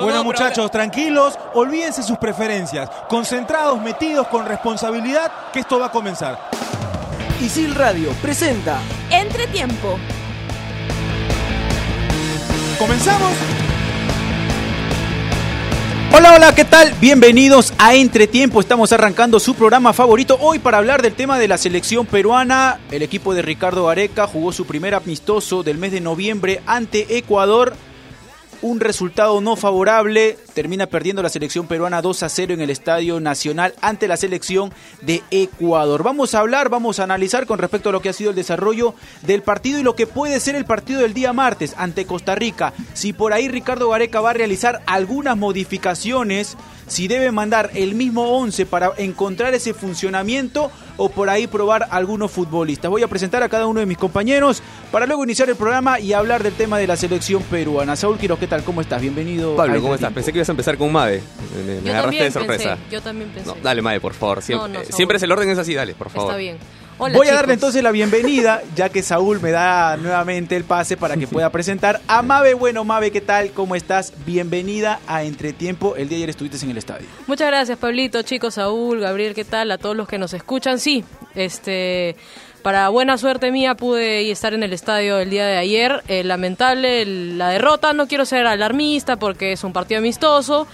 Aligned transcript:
Bueno 0.00 0.24
muchachos, 0.24 0.70
tranquilos, 0.70 1.38
olvídense 1.52 2.02
sus 2.02 2.16
preferencias, 2.16 2.88
concentrados, 3.08 3.78
metidos 3.80 4.26
con 4.28 4.46
responsabilidad, 4.46 5.30
que 5.52 5.60
esto 5.60 5.78
va 5.78 5.86
a 5.86 5.90
comenzar. 5.90 6.38
Isil 7.42 7.74
Radio 7.74 8.10
presenta 8.22 8.80
Entretiempo. 9.10 9.98
¿Comenzamos? 12.78 13.32
Hola, 16.14 16.34
hola, 16.36 16.54
¿qué 16.54 16.64
tal? 16.64 16.92
Bienvenidos 16.98 17.74
a 17.78 17.94
Entretiempo. 17.94 18.60
Estamos 18.60 18.92
arrancando 18.92 19.40
su 19.40 19.54
programa 19.54 19.92
favorito 19.92 20.38
hoy 20.40 20.58
para 20.58 20.78
hablar 20.78 21.02
del 21.02 21.14
tema 21.14 21.38
de 21.38 21.48
la 21.48 21.58
selección 21.58 22.06
peruana. 22.06 22.80
El 22.90 23.02
equipo 23.02 23.34
de 23.34 23.42
Ricardo 23.42 23.90
Areca 23.90 24.26
jugó 24.26 24.52
su 24.52 24.66
primer 24.66 24.94
amistoso 24.94 25.62
del 25.62 25.76
mes 25.76 25.92
de 25.92 26.00
noviembre 26.00 26.62
ante 26.66 27.18
Ecuador 27.18 27.74
un 28.62 28.80
resultado 28.80 29.40
no 29.40 29.56
favorable. 29.56 30.38
Termina 30.54 30.86
perdiendo 30.86 31.22
la 31.22 31.28
selección 31.28 31.66
peruana 31.66 32.00
2 32.00 32.22
a 32.22 32.28
0 32.28 32.54
en 32.54 32.60
el 32.60 32.70
Estadio 32.70 33.20
Nacional 33.20 33.74
ante 33.82 34.08
la 34.08 34.16
selección 34.16 34.72
de 35.02 35.22
Ecuador. 35.30 36.02
Vamos 36.02 36.34
a 36.34 36.38
hablar, 36.38 36.68
vamos 36.68 36.98
a 36.98 37.04
analizar 37.04 37.46
con 37.46 37.58
respecto 37.58 37.88
a 37.88 37.92
lo 37.92 38.00
que 38.00 38.08
ha 38.08 38.14
sido 38.14 38.30
el 38.30 38.36
desarrollo 38.36 38.94
del 39.22 39.42
partido 39.42 39.78
y 39.78 39.82
lo 39.82 39.96
que 39.96 40.06
puede 40.06 40.40
ser 40.40 40.54
el 40.54 40.64
partido 40.64 41.00
del 41.00 41.14
día 41.14 41.32
martes 41.32 41.74
ante 41.76 42.06
Costa 42.06 42.34
Rica. 42.34 42.72
Si 42.94 43.12
por 43.12 43.32
ahí 43.32 43.48
Ricardo 43.48 43.90
Gareca 43.90 44.20
va 44.20 44.30
a 44.30 44.34
realizar 44.34 44.82
algunas 44.86 45.36
modificaciones, 45.36 46.56
si 46.86 47.08
debe 47.08 47.30
mandar 47.32 47.70
el 47.74 47.94
mismo 47.94 48.22
11 48.38 48.66
para 48.66 48.92
encontrar 48.98 49.54
ese 49.54 49.74
funcionamiento 49.74 50.70
o 50.96 51.08
por 51.08 51.30
ahí 51.30 51.46
probar 51.46 51.86
algunos 51.90 52.30
futbolistas. 52.30 52.90
Voy 52.90 53.02
a 53.02 53.08
presentar 53.08 53.42
a 53.42 53.48
cada 53.48 53.66
uno 53.66 53.80
de 53.80 53.86
mis 53.86 53.96
compañeros 53.98 54.62
para 54.90 55.06
luego 55.06 55.24
iniciar 55.24 55.48
el 55.48 55.56
programa 55.56 55.98
y 56.00 56.12
hablar 56.12 56.42
del 56.42 56.52
tema 56.52 56.78
de 56.78 56.86
la 56.86 56.96
selección 56.96 57.42
peruana. 57.44 57.96
Saúl 57.96 58.18
Quiroz, 58.18 58.38
¿qué 58.38 58.46
tal? 58.46 58.62
¿Cómo 58.62 58.80
estás? 58.80 59.00
Bienvenido. 59.00 59.56
Pablo, 59.56 59.80
¿cómo 59.80 59.94
estás? 59.94 60.12
Pensé 60.12 60.32
que 60.32 60.38
ibas 60.38 60.48
a 60.48 60.52
empezar 60.52 60.76
con 60.76 60.92
Mave. 60.92 61.22
Me, 61.66 61.74
me 61.80 61.82
Yo 61.82 61.92
agarraste 61.92 62.24
de 62.24 62.30
sorpresa. 62.30 62.76
pensé, 62.76 62.90
yo 62.90 63.00
también 63.00 63.30
pensé. 63.30 63.48
No, 63.48 63.56
dale, 63.62 63.80
Mave, 63.82 64.00
por 64.00 64.14
favor. 64.14 64.42
Siempre, 64.42 64.68
No, 64.68 64.74
no, 64.74 64.80
eh, 64.80 64.84
Saúl. 64.84 64.96
siempre 64.96 65.16
es 65.16 65.22
el 65.22 65.32
orden 65.32 65.48
es 65.48 65.58
así, 65.58 65.74
dale, 65.74 65.94
por 65.94 66.10
favor. 66.10 66.30
Está 66.30 66.36
bien. 66.38 66.58
Hola, 67.04 67.16
Voy 67.16 67.26
a 67.26 67.30
chicos. 67.30 67.36
darle 67.40 67.54
entonces 67.54 67.82
la 67.82 67.90
bienvenida, 67.90 68.62
ya 68.76 68.88
que 68.88 69.02
Saúl 69.02 69.40
me 69.40 69.50
da 69.50 69.96
nuevamente 69.96 70.54
el 70.54 70.62
pase 70.62 70.96
para 70.96 71.16
que 71.16 71.26
pueda 71.26 71.50
presentar 71.50 72.00
a 72.06 72.22
Mabe. 72.22 72.54
Bueno, 72.54 72.84
Mabe, 72.84 73.10
¿qué 73.10 73.20
tal? 73.20 73.50
¿Cómo 73.50 73.74
estás? 73.74 74.12
Bienvenida 74.24 75.00
a 75.08 75.24
Entretiempo. 75.24 75.96
El 75.96 76.08
día 76.08 76.18
de 76.18 76.22
ayer 76.24 76.30
estuviste 76.30 76.64
en 76.64 76.70
el 76.70 76.78
estadio. 76.78 77.08
Muchas 77.26 77.48
gracias, 77.48 77.76
Pablito, 77.78 78.22
chicos, 78.22 78.54
Saúl, 78.54 79.00
Gabriel, 79.00 79.34
¿qué 79.34 79.44
tal? 79.44 79.72
A 79.72 79.78
todos 79.78 79.96
los 79.96 80.06
que 80.06 80.18
nos 80.18 80.32
escuchan. 80.32 80.78
Sí, 80.78 81.04
este. 81.34 82.14
Para 82.62 82.88
buena 82.90 83.18
suerte 83.18 83.50
mía 83.50 83.74
pude 83.74 84.30
estar 84.30 84.54
en 84.54 84.62
el 84.62 84.72
estadio 84.72 85.18
el 85.18 85.30
día 85.30 85.44
de 85.46 85.56
ayer. 85.56 86.00
Eh, 86.06 86.22
lamentable 86.22 87.02
el- 87.02 87.36
la 87.36 87.48
derrota, 87.48 87.92
no 87.92 88.06
quiero 88.06 88.24
ser 88.24 88.46
alarmista 88.46 89.16
porque 89.16 89.50
es 89.50 89.64
un 89.64 89.72
partido 89.72 89.98
amistoso, 89.98 90.68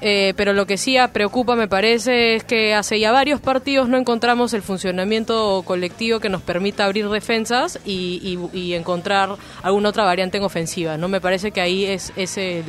eh, 0.00 0.32
pero 0.36 0.52
lo 0.52 0.66
que 0.66 0.76
sí 0.78 0.96
preocupa 1.12 1.56
me 1.56 1.68
parece 1.68 2.34
es 2.36 2.44
que 2.44 2.74
hace 2.74 2.98
ya 2.98 3.12
varios 3.12 3.40
partidos 3.40 3.88
no 3.88 3.96
encontramos 3.98 4.52
el 4.54 4.62
funcionamiento 4.62 5.62
colectivo 5.66 6.20
que 6.20 6.28
nos 6.28 6.42
permita 6.42 6.84
abrir 6.84 7.08
defensas 7.08 7.78
y, 7.84 8.38
y- 8.52 8.58
y 8.58 8.74
encontrar 8.74 9.36
alguna 9.62 9.90
otra 9.90 10.04
variante 10.04 10.38
en 10.38 10.44
ofensiva. 10.44 10.96
No 10.96 11.08
me 11.08 11.20
parece 11.20 11.50
que 11.50 11.60
ahí 11.60 11.84
es, 11.84 12.12
es 12.16 12.36
el, 12.38 12.64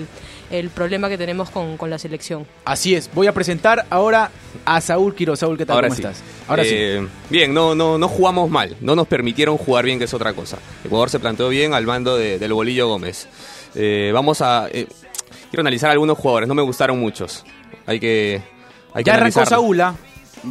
el 0.49 0.69
problema 0.69 1.07
que 1.09 1.17
tenemos 1.17 1.49
con, 1.49 1.77
con 1.77 1.89
la 1.89 1.97
selección. 1.97 2.45
Así 2.65 2.95
es, 2.95 3.09
voy 3.13 3.27
a 3.27 3.33
presentar 3.33 3.85
ahora 3.89 4.29
a 4.65 4.81
Saúl 4.81 5.15
Quiroz. 5.15 5.39
Saúl, 5.39 5.57
¿qué 5.57 5.65
tal? 5.65 5.75
Ahora 5.75 5.87
¿Cómo 5.87 5.95
sí. 5.97 6.01
estás? 6.03 6.21
Ahora 6.47 6.63
sí. 6.63 6.71
Eh, 6.73 7.07
Bien, 7.29 7.53
no, 7.53 7.75
no, 7.75 7.97
no 7.97 8.07
jugamos 8.07 8.49
mal. 8.49 8.75
No 8.81 8.95
nos 8.95 9.07
permitieron 9.07 9.57
jugar 9.57 9.85
bien, 9.85 9.97
que 9.99 10.05
es 10.05 10.13
otra 10.13 10.33
cosa. 10.33 10.57
Ecuador 10.83 11.09
se 11.09 11.19
planteó 11.19 11.47
bien 11.49 11.73
al 11.73 11.85
mando 11.85 12.17
de- 12.17 12.37
del 12.39 12.51
Bolillo 12.53 12.87
Gómez. 12.89 13.27
Eh, 13.73 14.11
vamos 14.13 14.41
a. 14.41 14.67
quiero 15.49 15.61
analizar 15.61 15.89
algunos 15.91 16.17
jugadores. 16.17 16.47
No 16.47 16.55
me 16.55 16.61
gustaron 16.61 16.99
muchos. 16.99 17.43
Hay 17.85 17.99
que. 17.99 18.41
Hay 18.93 19.03
que 19.03 19.07
Ya 19.07 19.13
arrancó 19.15 19.39
analizarlos. 19.39 19.49
Saúl, 19.49 19.81
¿ah? 19.81 19.95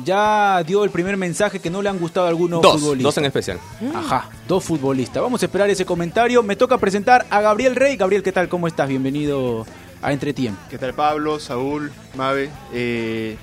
ya 0.05 0.63
dio 0.67 0.85
el 0.85 0.91
primer 0.91 1.17
mensaje 1.17 1.59
que 1.59 1.69
no 1.69 1.83
le 1.83 1.89
han 1.89 1.99
gustado 1.99 2.27
algunos 2.29 2.63
Dos, 2.63 2.81
futbolistas. 2.81 3.03
dos 3.03 3.19
en 3.19 3.25
especial. 3.25 3.59
Ajá, 3.95 4.31
dos 4.47 4.63
futbolistas. 4.65 5.23
Vamos 5.23 5.43
a 5.43 5.47
esperar 5.47 5.69
ese 5.69 5.85
comentario. 5.85 6.43
Me 6.43 6.57
toca 6.57 6.79
presentar 6.79 7.27
a 7.31 7.41
Gabriel 7.41 7.75
Rey. 7.77 7.97
Gabriel, 7.97 8.23
¿qué 8.23 8.33
tal? 8.33 8.49
¿Cómo 8.49 8.67
estás? 8.69 8.89
Bienvenido 8.89 9.67
a 10.01 10.13
Entretiempo. 10.13 10.61
¿Qué 10.71 10.79
tal 10.79 10.95
Pablo, 10.95 11.39
Saúl, 11.41 11.91
Mave? 12.15 12.51
Eh, 12.73 13.37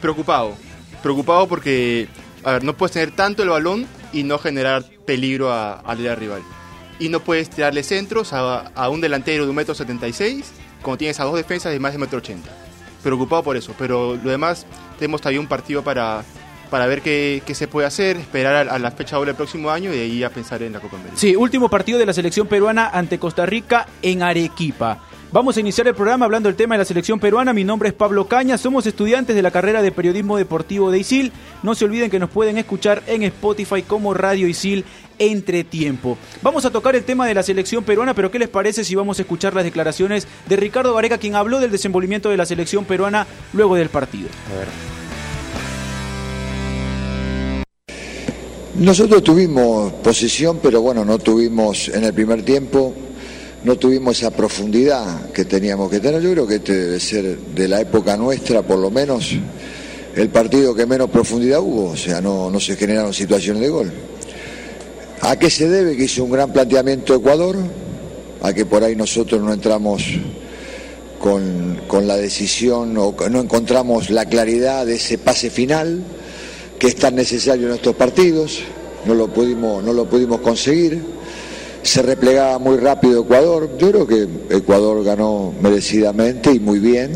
preocupado. 0.00 0.54
Preocupado 1.02 1.48
porque, 1.48 2.08
a 2.44 2.52
ver, 2.52 2.64
no 2.64 2.76
puedes 2.76 2.92
tener 2.92 3.10
tanto 3.14 3.42
el 3.42 3.48
balón 3.48 3.86
y 4.12 4.22
no 4.22 4.38
generar 4.38 4.84
peligro 5.04 5.52
a- 5.52 5.74
al 5.80 5.98
rival. 6.16 6.42
Y 7.00 7.08
no 7.08 7.20
puedes 7.20 7.50
tirarle 7.50 7.82
centros 7.82 8.32
a, 8.32 8.68
a 8.68 8.88
un 8.88 9.00
delantero 9.00 9.44
de 9.44 9.50
un 9.50 9.56
metro 9.56 9.74
76 10.82 10.84
cuando 10.84 10.98
tienes 10.98 11.20
a 11.20 11.24
dos 11.24 11.34
defensas 11.36 11.72
de 11.72 11.78
más 11.78 11.92
de 11.92 11.98
metro 11.98 12.18
80. 12.18 12.48
Preocupado 13.02 13.42
por 13.42 13.56
eso, 13.56 13.74
pero 13.78 14.16
lo 14.16 14.30
demás 14.30 14.66
tenemos 14.98 15.20
todavía 15.20 15.40
un 15.40 15.48
partido 15.48 15.82
para, 15.82 16.22
para 16.70 16.86
ver 16.86 17.02
qué, 17.02 17.42
qué 17.44 17.54
se 17.54 17.66
puede 17.66 17.86
hacer, 17.86 18.16
esperar 18.16 18.68
a, 18.68 18.74
a 18.74 18.78
la 18.78 18.90
fecha 18.90 19.16
doble 19.16 19.30
del 19.30 19.36
próximo 19.36 19.70
año 19.70 19.92
y 19.92 19.96
de 19.96 20.02
ahí 20.02 20.22
a 20.22 20.30
pensar 20.30 20.62
en 20.62 20.72
la 20.72 20.80
Copa 20.80 20.96
América. 20.96 21.16
Sí, 21.16 21.34
último 21.34 21.68
partido 21.68 21.98
de 21.98 22.06
la 22.06 22.12
selección 22.12 22.46
peruana 22.46 22.88
ante 22.88 23.18
Costa 23.18 23.46
Rica 23.46 23.86
en 24.02 24.22
Arequipa. 24.22 25.00
Vamos 25.32 25.56
a 25.56 25.60
iniciar 25.60 25.88
el 25.88 25.94
programa 25.94 26.26
hablando 26.26 26.50
del 26.50 26.56
tema 26.56 26.74
de 26.74 26.80
la 26.80 26.84
selección 26.84 27.18
peruana. 27.18 27.54
Mi 27.54 27.64
nombre 27.64 27.88
es 27.88 27.94
Pablo 27.94 28.28
Caña, 28.28 28.58
somos 28.58 28.86
estudiantes 28.86 29.34
de 29.34 29.40
la 29.40 29.50
carrera 29.50 29.80
de 29.80 29.90
periodismo 29.90 30.36
deportivo 30.36 30.90
de 30.90 30.98
ISIL. 30.98 31.32
No 31.62 31.74
se 31.74 31.86
olviden 31.86 32.10
que 32.10 32.18
nos 32.18 32.28
pueden 32.28 32.58
escuchar 32.58 33.02
en 33.06 33.22
Spotify 33.22 33.80
como 33.80 34.12
Radio 34.12 34.46
ISIL 34.46 34.84
entre 35.22 35.62
tiempo. 35.62 36.18
Vamos 36.42 36.64
a 36.64 36.70
tocar 36.70 36.96
el 36.96 37.04
tema 37.04 37.28
de 37.28 37.34
la 37.34 37.44
selección 37.44 37.84
peruana, 37.84 38.12
pero 38.12 38.30
¿qué 38.32 38.40
les 38.40 38.48
parece 38.48 38.84
si 38.84 38.96
vamos 38.96 39.18
a 39.18 39.22
escuchar 39.22 39.54
las 39.54 39.62
declaraciones 39.62 40.26
de 40.48 40.56
Ricardo 40.56 40.94
Vareca, 40.94 41.16
quien 41.18 41.36
habló 41.36 41.60
del 41.60 41.70
desenvolvimiento 41.70 42.28
de 42.28 42.36
la 42.36 42.44
selección 42.44 42.84
peruana 42.84 43.26
luego 43.52 43.76
del 43.76 43.88
partido? 43.88 44.28
Nosotros 48.74 49.22
tuvimos 49.22 49.92
posesión, 49.92 50.58
pero 50.60 50.82
bueno, 50.82 51.04
no 51.04 51.18
tuvimos 51.18 51.88
en 51.88 52.02
el 52.02 52.12
primer 52.12 52.42
tiempo, 52.42 52.92
no 53.62 53.76
tuvimos 53.76 54.18
esa 54.18 54.32
profundidad 54.32 55.30
que 55.30 55.44
teníamos 55.44 55.88
que 55.88 56.00
tener. 56.00 56.20
Yo 56.20 56.32
creo 56.32 56.46
que 56.48 56.56
este 56.56 56.74
debe 56.74 56.98
ser 56.98 57.38
de 57.38 57.68
la 57.68 57.80
época 57.80 58.16
nuestra, 58.16 58.62
por 58.62 58.80
lo 58.80 58.90
menos, 58.90 59.36
el 60.16 60.30
partido 60.30 60.74
que 60.74 60.84
menos 60.84 61.10
profundidad 61.10 61.60
hubo, 61.60 61.90
o 61.90 61.96
sea, 61.96 62.20
no, 62.20 62.50
no 62.50 62.58
se 62.58 62.74
generaron 62.74 63.14
situaciones 63.14 63.62
de 63.62 63.68
gol. 63.68 63.92
¿A 65.22 65.38
qué 65.38 65.50
se 65.50 65.68
debe 65.68 65.96
que 65.96 66.04
hizo 66.04 66.24
un 66.24 66.32
gran 66.32 66.52
planteamiento 66.52 67.14
Ecuador? 67.14 67.56
A 68.42 68.52
que 68.52 68.66
por 68.66 68.82
ahí 68.82 68.96
nosotros 68.96 69.40
no 69.40 69.52
entramos 69.52 70.02
con, 71.20 71.80
con 71.86 72.08
la 72.08 72.16
decisión 72.16 72.98
o 72.98 73.14
no 73.30 73.40
encontramos 73.40 74.10
la 74.10 74.26
claridad 74.26 74.84
de 74.84 74.96
ese 74.96 75.18
pase 75.18 75.48
final 75.48 76.02
que 76.76 76.88
es 76.88 76.96
tan 76.96 77.14
necesario 77.14 77.68
en 77.68 77.74
estos 77.74 77.94
partidos, 77.94 78.58
no 79.06 79.14
lo 79.14 79.28
pudimos, 79.28 79.84
no 79.84 79.92
lo 79.92 80.06
pudimos 80.06 80.40
conseguir. 80.40 81.00
Se 81.84 82.02
replegaba 82.02 82.58
muy 82.58 82.78
rápido 82.78 83.22
Ecuador, 83.22 83.70
yo 83.78 83.90
creo 83.92 84.06
que 84.08 84.26
Ecuador 84.50 85.04
ganó 85.04 85.54
merecidamente 85.62 86.50
y 86.52 86.58
muy 86.58 86.80
bien. 86.80 87.12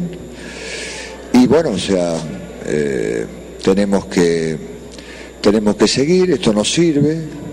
Y 1.32 1.48
bueno, 1.48 1.70
o 1.70 1.78
sea, 1.78 2.14
eh, 2.66 3.26
tenemos 3.64 4.06
que 4.06 4.56
tenemos 5.40 5.74
que 5.74 5.88
seguir, 5.88 6.30
esto 6.30 6.52
nos 6.52 6.72
sirve, 6.72 7.45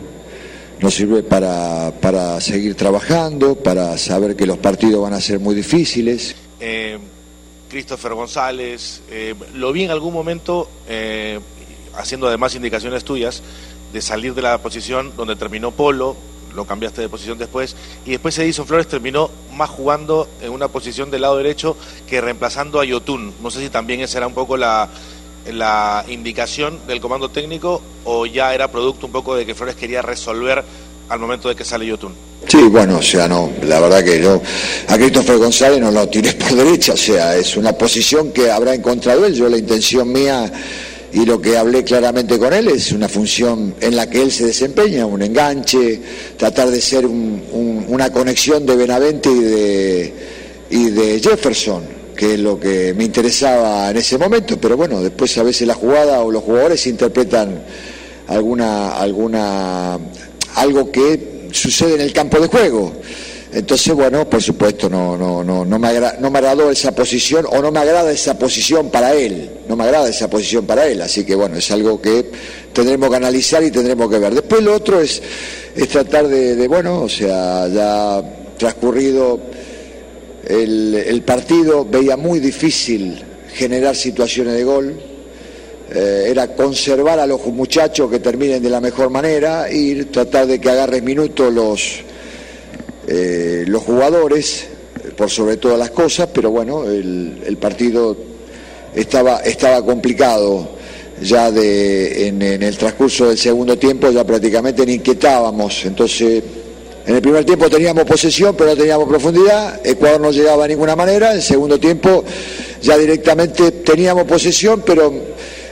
nos 0.83 0.95
sirve 0.95 1.23
para, 1.23 1.93
para 2.01 2.41
seguir 2.41 2.75
trabajando, 2.75 3.55
para 3.55 3.97
saber 3.97 4.35
que 4.35 4.45
los 4.45 4.57
partidos 4.57 5.01
van 5.01 5.13
a 5.13 5.21
ser 5.21 5.39
muy 5.39 5.55
difíciles. 5.55 6.35
eh, 6.59 6.97
Christopher 7.69 8.13
González, 8.13 9.01
eh, 9.09 9.33
lo 9.53 9.71
vi 9.71 9.85
en 9.85 9.91
algún 9.91 10.13
momento 10.13 10.69
eh, 10.89 11.39
haciendo 11.95 12.27
además 12.27 12.53
indicaciones 12.55 13.05
tuyas 13.05 13.41
de 13.93 14.01
salir 14.01 14.33
de 14.33 14.41
la 14.41 14.57
posición 14.57 15.13
donde 15.15 15.37
terminó 15.37 15.71
Polo, 15.71 16.17
lo 16.53 16.65
cambiaste 16.65 17.01
de 17.01 17.07
posición 17.07 17.37
después, 17.37 17.77
y 18.05 18.11
después 18.11 18.37
Edison 18.37 18.67
Flores 18.67 18.87
terminó 18.87 19.31
más 19.53 19.69
jugando 19.69 20.27
en 20.41 20.51
una 20.51 20.67
posición 20.67 21.09
del 21.09 21.21
lado 21.21 21.37
derecho 21.37 21.77
que 22.09 22.19
reemplazando 22.19 22.81
a 22.81 22.85
Yotun. 22.85 23.33
No 23.41 23.49
sé 23.51 23.61
si 23.61 23.69
también 23.69 24.01
esa 24.01 24.17
era 24.17 24.27
un 24.27 24.33
poco 24.33 24.57
la, 24.57 24.89
la 25.51 26.05
indicación 26.07 26.79
del 26.87 27.01
comando 27.01 27.29
técnico 27.29 27.81
o 28.05 28.25
ya 28.25 28.53
era 28.53 28.69
producto 28.71 29.05
un 29.07 29.11
poco 29.11 29.35
de 29.35 29.45
que 29.45 29.55
Flores 29.55 29.75
quería 29.75 30.01
resolver 30.01 30.63
al 31.09 31.19
momento 31.19 31.49
de 31.49 31.55
que 31.55 31.65
sale 31.65 31.85
Yotun. 31.85 32.13
Sí, 32.47 32.61
bueno, 32.63 32.97
o 32.97 33.01
sea, 33.01 33.27
no, 33.27 33.51
la 33.63 33.79
verdad 33.79 34.03
que 34.03 34.21
yo 34.21 34.41
a 34.87 34.95
Christopher 34.97 35.37
González 35.37 35.79
no 35.79 35.91
lo 35.91 36.07
tiré 36.09 36.33
por 36.33 36.53
derecha, 36.55 36.93
o 36.93 36.97
sea, 36.97 37.35
es 37.35 37.55
una 37.57 37.73
posición 37.73 38.31
que 38.31 38.51
habrá 38.51 38.73
encontrado 38.73 39.25
él, 39.25 39.33
yo 39.33 39.47
la 39.49 39.57
intención 39.57 40.11
mía 40.11 40.51
y 41.11 41.25
lo 41.25 41.39
que 41.39 41.55
hablé 41.57 41.83
claramente 41.83 42.39
con 42.39 42.53
él 42.53 42.69
es 42.69 42.91
una 42.91 43.07
función 43.07 43.75
en 43.79 43.95
la 43.95 44.09
que 44.09 44.21
él 44.21 44.31
se 44.31 44.45
desempeña, 44.47 45.05
un 45.05 45.21
enganche, 45.21 46.01
tratar 46.37 46.69
de 46.71 46.81
ser 46.81 47.05
un- 47.05 47.43
un- 47.51 47.85
una 47.87 48.11
conexión 48.11 48.65
de 48.65 48.75
Benavente 48.75 49.29
y 49.29 49.39
de, 49.39 50.13
y 50.71 50.89
de 50.89 51.19
Jefferson, 51.19 51.83
que 52.23 52.35
es 52.35 52.39
lo 52.39 52.57
que 52.57 52.93
me 52.93 53.03
interesaba 53.03 53.89
en 53.91 53.97
ese 53.97 54.17
momento, 54.17 54.55
pero 54.57 54.77
bueno, 54.77 55.01
después 55.01 55.37
a 55.37 55.43
veces 55.43 55.67
la 55.67 55.73
jugada 55.73 56.21
o 56.21 56.31
los 56.31 56.41
jugadores 56.41 56.87
interpretan 56.87 57.61
alguna, 58.27 58.95
alguna, 58.95 59.99
algo 60.55 60.89
que 60.89 61.49
sucede 61.51 61.95
en 61.95 61.99
el 62.01 62.13
campo 62.13 62.39
de 62.39 62.47
juego. 62.47 62.93
Entonces, 63.51 63.93
bueno, 63.93 64.29
por 64.29 64.41
supuesto, 64.41 64.89
no, 64.89 65.17
no, 65.17 65.43
no, 65.43 65.65
no, 65.65 65.77
me 65.79 65.89
agra- 65.89 66.17
agradó 66.17 66.71
esa 66.71 66.93
posición 66.95 67.45
o 67.49 67.61
no 67.61 67.73
me 67.73 67.81
agrada 67.81 68.09
esa 68.13 68.39
posición 68.39 68.89
para 68.89 69.13
él. 69.13 69.49
No 69.67 69.75
me 69.75 69.83
agrada 69.83 70.07
esa 70.07 70.29
posición 70.29 70.65
para 70.65 70.87
él. 70.87 71.01
Así 71.01 71.25
que, 71.25 71.35
bueno, 71.35 71.57
es 71.57 71.69
algo 71.71 72.01
que 72.01 72.31
tendremos 72.71 73.09
que 73.09 73.17
analizar 73.17 73.61
y 73.65 73.69
tendremos 73.69 74.09
que 74.09 74.17
ver. 74.17 74.33
Después 74.33 74.63
lo 74.63 74.73
otro 74.73 75.01
es, 75.01 75.21
es 75.75 75.89
tratar 75.89 76.29
de, 76.29 76.65
bueno, 76.69 77.01
o 77.01 77.09
sea, 77.09 77.67
ya 77.67 78.23
transcurrido 78.57 79.39
el, 80.47 81.21
partido, 81.25 81.85
veía 81.85 82.17
muy 82.17 82.39
difícil 82.39 83.23
generar 83.53 83.95
situaciones 83.95 84.53
de 84.53 84.63
gol. 84.63 84.93
Eh, 85.93 86.25
era 86.29 86.47
conservar 86.55 87.19
a 87.19 87.27
los 87.27 87.45
muchachos 87.47 88.09
que 88.09 88.19
terminen 88.19 88.61
de 88.61 88.69
la 88.69 88.81
mejor 88.81 89.09
manera 89.09 89.71
y 89.71 90.05
tratar 90.05 90.47
de 90.47 90.59
que 90.59 90.69
agarren 90.69 91.03
minutos 91.03 91.53
los, 91.53 91.99
eh, 93.07 93.63
los 93.67 93.83
jugadores, 93.83 94.67
por 95.15 95.29
sobre 95.29 95.57
todas 95.57 95.77
las 95.77 95.91
cosas, 95.91 96.29
pero 96.33 96.49
bueno, 96.49 96.85
el, 96.85 97.57
partido 97.59 98.17
estaba, 98.95 99.37
estaba 99.39 99.85
complicado 99.85 100.69
ya 101.21 101.51
de, 101.51 102.27
en, 102.27 102.41
en 102.41 102.63
el 102.63 102.77
transcurso 102.77 103.27
del 103.27 103.37
segundo 103.37 103.77
tiempo, 103.77 104.09
ya 104.09 104.23
prácticamente 104.23 104.85
ni 104.85 104.93
inquietábamos, 104.93 105.85
entonces 105.85 106.43
en 107.05 107.15
el 107.15 107.21
primer 107.21 107.43
tiempo 107.43 107.69
teníamos 107.69 108.05
posesión, 108.05 108.55
pero 108.55 108.71
no 108.71 108.77
teníamos 108.77 109.07
profundidad. 109.09 109.79
Ecuador 109.85 110.21
no 110.21 110.31
llegaba 110.31 110.63
de 110.63 110.69
ninguna 110.69 110.95
manera. 110.95 111.31
En 111.31 111.37
el 111.37 111.43
segundo 111.43 111.79
tiempo 111.79 112.23
ya 112.81 112.97
directamente 112.97 113.71
teníamos 113.71 114.23
posesión, 114.23 114.83
pero 114.85 115.13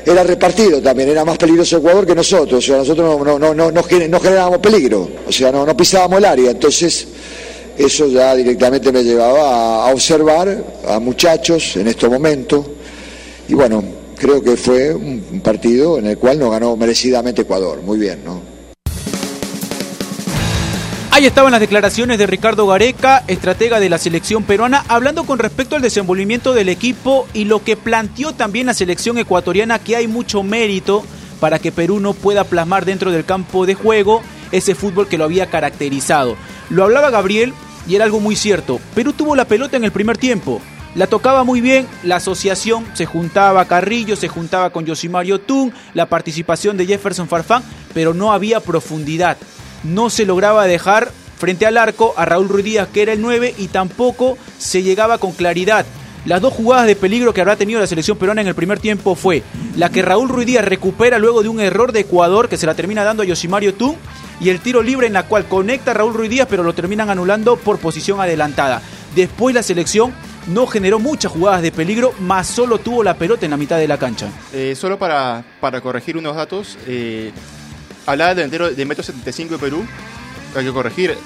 era 0.06 0.24
repartido 0.24 0.82
también. 0.82 1.08
Era 1.10 1.24
más 1.24 1.38
peligroso 1.38 1.78
Ecuador 1.78 2.06
que 2.06 2.16
nosotros. 2.16 2.58
O 2.58 2.62
sea, 2.68 2.78
nosotros 2.78 3.18
no, 3.20 3.24
no, 3.24 3.40
no, 3.40 3.54
no, 3.54 3.72
no 3.72 3.84
gener- 3.84 4.10
no 4.10 4.20
generábamos 4.20 4.60
peligro. 4.60 5.10
O 5.26 5.32
sea, 5.32 5.52
no, 5.54 5.66
pisábamos 5.78 6.18
el 6.20 6.26
área. 6.26 6.52
Entonces, 6.52 7.08
eso 7.78 8.08
ya 8.08 8.36
directamente 8.36 8.92
me 8.92 9.02
llevaba 9.04 9.86
a, 9.88 9.94
observar 9.94 10.64
a 10.86 11.00
muchachos 11.00 11.78
en 11.78 11.88
estos 11.88 12.10
momentos. 12.10 12.66
Y 13.48 13.54
bueno, 13.54 13.82
creo 14.18 14.42
que 14.44 14.58
fue 14.58 14.94
un 14.94 15.42
partido 15.42 15.98
en 15.98 16.08
el 16.08 16.18
cual 16.18 16.38
nos 16.40 16.52
ganó 16.52 16.76
merecidamente 16.76 17.44
Ecuador. 17.44 17.82
Muy 17.82 17.98
bien, 17.98 18.20
¿no? 18.26 18.51
Ahí 21.22 21.28
estaban 21.28 21.52
las 21.52 21.62
declaraciones 21.62 22.18
de 22.18 22.26
Ricardo 22.26 22.66
Gareca, 22.66 23.24
estratega 23.28 23.80
de 23.80 23.90
la 23.90 24.00
selección 24.00 24.42
peruana, 24.42 24.84
hablando 24.88 25.24
con 25.24 25.38
respecto 25.38 25.76
al 25.76 25.84
desenvolvimiento 25.84 26.56
del 26.56 26.68
equipo 26.68 27.28
y 27.32 27.46
lo 27.46 27.64
que 27.64 27.78
planteó 27.78 28.34
también 28.34 28.66
la 28.66 28.74
selección 28.74 29.20
ecuatoriana, 29.20 29.78
que 29.78 29.96
hay 29.96 30.08
mucho 30.08 30.42
mérito 30.42 31.06
para 31.40 31.60
que 31.60 31.72
Perú 31.72 32.00
no 32.00 32.14
pueda 32.14 32.44
plasmar 32.44 32.86
dentro 32.86 33.12
del 33.12 33.24
campo 33.24 33.68
de 33.68 33.76
juego 33.76 34.24
ese 34.52 34.74
fútbol 34.74 35.08
que 35.08 35.20
lo 35.20 35.26
había 35.26 35.46
caracterizado. 35.46 36.38
Lo 36.72 36.86
hablaba 36.86 37.12
Gabriel 37.12 37.54
y 37.88 37.94
era 37.94 38.06
algo 38.06 38.20
muy 38.20 38.36
cierto. 38.36 38.80
Perú 38.96 39.14
tuvo 39.14 39.36
la 39.36 39.46
pelota 39.46 39.78
en 39.78 39.84
el 39.84 39.92
primer 39.92 40.18
tiempo. 40.18 40.60
La 40.96 41.06
tocaba 41.06 41.44
muy 41.44 41.62
bien, 41.62 41.88
la 42.02 42.16
asociación 42.16 42.84
se 42.96 43.06
juntaba 43.06 43.66
Carrillo, 43.66 44.16
se 44.16 44.28
juntaba 44.28 44.72
con 44.72 44.88
Yosimario 44.88 45.40
Tun, 45.40 45.72
la 45.94 46.08
participación 46.08 46.78
de 46.78 46.88
Jefferson 46.88 47.28
Farfán, 47.28 47.62
pero 47.94 48.16
no 48.16 48.34
había 48.34 48.60
profundidad 48.60 49.38
no 49.84 50.10
se 50.10 50.26
lograba 50.26 50.66
dejar 50.68 51.12
frente 51.38 51.66
al 51.66 51.78
arco 51.78 52.14
a 52.18 52.26
Raúl 52.26 52.50
Ruiz 52.50 52.80
que 52.94 53.02
era 53.02 53.14
el 53.14 53.22
9, 53.22 53.56
y 53.58 53.68
tampoco 53.68 54.38
se 54.60 54.84
llegaba 54.84 55.18
con 55.18 55.32
claridad. 55.32 55.86
Las 56.24 56.40
dos 56.40 56.54
jugadas 56.54 56.86
de 56.86 56.96
peligro 56.96 57.34
que 57.34 57.42
habrá 57.42 57.56
tenido 57.56 57.80
la 57.80 57.88
selección 57.88 58.16
peruana 58.16 58.42
en 58.42 58.48
el 58.48 58.54
primer 58.54 58.80
tiempo 58.80 59.16
fue 59.16 59.42
la 59.76 59.90
que 59.90 60.04
Raúl 60.04 60.30
Ruiz 60.30 60.62
recupera 60.62 61.18
luego 61.18 61.42
de 61.42 61.50
un 61.50 61.60
error 61.60 61.92
de 61.92 62.02
Ecuador 62.02 62.48
que 62.48 62.58
se 62.58 62.68
la 62.68 62.76
termina 62.76 63.04
dando 63.04 63.24
a 63.24 63.26
Yosimario 63.26 63.74
Tú 63.74 63.96
y 64.40 64.50
el 64.50 64.60
tiro 64.60 64.84
libre 64.84 65.08
en 65.08 65.14
la 65.14 65.24
cual 65.24 65.46
conecta 65.46 65.92
a 65.92 65.94
Raúl 65.96 66.14
Ruiz 66.14 66.46
pero 66.48 66.62
lo 66.62 66.74
terminan 66.74 67.10
anulando 67.10 67.56
por 67.56 67.80
posición 67.80 68.22
adelantada. 68.22 68.84
Después 69.16 69.56
la 69.56 69.64
selección 69.64 70.14
no 70.46 70.68
generó 70.68 71.00
muchas 71.00 71.32
jugadas 71.32 71.64
de 71.64 71.72
peligro, 71.72 72.14
más 72.20 72.46
solo 72.46 72.78
tuvo 72.78 73.04
la 73.04 73.16
pelota 73.16 73.46
en 73.46 73.52
la 73.52 73.58
mitad 73.58 73.78
de 73.78 73.88
la 73.88 73.98
cancha. 73.98 74.28
Eh, 74.54 74.76
solo 74.76 75.00
para, 75.00 75.44
para 75.60 75.82
corregir 75.82 76.18
unos 76.18 76.36
datos, 76.36 76.78
eh, 76.86 77.32
hablaba 78.06 78.34
del 78.36 78.50
delantero 78.50 78.72
de 78.72 78.88
1,75m 78.88 79.50
de 79.50 79.58
Perú. 79.58 79.86
Hay 80.56 80.66
que 80.66 80.72
corregir. 80.72 81.18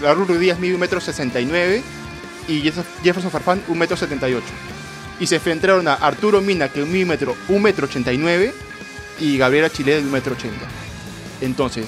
Raúl 0.00 0.38
Díaz 0.40 0.58
mide 0.58 0.76
1,69m 0.78 1.80
y 2.48 2.62
Jef- 2.62 2.84
Jefferson 3.02 3.30
Farfán 3.30 3.62
1,78m. 3.68 4.40
Y 5.20 5.26
se 5.26 5.36
enfrentaron 5.36 5.86
a 5.88 5.94
Arturo 5.94 6.40
Mina, 6.40 6.68
que 6.68 6.84
mide 6.84 7.06
1,89m, 7.48 8.52
y 9.20 9.38
Gabriela 9.38 9.70
Chile 9.70 10.02
de 10.02 10.10
1,80m. 10.10 10.50
Entonces, 11.40 11.86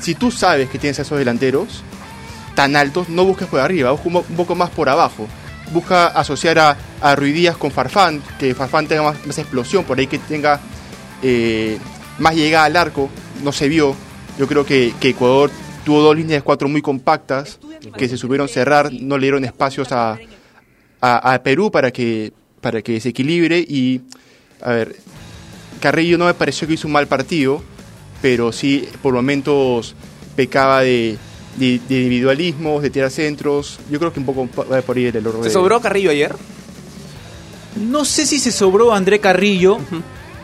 si 0.00 0.14
tú 0.14 0.30
sabes 0.30 0.68
que 0.70 0.78
tienes 0.78 0.98
esos 0.98 1.18
delanteros 1.18 1.82
tan 2.54 2.76
altos, 2.76 3.08
no 3.08 3.24
busques 3.24 3.46
por 3.48 3.60
arriba, 3.60 3.90
busca 3.90 4.08
un 4.08 4.16
un 4.16 4.36
poco 4.36 4.54
más 4.54 4.70
por 4.70 4.88
abajo. 4.88 5.28
Busca 5.72 6.06
asociar 6.06 6.58
a, 6.58 6.76
a 7.00 7.16
Ruiz 7.16 7.34
Díaz 7.34 7.56
con 7.56 7.70
Farfán, 7.70 8.22
que 8.38 8.54
Farfán 8.54 8.86
tenga 8.86 9.02
más, 9.02 9.26
más 9.26 9.38
explosión, 9.38 9.84
por 9.84 9.98
ahí 9.98 10.06
que 10.06 10.18
tenga 10.18 10.60
eh, 11.22 11.78
más 12.18 12.34
llegada 12.34 12.66
al 12.66 12.76
arco, 12.76 13.10
no 13.42 13.52
se 13.52 13.68
vio. 13.68 13.94
Yo 14.38 14.46
creo 14.46 14.64
que, 14.64 14.92
que 15.00 15.10
Ecuador 15.10 15.50
tuvo 15.84 16.00
dos 16.00 16.16
líneas 16.16 16.40
de 16.40 16.42
cuatro 16.42 16.68
muy 16.68 16.82
compactas, 16.82 17.58
que 17.96 18.08
se 18.08 18.16
supieron 18.16 18.48
cerrar, 18.48 18.92
no 18.92 19.18
le 19.18 19.26
dieron 19.26 19.44
espacios 19.44 19.92
a, 19.92 20.18
a, 21.00 21.34
a 21.34 21.42
Perú 21.42 21.70
para 21.70 21.90
que, 21.90 22.32
para 22.60 22.80
que 22.82 23.00
se 23.00 23.10
equilibre 23.10 23.58
y, 23.58 24.00
a 24.62 24.72
ver, 24.72 24.96
Carrillo 25.80 26.16
no 26.16 26.24
me 26.24 26.34
pareció 26.34 26.66
que 26.66 26.74
hizo 26.74 26.88
un 26.88 26.92
mal 26.92 27.06
partido, 27.06 27.62
pero 28.22 28.52
sí 28.52 28.88
por 29.02 29.12
momentos 29.12 29.94
pecaba 30.34 30.80
de, 30.80 31.18
de, 31.56 31.80
de 31.86 32.02
individualismos, 32.02 32.82
de 32.82 32.88
tirar 32.88 33.10
centros. 33.10 33.78
Yo 33.90 33.98
creo 33.98 34.12
que 34.12 34.20
un 34.20 34.26
poco 34.26 34.48
va 34.72 34.80
por 34.80 34.96
ahí 34.96 35.04
el 35.04 35.16
error. 35.16 35.44
¿Se 35.44 35.50
sobró 35.50 35.80
Carrillo 35.80 36.10
ayer? 36.10 36.34
No 37.76 38.06
sé 38.06 38.24
si 38.24 38.38
se 38.38 38.50
sobró 38.50 38.94
André 38.94 39.18
Carrillo, 39.18 39.78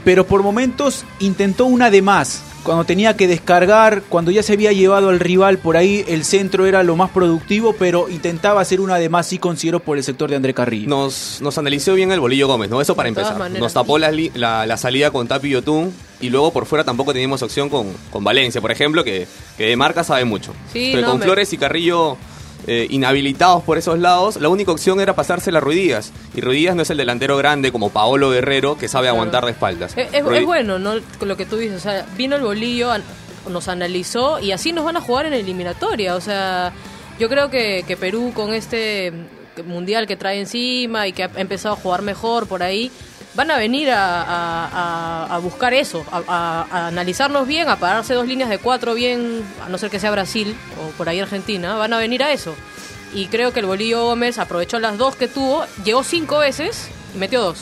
pero 0.04 0.26
por 0.26 0.42
momentos 0.42 1.04
intentó 1.20 1.64
una 1.64 1.90
de 1.90 2.02
más. 2.02 2.42
Cuando 2.64 2.84
tenía 2.84 3.16
que 3.16 3.26
descargar, 3.26 4.02
cuando 4.08 4.30
ya 4.30 4.42
se 4.42 4.52
había 4.52 4.72
llevado 4.72 5.08
al 5.08 5.18
rival 5.18 5.58
por 5.58 5.76
ahí, 5.76 6.04
el 6.06 6.24
centro 6.24 6.66
era 6.66 6.82
lo 6.82 6.94
más 6.94 7.10
productivo, 7.10 7.74
pero 7.78 8.08
intentaba 8.10 8.60
hacer 8.60 8.80
una 8.80 8.96
de 8.96 9.08
más, 9.08 9.26
sí 9.26 9.38
considero, 9.38 9.80
por 9.80 9.96
el 9.96 10.04
sector 10.04 10.28
de 10.30 10.36
André 10.36 10.52
Carrillo. 10.54 10.88
Nos, 10.88 11.38
nos 11.40 11.56
analizó 11.58 11.94
bien 11.94 12.12
el 12.12 12.20
Bolillo 12.20 12.46
Gómez, 12.46 12.68
¿no? 12.70 12.80
Eso 12.80 12.94
para 12.94 13.08
empezar. 13.08 13.38
maneras. 13.38 13.60
Nos 13.62 13.72
tapó 13.72 13.98
la, 13.98 14.10
li- 14.12 14.30
la, 14.34 14.66
la 14.66 14.76
salida 14.76 15.10
con 15.10 15.26
Tapi 15.26 15.48
y 15.48 15.52
Yotun 15.52 15.92
y 16.20 16.28
luego 16.28 16.52
por 16.52 16.66
fuera 16.66 16.84
tampoco 16.84 17.12
teníamos 17.12 17.42
opción 17.42 17.68
con, 17.70 17.86
con 18.10 18.22
Valencia, 18.24 18.60
por 18.60 18.70
ejemplo, 18.70 19.02
que, 19.04 19.26
que 19.56 19.64
de 19.66 19.76
marca 19.76 20.04
sabe 20.04 20.24
mucho. 20.26 20.52
Sí, 20.72 20.90
Pero 20.92 21.06
no, 21.06 21.10
con 21.12 21.20
me- 21.20 21.24
Flores 21.24 21.52
y 21.52 21.56
Carrillo 21.58 22.18
eh, 22.72 22.86
inhabilitados 22.90 23.64
por 23.64 23.78
esos 23.78 23.98
lados, 23.98 24.36
la 24.36 24.48
única 24.48 24.70
opción 24.70 25.00
era 25.00 25.14
pasársela 25.16 25.58
a 25.58 25.60
Ruidías. 25.60 26.12
Y 26.36 26.40
Ruidías 26.40 26.76
no 26.76 26.82
es 26.82 26.90
el 26.90 26.98
delantero 26.98 27.36
grande 27.36 27.72
como 27.72 27.90
Paolo 27.90 28.30
Guerrero 28.30 28.78
que 28.78 28.86
sabe 28.86 29.08
aguantar 29.08 29.44
de 29.44 29.50
espaldas. 29.50 29.92
Es, 29.96 30.14
es- 30.14 30.24
Rudi- 30.24 30.38
es 30.38 30.46
bueno, 30.46 30.78
¿no? 30.78 30.92
Lo 31.20 31.36
que 31.36 31.46
tú 31.46 31.56
dices, 31.56 31.78
o 31.78 31.80
sea, 31.80 32.06
vino 32.16 32.36
el 32.36 32.42
bolillo, 32.42 32.92
nos 33.48 33.66
analizó 33.68 34.38
y 34.38 34.52
así 34.52 34.72
nos 34.72 34.84
van 34.84 34.96
a 34.96 35.00
jugar 35.00 35.26
en 35.26 35.32
eliminatoria. 35.32 36.14
O 36.14 36.20
sea, 36.20 36.72
yo 37.18 37.28
creo 37.28 37.50
que, 37.50 37.84
que 37.88 37.96
Perú 37.96 38.30
con 38.34 38.54
este 38.54 39.12
mundial 39.66 40.06
que 40.06 40.16
trae 40.16 40.38
encima 40.40 41.08
y 41.08 41.12
que 41.12 41.24
ha 41.24 41.30
empezado 41.36 41.74
a 41.74 41.76
jugar 41.76 42.02
mejor 42.02 42.46
por 42.46 42.62
ahí, 42.62 42.90
van 43.40 43.50
a 43.50 43.56
venir 43.56 43.88
a, 43.90 45.38
buscar 45.42 45.72
eso, 45.72 46.04
a, 46.12 46.20
a- 46.28 46.66
a 46.70 46.86
analizarnos 46.88 47.46
bien, 47.48 47.70
a 47.70 47.76
pararse 47.76 48.12
dos 48.12 48.26
líneas 48.28 48.50
de 48.50 48.58
cuatro 48.58 48.92
bien, 48.92 49.42
a 49.64 49.70
no 49.70 49.78
ser 49.78 49.88
que 49.88 49.98
sea 49.98 50.10
Brasil 50.10 50.54
o 50.78 50.90
por 50.98 51.08
ahí 51.08 51.20
Argentina, 51.20 51.74
van 51.76 51.90
a 51.94 51.98
venir 51.98 52.22
a 52.22 52.32
eso. 52.32 52.54
Y 53.14 53.28
creo 53.28 53.52
que 53.54 53.60
el 53.60 53.66
Bolillo 53.66 54.04
Gómez 54.04 54.38
aprovechó 54.38 54.78
las 54.78 54.98
dos 54.98 55.16
que 55.16 55.26
tuvo, 55.26 55.64
llegó 55.84 56.04
cinco 56.04 56.36
veces 56.38 56.88
y 57.14 57.18
metió 57.18 57.40
dos. 57.40 57.60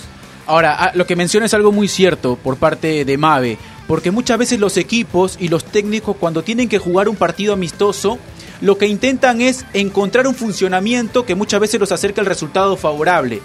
Ahora, 0.49 0.75
ah, 0.81 0.91
lo 0.95 1.07
que 1.07 1.15
menciona 1.15 1.47
es 1.47 1.55
algo 1.55 1.71
muy 1.71 1.87
cierto 1.87 2.35
por 2.43 2.57
parte 2.57 3.05
de 3.05 3.17
Mave, 3.17 3.57
porque 3.87 4.11
muchas 4.11 4.37
veces 4.37 4.59
los 4.59 4.77
equipos 4.79 5.37
y 5.39 5.47
los 5.47 5.63
técnicos 5.65 6.17
cuando 6.19 6.43
tienen 6.43 6.69
que 6.69 6.79
jugar 6.79 7.09
un 7.09 7.15
partido 7.15 7.53
amistoso, 7.53 8.19
lo 8.61 8.77
que 8.79 8.87
intentan 8.89 9.41
es 9.41 9.65
encontrar 9.75 10.27
un 10.27 10.35
funcionamiento 10.35 11.25
que 11.25 11.37
muchas 11.37 11.61
veces 11.61 11.79
los 11.79 11.93
acerca 11.93 12.21
al 12.21 12.27
resultado 12.27 12.77
favorable. 12.77 13.41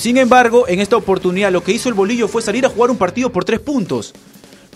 Sin 0.00 0.16
embargo, 0.16 0.66
en 0.66 0.80
esta 0.80 0.96
oportunidad 0.96 1.52
lo 1.52 1.62
que 1.62 1.72
hizo 1.72 1.90
el 1.90 1.94
Bolillo 1.94 2.26
fue 2.26 2.40
salir 2.40 2.64
a 2.64 2.70
jugar 2.70 2.90
un 2.90 2.96
partido 2.96 3.30
por 3.30 3.44
tres 3.44 3.60
puntos. 3.60 4.14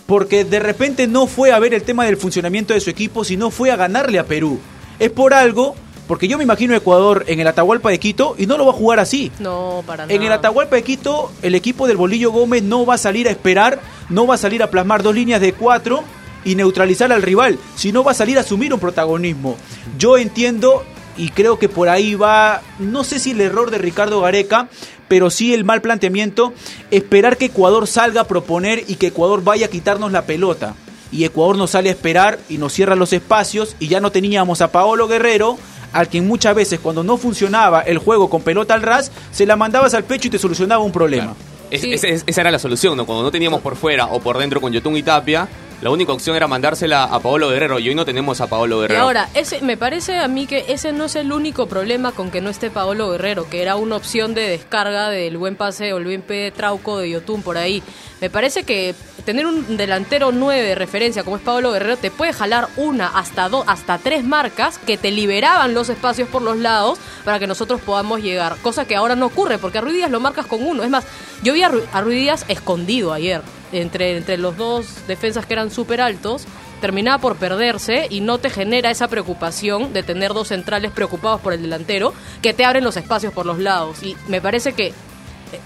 Porque 0.05 0.45
de 0.45 0.59
repente 0.59 1.07
no 1.07 1.25
fue 1.25 1.51
a 1.51 1.57
ver 1.57 1.73
el 1.73 1.81
tema 1.81 2.05
del 2.05 2.15
funcionamiento 2.15 2.75
de 2.75 2.79
su 2.79 2.91
equipo, 2.91 3.23
sino 3.23 3.49
fue 3.49 3.71
a 3.71 3.75
ganarle 3.75 4.19
a 4.19 4.27
Perú. 4.27 4.59
Es 4.99 5.09
por 5.09 5.33
algo, 5.33 5.73
porque 6.07 6.27
yo 6.27 6.37
me 6.37 6.43
imagino 6.43 6.75
a 6.75 6.77
Ecuador 6.77 7.23
en 7.25 7.39
el 7.39 7.47
Atahualpa 7.47 7.89
de 7.89 7.97
Quito 7.97 8.35
y 8.37 8.45
no 8.45 8.55
lo 8.55 8.67
va 8.67 8.73
a 8.73 8.75
jugar 8.75 8.99
así. 8.99 9.31
No, 9.39 9.83
para 9.87 10.03
En 10.03 10.11
el 10.11 10.21
nada. 10.25 10.35
Atahualpa 10.35 10.75
de 10.75 10.83
Quito, 10.83 11.31
el 11.41 11.55
equipo 11.55 11.87
del 11.87 11.97
Bolillo 11.97 12.31
Gómez 12.31 12.61
no 12.61 12.85
va 12.85 12.93
a 12.93 12.99
salir 12.99 13.27
a 13.27 13.31
esperar, 13.31 13.79
no 14.09 14.27
va 14.27 14.35
a 14.35 14.37
salir 14.37 14.61
a 14.61 14.69
plasmar 14.69 15.01
dos 15.01 15.15
líneas 15.15 15.41
de 15.41 15.53
cuatro 15.53 16.03
y 16.43 16.53
neutralizar 16.53 17.11
al 17.11 17.23
rival, 17.23 17.57
sino 17.75 18.03
va 18.03 18.11
a 18.11 18.13
salir 18.13 18.37
a 18.37 18.41
asumir 18.41 18.71
un 18.75 18.79
protagonismo. 18.79 19.57
Yo 19.97 20.19
entiendo 20.19 20.83
y 21.17 21.29
creo 21.29 21.57
que 21.59 21.69
por 21.69 21.89
ahí 21.89 22.15
va, 22.15 22.61
no 22.79 23.03
sé 23.03 23.19
si 23.19 23.31
el 23.31 23.41
error 23.41 23.71
de 23.71 23.77
Ricardo 23.77 24.21
Gareca, 24.21 24.67
pero 25.07 25.29
sí 25.29 25.53
el 25.53 25.63
mal 25.63 25.81
planteamiento, 25.81 26.53
esperar 26.91 27.37
que 27.37 27.45
Ecuador 27.45 27.87
salga 27.87 28.21
a 28.21 28.27
proponer 28.27 28.83
y 28.87 28.95
que 28.95 29.07
Ecuador 29.07 29.43
vaya 29.43 29.67
a 29.67 29.69
quitarnos 29.69 30.11
la 30.11 30.23
pelota. 30.25 30.75
Y 31.11 31.23
Ecuador 31.23 31.57
nos 31.57 31.71
sale 31.71 31.89
a 31.89 31.93
esperar 31.93 32.39
y 32.49 32.57
nos 32.57 32.73
cierra 32.73 32.95
los 32.95 33.13
espacios 33.13 33.75
y 33.79 33.87
ya 33.87 33.99
no 33.99 34.11
teníamos 34.11 34.61
a 34.61 34.71
Paolo 34.71 35.07
Guerrero 35.07 35.57
al 35.93 36.09
que 36.09 36.21
muchas 36.21 36.55
veces 36.55 36.79
cuando 36.81 37.03
no 37.03 37.15
funcionaba 37.17 37.81
el 37.81 37.99
juego 37.99 38.29
con 38.29 38.41
pelota 38.41 38.73
al 38.73 38.81
ras, 38.81 39.11
se 39.31 39.45
la 39.45 39.55
mandabas 39.55 39.93
al 39.93 40.03
pecho 40.03 40.27
y 40.27 40.31
te 40.31 40.39
solucionaba 40.39 40.83
un 40.83 40.91
problema. 40.91 41.33
Es- 41.71 41.81
Sí. 41.81 41.93
esa 41.93 42.41
era 42.41 42.51
la 42.51 42.59
solución, 42.59 42.97
¿no? 42.97 43.05
Cuando 43.05 43.23
no 43.23 43.31
teníamos 43.31 43.61
por 43.61 43.75
fuera 43.75 44.07
o 44.07 44.19
por 44.19 44.37
dentro 44.37 44.59
con 44.59 44.73
Yotun 44.73 44.97
y 44.97 45.03
Tapia, 45.03 45.47
la 45.85 45.91
única 45.91 46.13
opción 46.13 46.35
era 46.35 46.47
mandársela 46.47 47.03
a 47.03 47.19
Paolo 47.19 47.49
Guerrero 47.49 47.77
y 47.77 47.87
hoy 47.89 47.93
no 47.93 48.05
tenemos 48.05 48.41
a 48.41 48.47
Paolo 48.47 48.79
Y 48.79 48.81
Guerrero. 48.81 49.01
ahora, 49.03 49.29
ese, 49.35 49.61
me 49.61 49.77
parece 49.77 50.17
a 50.17 50.27
mí 50.27 50.47
que 50.47 50.65
ese 50.69 50.91
no 50.93 51.05
es 51.05 51.15
el 51.15 51.31
único 51.31 51.67
problema 51.67 52.11
con 52.11 52.31
que 52.31 52.41
no 52.41 52.49
esté 52.49 52.71
Paolo 52.71 53.11
Guerrero, 53.11 53.47
que 53.47 53.61
era 53.61 53.75
una 53.75 53.95
opción 53.95 54.33
de 54.33 54.49
descarga 54.49 55.09
del 55.11 55.37
buen 55.37 55.55
pase 55.55 55.93
o 55.93 55.97
el 55.97 56.05
buen 56.05 56.23
P 56.23 56.49
Trauco 56.55 56.97
de 56.97 57.11
Yotun 57.11 57.43
por 57.43 57.59
ahí. 57.59 57.83
Me 58.19 58.31
parece 58.31 58.63
que 58.63 58.95
tener 59.25 59.45
un 59.45 59.77
delantero 59.77 60.31
9 60.31 60.59
de 60.63 60.73
referencia 60.73 61.23
como 61.23 61.35
es 61.37 61.43
Paolo 61.43 61.71
Guerrero 61.71 61.97
te 61.97 62.09
puede 62.09 62.33
jalar 62.33 62.67
una 62.77 63.07
hasta 63.09 63.47
dos, 63.47 63.63
hasta 63.67 63.99
tres 63.99 64.23
marcas 64.23 64.79
que 64.79 64.97
te 64.97 65.11
liberaban 65.11 65.75
los 65.75 65.89
espacios 65.89 66.27
por 66.29 66.41
los 66.41 66.57
lados 66.57 66.97
para 67.23 67.37
que 67.37 67.45
nosotros 67.45 67.79
podamos 67.81 68.21
llegar. 68.23 68.55
Cosa 68.63 68.85
que 68.85 68.95
ahora 68.95 69.15
no 69.15 69.27
ocurre, 69.27 69.59
porque 69.59 69.77
a 69.77 69.81
Ruiz 69.81 69.93
Díaz 69.97 70.09
lo 70.09 70.19
marcas 70.19 70.47
con 70.47 70.63
uno. 70.65 70.81
Es 70.81 70.89
más, 70.89 71.05
yo 71.43 71.53
vi 71.53 71.61
a, 71.61 71.69
Ru- 71.69 71.83
a 71.93 72.01
Ruiz 72.01 72.17
Díaz 72.17 72.45
escondido 72.47 73.13
ayer, 73.13 73.41
entre, 73.81 74.17
entre 74.17 74.37
los 74.37 74.57
dos 74.57 75.07
defensas 75.07 75.45
que 75.45 75.53
eran 75.53 75.71
súper 75.71 76.01
altos 76.01 76.45
terminaba 76.81 77.19
por 77.19 77.37
perderse 77.37 78.07
y 78.09 78.21
no 78.21 78.37
te 78.37 78.49
genera 78.49 78.91
esa 78.91 79.07
preocupación 79.07 79.93
de 79.93 80.03
tener 80.03 80.33
dos 80.33 80.49
centrales 80.49 80.91
preocupados 80.91 81.41
por 81.41 81.53
el 81.53 81.61
delantero 81.61 82.13
que 82.41 82.53
te 82.53 82.65
abren 82.65 82.83
los 82.83 82.97
espacios 82.97 83.33
por 83.33 83.45
los 83.45 83.59
lados. 83.59 84.03
Y 84.03 84.15
me 84.27 84.41
parece 84.41 84.73
que 84.73 84.93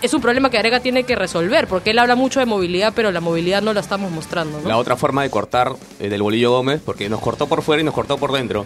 es 0.02 0.14
un 0.14 0.22
problema 0.22 0.50
que 0.50 0.58
Arega 0.58 0.80
tiene 0.80 1.04
que 1.04 1.16
resolver, 1.16 1.68
porque 1.68 1.92
él 1.92 2.00
habla 2.00 2.16
mucho 2.16 2.40
de 2.40 2.46
movilidad, 2.46 2.94
pero 2.96 3.12
la 3.12 3.22
movilidad 3.22 3.62
no 3.62 3.74
la 3.74 3.80
estamos 3.80 4.12
mostrando. 4.12 4.62
La 4.68 4.78
otra 4.78 4.96
forma 4.96 5.24
de 5.24 5.30
cortar 5.30 5.74
eh, 6.00 6.10
del 6.10 6.22
Bolillo 6.22 6.52
Gómez, 6.52 6.82
porque 6.84 7.10
nos 7.10 7.22
cortó 7.22 7.48
por 7.48 7.62
fuera 7.62 7.82
y 7.82 7.86
nos 7.86 7.94
cortó 7.94 8.18
por 8.18 8.32
dentro. 8.32 8.66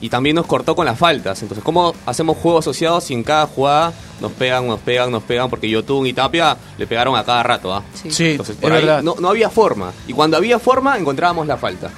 Y 0.00 0.10
también 0.10 0.36
nos 0.36 0.46
cortó 0.46 0.76
con 0.76 0.84
las 0.84 0.98
faltas. 0.98 1.40
Entonces, 1.42 1.64
¿cómo 1.64 1.94
hacemos 2.04 2.36
juego 2.36 2.58
asociado 2.58 3.00
si 3.00 3.14
en 3.14 3.22
cada 3.22 3.46
jugada 3.46 3.94
nos 4.20 4.30
pegan, 4.32 4.66
nos 4.66 4.80
pegan, 4.80 5.10
nos 5.10 5.22
pegan? 5.22 5.48
Porque 5.48 5.68
Yotun 5.70 6.06
y 6.06 6.12
Tapia 6.12 6.56
le 6.76 6.86
pegaron 6.86 7.16
a 7.16 7.24
cada 7.24 7.42
rato, 7.42 7.74
¿ah? 7.74 7.82
Sí. 7.94 8.10
Sí, 8.10 8.30
Entonces, 8.32 8.56
es 8.56 8.60
por 8.62 8.72
ahí 8.72 8.82
verdad. 8.84 9.02
no, 9.02 9.14
no 9.18 9.28
había 9.30 9.48
forma. 9.48 9.92
Y 10.06 10.12
cuando 10.12 10.36
había 10.36 10.58
forma, 10.58 10.98
encontrábamos 10.98 11.46
la 11.46 11.56
falta. 11.56 11.90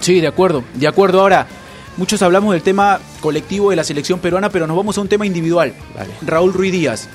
Sí, 0.00 0.20
de 0.20 0.28
acuerdo, 0.28 0.64
de 0.74 0.88
acuerdo. 0.88 1.20
Ahora, 1.20 1.46
muchos 1.98 2.22
hablamos 2.22 2.54
del 2.54 2.62
tema 2.62 2.98
colectivo 3.20 3.68
de 3.70 3.76
la 3.76 3.84
selección 3.84 4.18
peruana, 4.18 4.48
pero 4.48 4.66
nos 4.66 4.76
vamos 4.76 4.96
a 4.96 5.02
un 5.02 5.08
tema 5.08 5.26
individual. 5.26 5.74
Raúl 6.22 6.54
Ruiz 6.54 6.72
Díaz. 6.72 7.08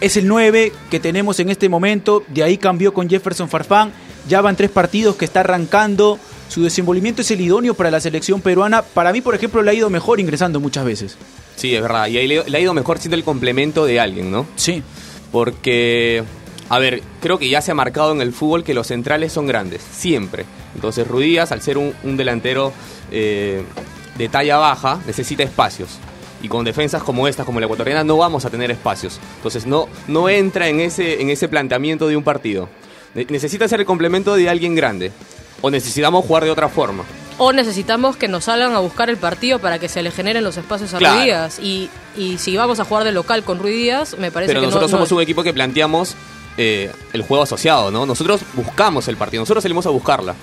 Es 0.00 0.16
el 0.18 0.28
9 0.28 0.72
que 0.90 1.00
tenemos 1.00 1.40
en 1.40 1.48
este 1.48 1.68
momento, 1.68 2.24
de 2.28 2.42
ahí 2.42 2.58
cambió 2.58 2.92
con 2.92 3.08
Jefferson 3.08 3.48
Farfán, 3.48 3.92
ya 4.28 4.40
van 4.42 4.54
tres 4.56 4.70
partidos 4.70 5.16
que 5.16 5.24
está 5.24 5.40
arrancando, 5.40 6.18
su 6.48 6.62
desenvolvimiento 6.62 7.22
es 7.22 7.30
el 7.30 7.40
idóneo 7.40 7.74
para 7.74 7.90
la 7.90 8.00
selección 8.00 8.40
peruana, 8.40 8.82
para 8.82 9.12
mí 9.12 9.20
por 9.20 9.34
ejemplo 9.34 9.62
le 9.62 9.70
ha 9.70 9.74
ido 9.74 9.90
mejor 9.90 10.20
ingresando 10.20 10.60
muchas 10.60 10.84
veces. 10.84 11.16
Sí, 11.56 11.74
es 11.74 11.80
verdad. 11.82 12.06
Y 12.08 12.18
ahí 12.18 12.26
le, 12.26 12.42
le 12.48 12.58
ha 12.58 12.60
ido 12.60 12.74
mejor 12.74 12.98
siendo 12.98 13.16
el 13.16 13.24
complemento 13.24 13.84
de 13.86 14.00
alguien, 14.00 14.30
¿no? 14.30 14.46
Sí, 14.56 14.82
Porque, 15.32 16.22
a 16.68 16.78
ver, 16.78 17.02
creo 17.20 17.38
que 17.38 17.48
ya 17.48 17.60
se 17.60 17.72
ha 17.72 17.74
marcado 17.74 18.12
en 18.12 18.20
el 18.20 18.32
fútbol 18.32 18.62
que 18.64 18.72
los 18.72 18.86
centrales 18.86 19.32
son 19.32 19.46
grandes, 19.46 19.82
siempre. 19.82 20.44
Entonces 20.74 21.06
Ruidías, 21.08 21.50
al 21.52 21.60
ser 21.60 21.76
un, 21.76 21.92
un 22.04 22.16
delantero 22.16 22.72
eh, 23.10 23.62
de 24.16 24.28
talla 24.28 24.56
baja, 24.58 25.00
necesita 25.06 25.42
espacios. 25.42 25.98
Y 26.42 26.48
con 26.48 26.64
defensas 26.64 27.02
como 27.02 27.26
estas, 27.26 27.46
como 27.46 27.58
la 27.58 27.66
ecuatoriana, 27.66 28.04
no 28.04 28.16
vamos 28.16 28.44
a 28.44 28.50
tener 28.50 28.70
espacios. 28.70 29.18
Entonces 29.38 29.66
no, 29.66 29.88
no 30.08 30.28
entra 30.28 30.68
en 30.68 30.80
ese, 30.80 31.20
en 31.20 31.30
ese 31.30 31.48
planteamiento 31.48 32.06
de 32.06 32.16
un 32.16 32.22
partido. 32.22 32.68
Ne- 33.14 33.26
Necesita 33.30 33.66
ser 33.66 33.80
el 33.80 33.86
complemento 33.86 34.34
de 34.36 34.48
alguien 34.48 34.74
grande. 34.74 35.10
O 35.66 35.70
necesitamos 35.70 36.26
jugar 36.26 36.44
de 36.44 36.50
otra 36.50 36.68
forma. 36.68 37.04
O 37.38 37.52
necesitamos 37.52 38.16
que 38.16 38.28
nos 38.28 38.44
salgan 38.44 38.74
a 38.74 38.80
buscar 38.80 39.08
el 39.08 39.16
partido 39.16 39.58
para 39.60 39.78
que 39.78 39.88
se 39.88 40.02
le 40.02 40.10
generen 40.10 40.44
los 40.44 40.56
espacios 40.58 40.92
a 40.92 40.98
Claro. 40.98 41.14
Ruiz 41.14 41.24
Díaz. 41.24 41.58
Y, 41.58 41.88
y 42.16 42.36
si 42.36 42.54
vamos 42.56 42.80
a 42.80 42.84
jugar 42.84 43.04
de 43.04 43.12
local 43.12 43.42
con 43.44 43.58
Ruiz 43.58 43.74
Díaz, 43.76 44.16
me 44.18 44.30
parece 44.30 44.50
Pero 44.50 44.60
que 44.60 44.66
no- 44.66 44.70
nosotros 44.70 44.90
no, 44.90 44.96
somos 44.98 45.12
un 45.12 45.22
equipo 45.22 45.42
que 45.42 45.54
planteamos 45.54 46.14
eh, 46.58 46.92
el 47.14 47.22
juego 47.22 47.42
asociado, 47.44 47.90
¿no? 47.90 48.04
Nosotros 48.04 48.42
buscamos 48.52 49.08
el 49.08 49.16
partido, 49.16 49.40
nosotros 49.40 49.62
salimos 49.62 49.86
a 49.86 49.90
buscarla. 49.90 50.34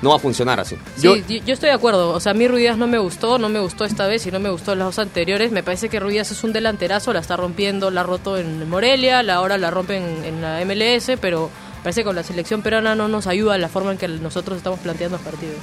No 0.00 0.10
va 0.10 0.16
a 0.16 0.18
funcionar 0.20 0.60
así. 0.60 0.76
Sí, 0.96 1.02
Yo- 1.02 1.16
yo, 1.16 1.52
estoy 1.52 1.70
de 1.70 1.74
acuerdo. 1.74 2.10
O 2.10 2.20
sea, 2.20 2.30
a 2.30 2.34
mí 2.36 2.46
Ruiz 2.46 2.60
Díaz 2.62 2.78
no 2.78 2.86
me 2.86 2.98
gustó, 2.98 3.36
no 3.40 3.48
me 3.48 3.58
gustó 3.58 3.84
esta 3.84 4.06
vez 4.06 4.24
y 4.26 4.30
no 4.30 4.38
me 4.38 4.48
gustó 4.48 4.76
las 4.76 4.86
dos 4.86 4.98
anteriores. 5.00 5.50
Me 5.50 5.64
parece 5.64 5.88
que 5.88 5.98
Ruiz 5.98 6.12
Díaz 6.14 6.30
es 6.30 6.44
un 6.44 6.52
delanterazo, 6.52 7.12
la 7.12 7.18
está 7.18 7.36
rompiendo, 7.36 7.90
la 7.90 8.02
ha 8.02 8.04
roto 8.04 8.38
en 8.38 8.68
Morelia, 8.70 9.24
la 9.24 9.34
ahora 9.34 9.58
la 9.58 9.70
rompe 9.72 9.96
en, 9.96 10.24
en 10.24 10.40
la 10.40 10.60
MLS, 10.64 11.18
pero 11.20 11.50
parece 11.82 12.00
que 12.00 12.04
con 12.04 12.16
la 12.16 12.22
selección 12.22 12.62
peruana 12.62 12.94
no 12.94 13.08
nos 13.08 13.26
ayuda 13.26 13.58
la 13.58 13.68
forma 13.68 13.92
en 13.92 13.98
que 13.98 14.08
nosotros 14.08 14.56
estamos 14.56 14.80
planteando 14.80 15.16
los 15.16 15.24
partidos. 15.24 15.56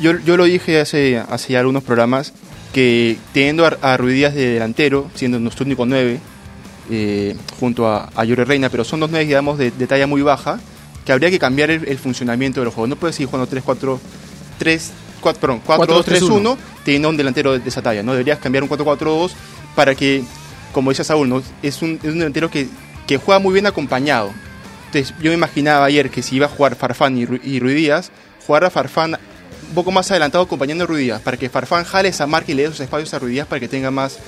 Yo, 0.00 0.18
yo 0.20 0.36
lo 0.36 0.44
dije 0.44 0.80
hace, 0.80 1.18
hace 1.18 1.52
ya 1.52 1.60
algunos 1.60 1.82
programas, 1.84 2.32
que 2.72 3.18
teniendo 3.32 3.66
a, 3.66 3.76
a 3.82 3.96
Ruiz 3.96 4.14
Díaz 4.14 4.34
de 4.34 4.54
delantero, 4.54 5.10
siendo 5.14 5.38
nuestro 5.38 5.64
único 5.66 5.84
9, 5.86 6.18
eh, 6.90 7.36
junto 7.58 7.86
a, 7.86 8.10
a 8.14 8.24
Yuri 8.24 8.44
Reina, 8.44 8.68
pero 8.68 8.84
son 8.84 9.00
dos 9.00 9.10
9, 9.10 9.26
digamos, 9.26 9.58
de, 9.58 9.70
de 9.70 9.86
talla 9.86 10.06
muy 10.06 10.22
baja, 10.22 10.58
que 11.04 11.12
habría 11.12 11.30
que 11.30 11.38
cambiar 11.38 11.70
el, 11.70 11.86
el 11.86 11.98
funcionamiento 11.98 12.60
del 12.60 12.70
juego. 12.70 12.86
No 12.86 12.96
puedes 12.96 13.16
seguir 13.16 13.28
jugando 13.28 13.48
3, 13.48 13.62
4, 13.64 14.00
3, 14.58 14.92
4, 15.20 15.40
perdón, 15.40 15.60
4, 15.64 15.94
2, 15.94 16.04
3, 16.04 16.22
1, 16.22 16.58
teniendo 16.84 17.08
un 17.08 17.16
delantero 17.16 17.52
de, 17.52 17.60
de 17.60 17.68
esa 17.68 17.82
talla, 17.82 18.02
¿no? 18.02 18.12
Deberías 18.12 18.38
cambiar 18.38 18.62
un 18.62 18.68
4, 18.68 18.84
4, 18.84 19.10
2 19.10 19.32
para 19.76 19.94
que, 19.94 20.22
como 20.72 20.90
decía 20.90 21.04
Saúl, 21.04 21.28
¿no? 21.28 21.42
es, 21.62 21.82
un, 21.82 21.98
es 22.02 22.10
un 22.10 22.18
delantero 22.18 22.50
que, 22.50 22.68
que 23.06 23.18
juega 23.18 23.38
muy 23.38 23.52
bien 23.52 23.66
acompañado. 23.66 24.32
Yo 24.92 25.30
me 25.30 25.34
imaginaba 25.34 25.84
ayer 25.84 26.10
que 26.10 26.22
si 26.22 26.36
iba 26.36 26.46
a 26.46 26.48
jugar 26.48 26.74
Farfán 26.76 27.16
y, 27.18 27.26
Ru- 27.26 27.40
y 27.42 27.60
Ruiz 27.60 27.76
Díaz, 27.76 28.10
jugar 28.46 28.64
a 28.64 28.70
Farfán 28.70 29.14
un 29.68 29.74
poco 29.74 29.92
más 29.92 30.10
adelantado 30.10 30.42
acompañando 30.44 30.84
a 30.84 30.86
Ruiz 30.86 31.00
Díaz, 31.02 31.20
para 31.22 31.36
que 31.36 31.48
Farfán 31.48 31.84
jale 31.84 32.08
esa 32.08 32.26
marca 32.26 32.50
y 32.50 32.54
le 32.54 32.62
dé 32.62 32.68
esos 32.68 32.80
espacios 32.80 33.12
a 33.14 33.18
Ruiz 33.20 33.32
Díaz 33.34 33.46
para 33.46 33.60
que 33.60 33.68
tenga 33.68 33.92
más, 33.92 34.18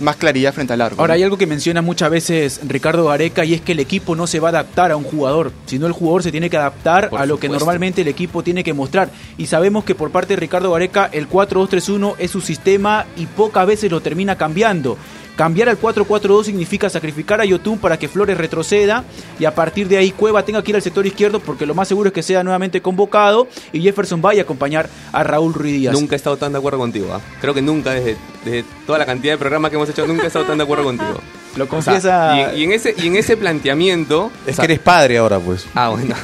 más 0.00 0.16
claridad 0.16 0.52
frente 0.52 0.72
al 0.72 0.80
arco. 0.80 1.00
Ahora 1.00 1.14
¿no? 1.14 1.16
hay 1.18 1.22
algo 1.22 1.38
que 1.38 1.46
menciona 1.46 1.82
muchas 1.82 2.10
veces 2.10 2.60
Ricardo 2.66 3.04
Gareca 3.06 3.44
y 3.44 3.54
es 3.54 3.60
que 3.60 3.72
el 3.72 3.80
equipo 3.80 4.16
no 4.16 4.26
se 4.26 4.40
va 4.40 4.48
a 4.48 4.50
adaptar 4.50 4.90
a 4.90 4.96
un 4.96 5.04
jugador, 5.04 5.52
sino 5.66 5.86
el 5.86 5.92
jugador 5.92 6.24
se 6.24 6.32
tiene 6.32 6.50
que 6.50 6.56
adaptar 6.56 7.10
Por 7.10 7.20
a 7.20 7.26
lo 7.26 7.38
que 7.38 7.48
normalmente 7.48 8.00
el 8.02 8.08
equipo 8.08 8.42
tiene 8.42 8.64
que 8.64 8.72
mostrar. 8.72 9.10
Y 9.36 9.46
sabemos 9.46 9.84
que 9.84 9.94
por 9.94 10.10
parte 10.10 10.34
de 10.34 10.40
Ricardo 10.40 10.72
Gareca 10.72 11.08
el 11.12 11.28
4-2-3-1 11.28 12.16
es 12.18 12.30
su 12.32 12.40
sistema 12.40 13.06
y 13.16 13.26
pocas 13.26 13.66
veces 13.68 13.92
lo 13.92 14.00
termina 14.00 14.36
cambiando. 14.36 14.98
Cambiar 15.38 15.68
al 15.68 15.80
4-4-2 15.80 16.46
significa 16.46 16.90
sacrificar 16.90 17.40
a 17.40 17.44
Yotun 17.44 17.78
para 17.78 17.96
que 17.96 18.08
Flores 18.08 18.36
retroceda 18.36 19.04
y 19.38 19.44
a 19.44 19.54
partir 19.54 19.86
de 19.86 19.96
ahí 19.96 20.10
Cueva 20.10 20.44
tenga 20.44 20.64
que 20.64 20.72
ir 20.72 20.74
al 20.74 20.82
sector 20.82 21.06
izquierdo 21.06 21.38
porque 21.38 21.64
lo 21.64 21.76
más 21.76 21.86
seguro 21.86 22.08
es 22.08 22.12
que 22.12 22.24
sea 22.24 22.42
nuevamente 22.42 22.82
convocado 22.82 23.46
y 23.72 23.80
Jefferson 23.80 24.20
vaya 24.20 24.42
a 24.42 24.44
acompañar 24.44 24.90
a 25.12 25.22
Raúl 25.22 25.54
Ruiz 25.54 25.74
Díaz. 25.74 25.92
Nunca 25.94 26.16
he 26.16 26.18
estado 26.18 26.36
tan 26.38 26.50
de 26.50 26.58
acuerdo 26.58 26.80
contigo. 26.80 27.14
¿ah? 27.14 27.20
Creo 27.40 27.54
que 27.54 27.62
nunca, 27.62 27.92
desde, 27.92 28.16
desde 28.44 28.64
toda 28.84 28.98
la 28.98 29.06
cantidad 29.06 29.34
de 29.34 29.38
programas 29.38 29.70
que 29.70 29.76
hemos 29.76 29.88
hecho, 29.88 30.04
nunca 30.08 30.24
he 30.24 30.26
estado 30.26 30.44
tan 30.44 30.58
de 30.58 30.64
acuerdo 30.64 30.82
contigo. 30.82 31.20
Lo 31.56 31.64
O 31.66 31.68
sea, 31.68 31.76
confiesa... 31.94 32.34
y, 32.36 32.40
en- 32.40 32.58
y 32.58 32.64
en 32.64 32.72
ese, 32.72 32.94
y 32.98 33.06
en 33.06 33.14
ese 33.16 33.36
planteamiento. 33.36 34.32
Es 34.44 34.54
o 34.54 34.56
sea, 34.56 34.66
que 34.66 34.72
eres 34.72 34.82
padre 34.84 35.18
ahora, 35.18 35.38
pues. 35.38 35.66
Ah, 35.72 35.90
bueno. 35.90 36.16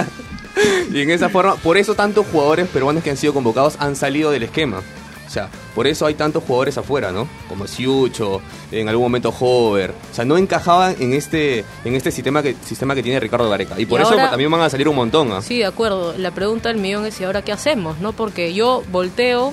y 0.92 1.02
en 1.02 1.10
esa 1.10 1.28
forma, 1.28 1.56
por 1.56 1.76
eso 1.76 1.94
tantos 1.94 2.26
jugadores 2.32 2.66
peruanos 2.68 3.02
que 3.02 3.10
han 3.10 3.16
sido 3.18 3.34
convocados 3.34 3.76
han 3.78 3.94
salido 3.94 4.30
del 4.30 4.44
esquema. 4.44 4.80
O 5.28 5.30
sea, 5.30 5.50
por 5.74 5.86
eso 5.86 6.06
hay 6.06 6.14
tantos 6.14 6.42
jugadores 6.42 6.78
afuera, 6.78 7.12
¿no? 7.12 7.28
Como 7.50 7.66
Siucho, 7.66 8.40
en 8.72 8.88
algún 8.88 9.04
momento 9.04 9.28
Hover. 9.38 9.90
O 9.90 10.14
sea, 10.14 10.24
no 10.24 10.38
encajaban 10.38 10.96
en 11.00 11.12
este, 11.12 11.66
en 11.84 11.94
este 11.94 12.10
sistema 12.10 12.42
que, 12.42 12.56
sistema 12.64 12.94
que 12.94 13.02
tiene 13.02 13.20
Ricardo 13.20 13.48
Gareca. 13.50 13.78
Y 13.78 13.84
por 13.84 14.00
Y 14.00 14.04
eso 14.04 14.12
ahora- 14.12 14.30
también 14.30 14.50
van 14.50 14.62
a 14.62 14.70
salir 14.70 14.88
un 14.88 14.96
montón. 14.96 15.30
¿ah? 15.32 15.42
Sí, 15.42 15.58
de 15.58 15.66
acuerdo. 15.66 16.14
La 16.16 16.30
pregunta 16.30 16.70
del 16.70 16.78
millón 16.78 17.04
es: 17.04 17.20
¿y 17.20 17.24
ahora 17.24 17.42
qué 17.42 17.52
hacemos? 17.52 17.98
no 18.00 18.12
Porque 18.14 18.54
yo 18.54 18.82
volteo 18.90 19.52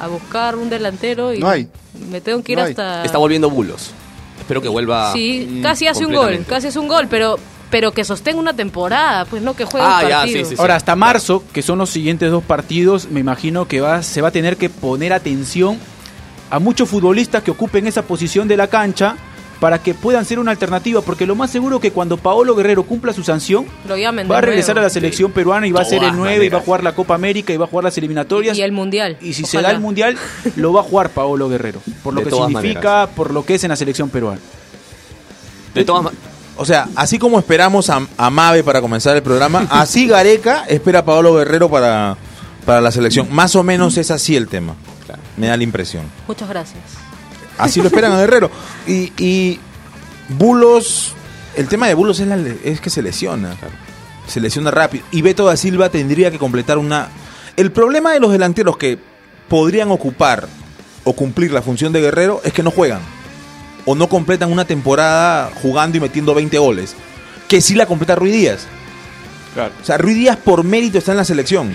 a 0.00 0.06
buscar 0.06 0.54
un 0.56 0.70
delantero 0.70 1.34
y 1.34 1.40
No 1.40 1.48
hay. 1.48 1.68
me 2.08 2.20
tengo 2.20 2.42
que 2.44 2.52
ir 2.52 2.58
No 2.58 2.64
hasta. 2.64 3.04
Está 3.04 3.18
volviendo 3.18 3.50
bulos. 3.50 3.90
Espero 4.38 4.62
que 4.62 4.68
vuelva. 4.68 5.12
Sí, 5.12 5.58
casi 5.62 5.88
hace 5.88 6.06
un 6.06 6.14
gol, 6.14 6.44
casi 6.48 6.68
hace 6.68 6.78
un 6.78 6.86
gol, 6.86 7.08
pero 7.10 7.36
pero 7.78 7.92
que 7.92 8.04
sostenga 8.04 8.40
una 8.40 8.54
temporada, 8.54 9.26
pues 9.26 9.42
no 9.42 9.54
que 9.54 9.66
juegue 9.66 9.84
Ah, 9.86 10.00
un 10.02 10.08
ya, 10.08 10.16
partido. 10.20 10.38
sí, 10.38 10.44
sí, 10.44 10.56
sí. 10.56 10.56
Ahora, 10.58 10.76
hasta 10.76 10.96
marzo, 10.96 11.42
que 11.52 11.60
son 11.60 11.76
los 11.76 11.90
siguientes 11.90 12.30
dos 12.30 12.42
partidos, 12.42 13.10
me 13.10 13.20
imagino 13.20 13.68
que 13.68 13.82
va, 13.82 14.02
se 14.02 14.22
va 14.22 14.28
a 14.28 14.30
tener 14.30 14.56
que 14.56 14.70
poner 14.70 15.12
atención 15.12 15.78
a 16.48 16.58
muchos 16.58 16.88
futbolistas 16.88 17.42
que 17.42 17.50
ocupen 17.50 17.86
esa 17.86 18.00
posición 18.00 18.48
de 18.48 18.56
la 18.56 18.68
cancha 18.68 19.16
para 19.60 19.82
que 19.82 19.92
puedan 19.92 20.24
ser 20.24 20.38
una 20.38 20.52
alternativa, 20.52 21.02
porque 21.02 21.26
lo 21.26 21.34
más 21.34 21.50
seguro 21.50 21.78
que 21.78 21.90
cuando 21.90 22.16
Paolo 22.16 22.54
Guerrero 22.54 22.84
cumpla 22.84 23.12
su 23.12 23.22
sanción, 23.22 23.66
Lo 23.86 23.98
llamen 23.98 24.26
de 24.26 24.32
va 24.32 24.38
a 24.38 24.40
regresar 24.40 24.78
a 24.78 24.82
la 24.82 24.88
selección 24.88 25.32
peruana 25.32 25.66
y 25.66 25.72
va 25.72 25.82
a 25.82 25.84
ser 25.84 26.02
el 26.02 26.16
9 26.16 26.16
y 26.16 26.22
va 26.22 26.32
a 26.32 26.38
maneras. 26.60 26.64
jugar 26.64 26.82
la 26.82 26.94
Copa 26.94 27.14
América 27.14 27.52
y 27.52 27.58
va 27.58 27.66
a 27.66 27.68
jugar 27.68 27.84
las 27.84 27.98
eliminatorias. 27.98 28.56
Y 28.56 28.62
el 28.62 28.72
mundial. 28.72 29.18
Y 29.20 29.34
si 29.34 29.44
se 29.44 29.60
da 29.60 29.70
el 29.70 29.80
mundial, 29.80 30.16
lo 30.56 30.72
va 30.72 30.80
a 30.80 30.84
jugar 30.84 31.10
Paolo 31.10 31.46
Guerrero, 31.50 31.82
por 32.02 32.14
lo 32.14 32.20
De 32.22 32.30
que 32.30 32.36
significa, 32.36 33.06
por 33.14 33.34
lo 33.34 33.44
que 33.44 33.56
es 33.56 33.64
en 33.64 33.68
la 33.68 33.76
selección 33.76 34.08
peruana. 34.08 34.40
De 35.74 35.84
todas 35.84 36.04
ma- 36.04 36.12
O 36.58 36.64
sea, 36.64 36.88
así 36.96 37.18
como 37.18 37.38
esperamos 37.38 37.90
a, 37.90 38.06
a 38.16 38.30
Mave 38.30 38.64
para 38.64 38.80
comenzar 38.80 39.16
el 39.16 39.22
programa, 39.22 39.66
así 39.70 40.06
Gareca 40.06 40.64
espera 40.68 41.00
a 41.00 41.04
Paolo 41.04 41.34
Guerrero 41.34 41.68
para, 41.70 42.16
para 42.64 42.80
la 42.80 42.90
selección. 42.90 43.28
Más 43.30 43.54
o 43.56 43.62
menos 43.62 43.96
es 43.98 44.10
así 44.10 44.36
el 44.36 44.48
tema. 44.48 44.74
Claro. 45.04 45.20
Me 45.36 45.48
da 45.48 45.56
la 45.56 45.62
impresión. 45.64 46.04
Muchas 46.26 46.48
gracias. 46.48 46.82
Así 47.58 47.80
lo 47.80 47.86
esperan 47.88 48.12
a 48.12 48.18
Guerrero. 48.18 48.50
Y, 48.86 49.12
y 49.18 49.58
Bulos, 50.28 51.12
el 51.56 51.68
tema 51.68 51.88
de 51.88 51.94
Bulos 51.94 52.20
es, 52.20 52.26
la 52.28 52.36
le- 52.36 52.58
es 52.64 52.80
que 52.80 52.90
se 52.90 53.02
lesiona. 53.02 53.54
Se 54.26 54.40
lesiona 54.40 54.70
rápido. 54.70 55.04
Y 55.12 55.22
Beto 55.22 55.46
da 55.46 55.56
Silva 55.56 55.88
tendría 55.88 56.30
que 56.30 56.38
completar 56.38 56.78
una... 56.78 57.08
El 57.56 57.72
problema 57.72 58.12
de 58.12 58.20
los 58.20 58.32
delanteros 58.32 58.76
que 58.76 58.98
podrían 59.48 59.90
ocupar 59.90 60.46
o 61.04 61.12
cumplir 61.14 61.52
la 61.52 61.62
función 61.62 61.92
de 61.92 62.00
guerrero 62.00 62.40
es 62.44 62.52
que 62.52 62.62
no 62.62 62.70
juegan. 62.70 63.00
O 63.86 63.94
no 63.94 64.08
completan 64.08 64.52
una 64.52 64.66
temporada 64.66 65.50
jugando 65.62 65.96
y 65.96 66.00
metiendo 66.00 66.34
20 66.34 66.58
goles. 66.58 66.94
Que 67.48 67.60
sí 67.60 67.74
la 67.74 67.86
completa 67.86 68.16
Ruiz 68.16 68.34
Díaz. 68.34 68.66
Claro. 69.54 69.72
O 69.80 69.84
sea, 69.84 69.96
Ruiz 69.96 70.16
Díaz 70.16 70.36
por 70.36 70.64
mérito 70.64 70.98
está 70.98 71.12
en 71.12 71.18
la 71.18 71.24
selección. 71.24 71.74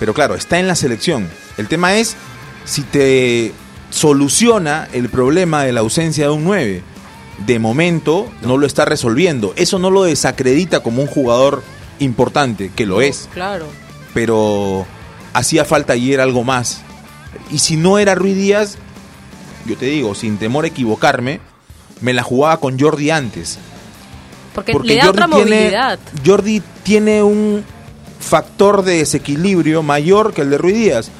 Pero 0.00 0.14
claro, 0.14 0.34
está 0.34 0.58
en 0.58 0.66
la 0.66 0.74
selección. 0.74 1.28
El 1.56 1.68
tema 1.68 1.94
es 1.94 2.16
si 2.64 2.82
te 2.82 3.52
soluciona 3.90 4.88
el 4.92 5.08
problema 5.08 5.62
de 5.64 5.72
la 5.72 5.80
ausencia 5.80 6.24
de 6.24 6.30
un 6.30 6.44
9. 6.44 6.82
De 7.46 7.58
momento 7.58 8.32
no 8.42 8.56
lo 8.56 8.66
está 8.66 8.84
resolviendo. 8.84 9.52
Eso 9.56 9.78
no 9.78 9.90
lo 9.90 10.04
desacredita 10.04 10.80
como 10.80 11.02
un 11.02 11.08
jugador 11.08 11.62
importante, 11.98 12.70
que 12.74 12.86
lo 12.86 13.00
es. 13.00 13.28
Claro. 13.32 13.66
Pero 14.12 14.86
hacía 15.32 15.64
falta 15.64 15.92
ayer 15.92 16.20
algo 16.20 16.42
más. 16.42 16.80
Y 17.50 17.58
si 17.58 17.76
no 17.76 17.98
era 17.98 18.14
Ruiz 18.14 18.36
Díaz, 18.36 18.78
yo 19.66 19.76
te 19.76 19.86
digo, 19.86 20.14
sin 20.14 20.38
temor 20.38 20.64
a 20.64 20.68
equivocarme, 20.68 21.40
me 22.00 22.12
la 22.12 22.22
jugaba 22.22 22.58
con 22.58 22.78
Jordi 22.78 23.10
antes. 23.10 23.58
Porque, 24.54 24.74
le 24.82 24.96
da 24.96 25.10
otra 25.10 25.26
tiene, 25.26 25.44
movilidad. 25.44 25.98
Jordi 26.24 26.62
tiene 26.82 27.22
un 27.22 27.64
factor 28.20 28.82
de 28.84 28.98
desequilibrio 28.98 29.82
mayor 29.82 30.32
que 30.32 30.42
el 30.42 30.50
de 30.50 30.58
Ruiz 30.58 30.76
Díaz. 30.76 31.10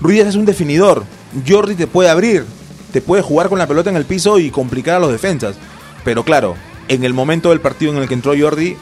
Ruiz 0.00 0.16
Díaz 0.16 0.28
es 0.28 0.34
un 0.34 0.44
definidor. 0.44 1.04
Jordi 1.46 1.74
te 1.74 1.86
puede 1.86 2.10
abrir, 2.10 2.44
te 2.92 3.00
puede 3.00 3.22
jugar 3.22 3.48
con 3.48 3.58
la 3.58 3.68
pelota 3.68 3.90
en 3.90 3.96
el 3.96 4.04
piso 4.04 4.38
y 4.38 4.50
complicar 4.50 4.96
a 4.96 4.98
los 4.98 5.12
defensas. 5.12 5.56
Pero 6.04 6.24
claro, 6.24 6.56
en 6.88 7.04
el 7.04 7.14
momento 7.14 7.50
del 7.50 7.60
partido 7.60 7.92
en 7.92 7.98
el 7.98 8.08
que 8.08 8.14
entró 8.14 8.34
Jordi, 8.38 8.76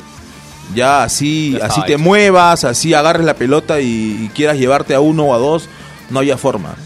ya 0.75 1.03
así, 1.03 1.57
Ya 1.59 1.67
así 1.67 1.83
te 1.87 1.97
muevas, 1.99 2.65
así 2.65 2.95
agarres 2.95 3.27
la 3.27 3.35
pelota 3.35 3.81
y, 3.81 4.25
y 4.25 4.31
quieras 4.35 4.59
llevarte 4.59 4.95
a 4.95 5.01
uno 5.01 5.25
o 5.25 5.35
a 5.35 5.39
dos, 5.39 5.69
no 6.09 6.21
había 6.21 6.39
forma. 6.39 6.77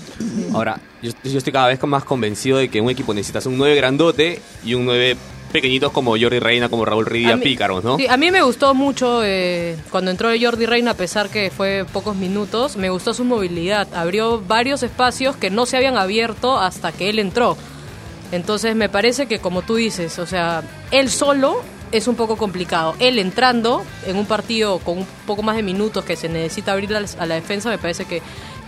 Ahora, 0.55 0.79
yo, 1.03 1.11
yo 1.25 1.39
estoy 1.39 1.53
cada 1.53 1.69
vez 1.69 1.83
más 1.85 2.05
convencido 2.05 2.59
de 2.59 2.69
que 2.69 2.81
un 2.81 2.91
equipo 2.91 3.13
necesitas 3.15 3.47
un 3.47 3.57
9 3.59 3.75
grandote 3.77 4.41
y 4.65 4.75
un 4.75 4.85
9 4.85 5.17
pequeñitos 5.53 5.93
como 5.93 6.13
Jordi 6.19 6.39
Reina, 6.39 6.69
como 6.71 6.85
Raúl 6.85 7.05
Ridia, 7.05 7.35
A 7.35 7.37
mí- 7.37 7.43
pícaros, 7.43 7.85
¿no? 7.85 7.99
Sí, 7.99 8.07
a 8.07 8.17
mí 8.17 8.31
me 8.31 8.41
gustó 8.43 8.75
mucho 8.75 9.21
eh, 9.23 9.77
cuando 9.91 10.11
entró 10.11 10.31
Jordi 10.41 10.65
Reina, 10.67 10.93
a 10.93 10.95
pesar 10.95 11.29
que 11.29 11.51
fue 11.51 11.85
pocos 11.93 12.17
minutos, 12.17 12.77
me 12.77 12.89
gustó 12.89 13.13
su 13.13 13.25
movilidad. 13.25 13.87
Abrió 13.95 14.41
varios 14.41 14.83
espacios 14.83 15.37
que 15.37 15.51
no 15.51 15.67
se 15.67 15.77
habían 15.77 15.97
abierto 15.99 16.59
hasta 16.59 16.91
que 16.93 17.11
él 17.11 17.19
entró. 17.19 17.57
Entonces 18.31 18.75
me 18.75 18.89
parece 18.89 19.27
que 19.27 19.41
como 19.41 19.61
tú 19.63 19.75
dices, 19.77 20.19
o 20.19 20.27
sea, 20.27 20.63
él 20.91 21.11
solo 21.11 21.61
es 21.91 22.09
un 22.09 22.15
poco 22.15 22.37
complicado. 22.39 22.95
Él 22.99 23.19
entrando 23.19 23.85
en 24.07 24.17
un 24.17 24.25
partido 24.25 24.79
con 24.79 24.99
un 24.99 25.07
poco 25.27 25.43
más 25.43 25.57
de 25.57 25.63
minutos 25.63 26.03
que 26.07 26.17
se 26.17 26.31
necesita 26.31 26.73
abrir 26.73 26.95
a 26.97 27.27
la 27.27 27.35
defensa, 27.35 27.69
me 27.69 27.77
parece 27.77 28.07
que, 28.07 28.23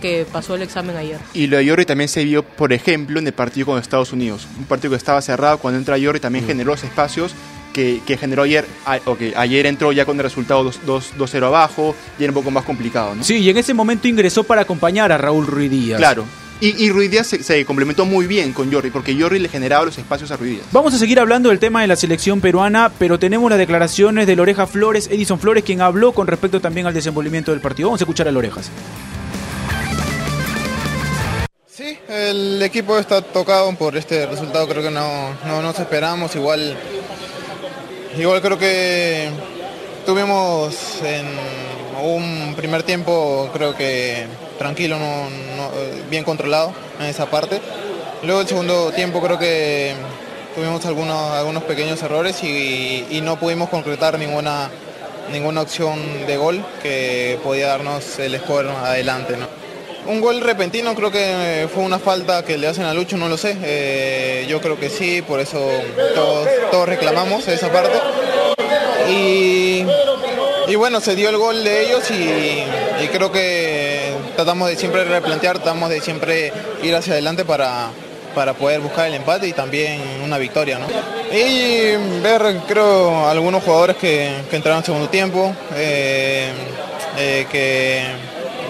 que 0.05 0.25
pasó 0.31 0.53
el 0.53 0.61
examen 0.61 0.95
ayer. 0.95 1.17
Y 1.33 1.47
lo 1.47 1.57
de 1.57 1.67
Jordi 1.67 1.85
también 1.85 2.07
se 2.07 2.23
vio, 2.23 2.43
por 2.43 2.73
ejemplo, 2.73 3.17
en 3.17 3.25
el 3.25 3.33
partido 3.33 3.65
con 3.65 3.79
Estados 3.79 4.13
Unidos. 4.13 4.47
Un 4.59 4.65
partido 4.65 4.91
que 4.91 4.97
estaba 4.97 5.19
cerrado, 5.21 5.57
cuando 5.57 5.79
entra 5.79 5.97
Jordi 5.99 6.19
también 6.19 6.45
generó 6.45 6.71
los 6.71 6.83
espacios 6.83 7.33
que, 7.73 8.01
que 8.05 8.15
generó 8.15 8.43
ayer. 8.43 8.65
a- 8.85 8.99
ok, 9.05 9.19
ayer 9.35 9.65
entró 9.65 9.91
ya 9.91 10.05
con 10.05 10.17
el 10.17 10.23
resultado 10.23 10.63
2 10.63 10.81
2 10.85 11.13
2-0 11.17 11.43
abajo, 11.47 11.95
y 12.19 12.23
era 12.23 12.31
un 12.31 12.35
poco 12.35 12.51
más 12.51 12.63
complicado, 12.65 13.15
¿no? 13.15 13.23
Sí, 13.23 13.37
y 13.37 13.49
en 13.49 13.57
ese 13.57 13.73
momento 13.73 14.07
ingresó 14.07 14.43
para 14.43 14.61
acompañar 14.61 15.11
a 15.11 15.17
Raúl 15.17 15.47
Ruiz 15.47 15.71
Díaz. 15.71 15.97
Claro. 15.97 16.23
Y, 16.61 16.85
y 16.85 16.89
Ruiz 16.89 17.09
Díaz 17.11 17.27
se, 17.27 17.43
se 17.43 17.65
complementó 17.65 18.05
muy 18.05 18.27
bien 18.27 18.53
con 18.53 18.71
Jordi, 18.71 18.89
porque 18.91 19.19
Jordi 19.19 19.39
le 19.39 19.49
generaba 19.49 19.83
los 19.85 19.97
espacios 19.97 20.29
a 20.31 20.37
Ruiz 20.37 20.51
Díaz. 20.51 20.65
Vamos 20.71 20.93
a 20.93 20.97
seguir 20.99 21.19
hablando 21.19 21.49
del 21.49 21.59
tema 21.59 21.81
de 21.81 21.87
la 21.87 21.95
selección 21.97 22.39
peruana, 22.39 22.91
pero 22.97 23.17
tenemos 23.19 23.49
las 23.49 23.59
declaraciones 23.59 24.25
del 24.27 24.39
Oreja 24.39 24.65
Flores, 24.67 25.07
Edison 25.11 25.37
Flores, 25.39 25.63
quien 25.65 25.81
habló 25.81 26.13
con 26.13 26.27
respecto 26.27 26.61
también 26.61 26.85
al 26.87 26.93
desenvolvimiento 26.93 27.51
del 27.51 27.59
partido. 27.59 27.89
Vamos 27.89 27.99
a 28.01 28.03
escuchar 28.05 28.27
al 28.29 28.37
Orejas. 28.37 28.69
Sí, 31.75 31.99
el 32.07 32.61
equipo 32.61 32.97
está 32.97 33.21
tocado 33.21 33.69
por 33.75 33.97
este 33.97 34.25
resultado, 34.27 34.65
creo 34.65 34.81
que 34.81 34.91
no, 34.91 35.33
no 35.45 35.61
nos 35.61 35.77
esperamos, 35.77 36.33
igual, 36.33 36.73
igual 38.17 38.41
creo 38.41 38.57
que 38.57 39.27
tuvimos 40.05 41.01
un 42.01 42.53
primer 42.55 42.83
tiempo 42.83 43.49
creo 43.51 43.75
que 43.75 44.25
tranquilo, 44.57 44.97
no, 44.97 45.27
bien 46.09 46.23
controlado 46.23 46.73
en 46.97 47.07
esa 47.07 47.25
parte. 47.25 47.59
Luego 48.23 48.39
el 48.39 48.47
segundo 48.47 48.93
tiempo 48.93 49.21
creo 49.21 49.37
que 49.37 49.95
tuvimos 50.55 50.85
algunos, 50.85 51.31
algunos 51.33 51.63
pequeños 51.63 52.01
errores 52.01 52.41
y, 52.41 53.05
y 53.09 53.19
no 53.19 53.37
pudimos 53.37 53.67
concretar 53.67 54.17
ninguna, 54.17 54.69
ninguna 55.29 55.63
opción 55.63 56.25
de 56.25 56.37
gol 56.37 56.65
que 56.81 57.37
podía 57.43 57.67
darnos 57.67 58.17
el 58.19 58.39
score 58.39 58.69
adelante. 58.69 59.35
¿no? 59.35 59.64
Un 60.07 60.21
gol 60.21 60.41
repentino 60.41 60.93
creo 60.95 61.11
que 61.11 61.67
fue 61.73 61.83
una 61.83 61.99
falta 61.99 62.43
que 62.43 62.57
le 62.57 62.67
hacen 62.67 62.85
a 62.85 62.93
Lucho, 62.93 63.17
no 63.17 63.27
lo 63.27 63.37
sé. 63.37 63.57
Eh, 63.63 64.45
yo 64.47 64.61
creo 64.61 64.79
que 64.79 64.89
sí, 64.89 65.21
por 65.21 65.39
eso 65.39 65.59
todos, 66.13 66.47
todos 66.71 66.87
reclamamos 66.87 67.47
esa 67.47 67.71
parte. 67.71 67.97
Y, 69.09 69.85
y 70.67 70.75
bueno, 70.75 70.99
se 70.99 71.15
dio 71.15 71.29
el 71.29 71.37
gol 71.37 71.63
de 71.63 71.85
ellos 71.85 72.09
y, 72.09 72.63
creo 73.11 73.31
que 73.31 74.13
tratamos 74.35 74.67
de 74.67 74.75
siempre 74.75 75.03
replantear, 75.03 75.57
tratamos 75.57 75.89
de 75.89 76.01
siempre 76.01 76.51
ir 76.81 76.95
hacia 76.95 77.13
adelante 77.13 77.45
para, 77.45 77.89
para 78.33 78.53
poder 78.53 78.81
buscar 78.81 79.07
el 79.07 79.13
empate 79.13 79.47
y 79.47 79.53
también 79.53 80.01
una 80.23 80.37
victoria. 80.37 80.79
¿no? 80.79 80.87
Y 81.31 82.21
ver, 82.21 82.57
creo, 82.67 83.27
algunos 83.27 83.63
jugadores 83.63 83.95
que, 83.97 84.27
entraron 84.51 84.79
en 84.79 84.85
segundo 84.85 85.09
tiempo, 85.09 85.55
eh, 85.75 86.49
eh, 87.17 87.45
que, 87.51 88.03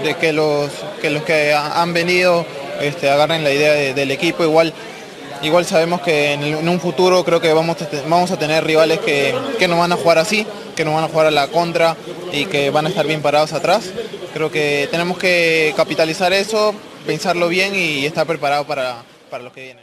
de 0.03 0.15
que, 0.15 0.33
los, 0.33 0.69
que 1.01 1.09
los 1.09 1.23
que 1.23 1.53
ha- 1.53 1.81
han 1.81 1.93
venido 1.93 2.45
este, 2.81 3.09
agarren 3.09 3.43
la 3.43 3.51
idea 3.51 3.73
de- 3.73 3.93
del 3.93 4.11
equipo. 4.11 4.43
Igual, 4.43 4.73
igual 5.41 5.65
sabemos 5.65 6.01
que 6.01 6.33
en, 6.33 6.67
un 6.69 6.79
futuro 6.79 7.23
creo 7.23 7.39
que 7.41 7.51
vamos 7.53 7.77
a, 7.81 7.87
vamos 8.09 8.31
a 8.31 8.37
tener 8.39 8.63
rivales 8.63 8.99
que, 8.99 9.33
que 9.59 9.67
no 9.67 9.77
van 9.79 9.91
a 9.91 9.95
jugar 9.97 10.17
así, 10.17 10.45
que 10.75 10.83
no 10.85 10.93
van 10.93 11.03
a 11.05 11.07
jugar 11.07 11.27
a 11.27 11.31
la 11.31 11.47
contra 11.47 11.95
y 12.31 12.45
que 12.45 12.69
van 12.69 12.85
a 12.85 12.89
estar 12.89 13.05
bien 13.07 13.21
parados 13.21 13.53
atrás. 13.53 13.91
Creo 14.33 14.51
que 14.51 14.87
tenemos 14.91 15.17
que 15.17 15.73
capitalizar 15.77 16.33
eso, 16.33 16.73
pensarlo 17.05 17.47
bien 17.47 17.73
y 17.75 18.05
estar 18.05 18.25
preparado 18.27 18.65
para, 18.65 18.97
para 19.29 19.43
lo 19.43 19.51
que 19.53 19.61
viene. 19.63 19.81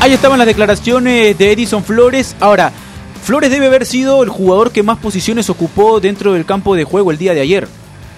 Ahí 0.00 0.12
estaban 0.12 0.38
las 0.38 0.46
declaraciones 0.46 1.36
de 1.38 1.52
Edison 1.52 1.82
Flores. 1.82 2.36
Ahora, 2.38 2.70
Flores 3.24 3.50
debe 3.50 3.66
haber 3.66 3.86
sido 3.86 4.22
el 4.22 4.28
jugador 4.28 4.70
que 4.70 4.82
más 4.82 4.98
posiciones 4.98 5.50
ocupó 5.50 5.98
dentro 6.00 6.34
del 6.34 6.44
campo 6.44 6.76
de 6.76 6.84
juego 6.84 7.10
el 7.10 7.18
día 7.18 7.34
de 7.34 7.40
ayer. 7.40 7.66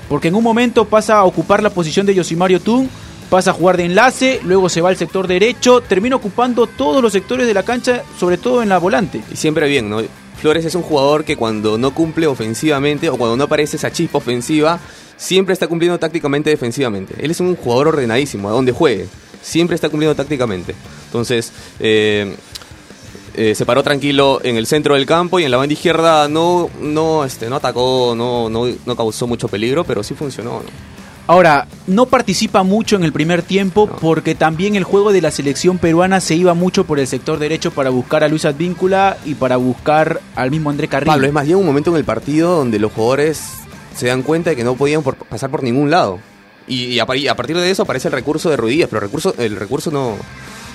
Porque 0.08 0.28
en 0.28 0.34
un 0.34 0.44
momento 0.44 0.84
pasa 0.86 1.18
a 1.18 1.24
ocupar 1.24 1.62
la 1.62 1.70
posición 1.70 2.06
de 2.06 2.14
Yosimario 2.14 2.60
Tun, 2.60 2.88
pasa 3.28 3.50
a 3.50 3.54
jugar 3.54 3.76
de 3.76 3.84
enlace, 3.84 4.40
luego 4.44 4.68
se 4.68 4.80
va 4.80 4.88
al 4.88 4.96
sector 4.96 5.26
derecho, 5.26 5.80
termina 5.80 6.16
ocupando 6.16 6.66
todos 6.66 7.02
los 7.02 7.12
sectores 7.12 7.46
de 7.46 7.54
la 7.54 7.62
cancha, 7.62 8.02
sobre 8.18 8.38
todo 8.38 8.62
en 8.62 8.68
la 8.68 8.78
volante. 8.78 9.22
Y 9.30 9.36
siempre 9.36 9.68
bien, 9.68 9.90
¿no? 9.90 10.00
Flores 10.40 10.64
es 10.64 10.74
un 10.76 10.82
jugador 10.82 11.24
que 11.24 11.36
cuando 11.36 11.78
no 11.78 11.92
cumple 11.92 12.26
ofensivamente 12.26 13.08
o 13.10 13.16
cuando 13.16 13.36
no 13.36 13.44
aparece 13.44 13.76
esa 13.76 13.90
chispa 13.90 14.18
ofensiva, 14.18 14.78
siempre 15.16 15.52
está 15.52 15.66
cumpliendo 15.66 15.98
tácticamente 15.98 16.48
defensivamente. 16.48 17.14
Él 17.20 17.32
es 17.32 17.40
un 17.40 17.56
jugador 17.56 17.88
ordenadísimo, 17.88 18.48
a 18.48 18.52
donde 18.52 18.72
juegue. 18.72 19.08
Siempre 19.42 19.74
está 19.74 19.88
cumpliendo 19.88 20.14
tácticamente. 20.14 20.74
Entonces, 21.06 21.52
eh, 21.80 22.36
eh, 23.34 23.54
se 23.54 23.66
paró 23.66 23.82
tranquilo 23.82 24.40
en 24.42 24.56
el 24.56 24.66
centro 24.66 24.94
del 24.94 25.06
campo 25.06 25.38
y 25.40 25.44
en 25.44 25.50
la 25.50 25.56
banda 25.56 25.72
izquierda 25.72 26.28
no, 26.28 26.70
no, 26.80 27.24
este, 27.24 27.48
no 27.48 27.56
atacó, 27.56 28.14
no, 28.16 28.48
no, 28.48 28.66
no 28.86 28.96
causó 28.96 29.26
mucho 29.26 29.48
peligro, 29.48 29.84
pero 29.84 30.02
sí 30.02 30.14
funcionó. 30.14 30.50
¿no? 30.52 30.98
Ahora, 31.26 31.68
no 31.86 32.06
participa 32.06 32.62
mucho 32.62 32.96
en 32.96 33.04
el 33.04 33.12
primer 33.12 33.42
tiempo 33.42 33.86
porque 33.86 34.34
también 34.34 34.76
el 34.76 34.84
juego 34.84 35.12
de 35.12 35.20
la 35.20 35.30
selección 35.30 35.76
peruana 35.76 36.20
se 36.20 36.34
iba 36.36 36.54
mucho 36.54 36.84
por 36.84 36.98
el 36.98 37.06
sector 37.06 37.38
derecho 37.38 37.70
para 37.70 37.90
buscar 37.90 38.24
a 38.24 38.28
Luis 38.28 38.46
Advíncula 38.46 39.18
y 39.26 39.34
para 39.34 39.56
buscar 39.58 40.20
al 40.34 40.50
mismo 40.50 40.70
André 40.70 40.88
Carrillo. 40.88 41.12
Pablo, 41.12 41.26
es 41.26 41.32
más, 41.34 41.44
llega 41.46 41.58
un 41.58 41.66
momento 41.66 41.90
en 41.90 41.96
el 41.96 42.04
partido 42.04 42.56
donde 42.56 42.78
los 42.78 42.92
jugadores 42.92 43.42
se 43.94 44.06
dan 44.06 44.22
cuenta 44.22 44.50
de 44.50 44.56
que 44.56 44.64
no 44.64 44.74
podían 44.74 45.02
por- 45.02 45.16
pasar 45.16 45.50
por 45.50 45.62
ningún 45.62 45.90
lado. 45.90 46.18
Y, 46.66 46.84
y 46.84 46.98
a, 46.98 47.04
par- 47.04 47.16
y 47.18 47.28
a 47.28 47.34
partir 47.36 47.56
de 47.58 47.70
eso 47.70 47.82
aparece 47.82 48.08
el 48.08 48.12
recurso 48.12 48.48
de 48.48 48.56
Ruidías, 48.56 48.88
pero 48.90 49.00
el 49.00 49.08
recurso, 49.08 49.34
el 49.36 49.56
recurso 49.56 49.90
no, 49.90 50.16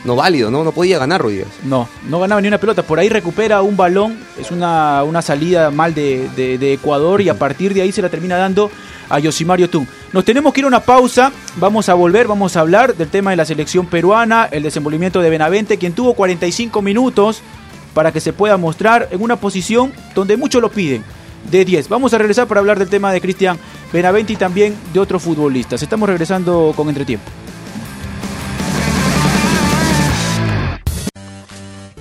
no 0.04 0.16
válido, 0.16 0.52
¿no? 0.52 0.64
No 0.64 0.72
podía 0.72 1.00
ganar 1.00 1.22
Ruidías. 1.22 1.48
No, 1.64 1.88
no 2.10 2.20
ganaba 2.20 2.42
ni 2.42 2.48
una 2.48 2.58
pelota. 2.58 2.84
Por 2.84 3.00
ahí 3.00 3.10
recupera 3.10 3.62
un 3.62 3.78
balón. 3.78 4.18
Es 4.40 4.52
una, 4.52 5.04
una 5.04 5.22
salida 5.22 5.72
mal 5.72 5.94
de, 5.94 6.30
de- 6.36 6.58
de 6.58 6.74
Ecuador 6.74 7.22
y 7.22 7.30
a 7.30 7.38
partir 7.40 7.74
de 7.74 7.82
ahí 7.82 7.92
se 7.92 8.02
la 8.02 8.10
termina 8.10 8.36
dando 8.38 8.70
a 9.10 9.20
Yosimario 9.20 9.70
Tun. 9.70 9.88
Nos 10.12 10.26
tenemos 10.26 10.54
que 10.54 10.60
ir 10.62 10.66
a 10.66 10.68
una 10.68 10.80
pausa. 10.82 11.32
Vamos 11.58 11.88
a 11.90 11.94
volver, 11.94 12.28
vamos 12.28 12.56
a 12.58 12.60
hablar 12.62 12.96
del 12.96 13.08
tema 13.10 13.30
de 13.32 13.38
la 13.38 13.46
selección 13.46 13.86
peruana, 13.86 14.48
el 14.52 14.64
desenvolvimiento 14.64 15.22
de 15.22 15.30
Benavente, 15.30 15.78
quien 15.78 15.94
tuvo 15.94 16.14
45 16.16 16.82
minutos 16.82 17.42
para 17.94 18.12
que 18.12 18.20
se 18.20 18.34
pueda 18.34 18.58
mostrar 18.58 19.08
en 19.12 19.22
una 19.22 19.36
posición 19.38 19.94
donde 20.16 20.36
muchos 20.36 20.62
lo 20.62 20.70
piden. 20.72 21.04
De 21.52 21.64
10. 21.66 21.90
Vamos 21.90 22.14
a 22.14 22.18
regresar 22.18 22.48
para 22.48 22.60
hablar 22.62 22.80
del 22.80 22.88
tema 22.90 23.12
de 23.12 23.20
Cristian 23.22 23.58
Benavente 23.92 24.34
y 24.34 24.36
también 24.38 24.74
de 24.94 25.00
otros 25.00 25.22
futbolistas. 25.22 25.84
Estamos 25.84 26.08
regresando 26.10 26.74
con 26.76 26.88
entretiempo. 26.90 27.30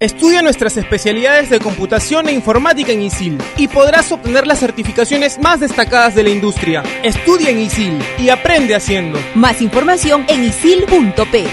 Estudia 0.00 0.42
nuestras 0.42 0.76
especialidades 0.76 1.50
de 1.50 1.60
computación 1.60 2.28
e 2.28 2.32
informática 2.32 2.90
en 2.90 3.02
ISIL 3.02 3.38
y 3.56 3.68
podrás 3.68 4.10
obtener 4.10 4.44
las 4.44 4.58
certificaciones 4.58 5.38
más 5.38 5.60
destacadas 5.60 6.16
de 6.16 6.24
la 6.24 6.30
industria. 6.30 6.82
Estudia 7.04 7.50
en 7.50 7.60
ISIL 7.60 8.02
y 8.18 8.28
aprende 8.28 8.74
haciendo. 8.74 9.20
Más 9.36 9.62
información 9.62 10.26
en 10.28 10.42
isil.p. 10.42 11.46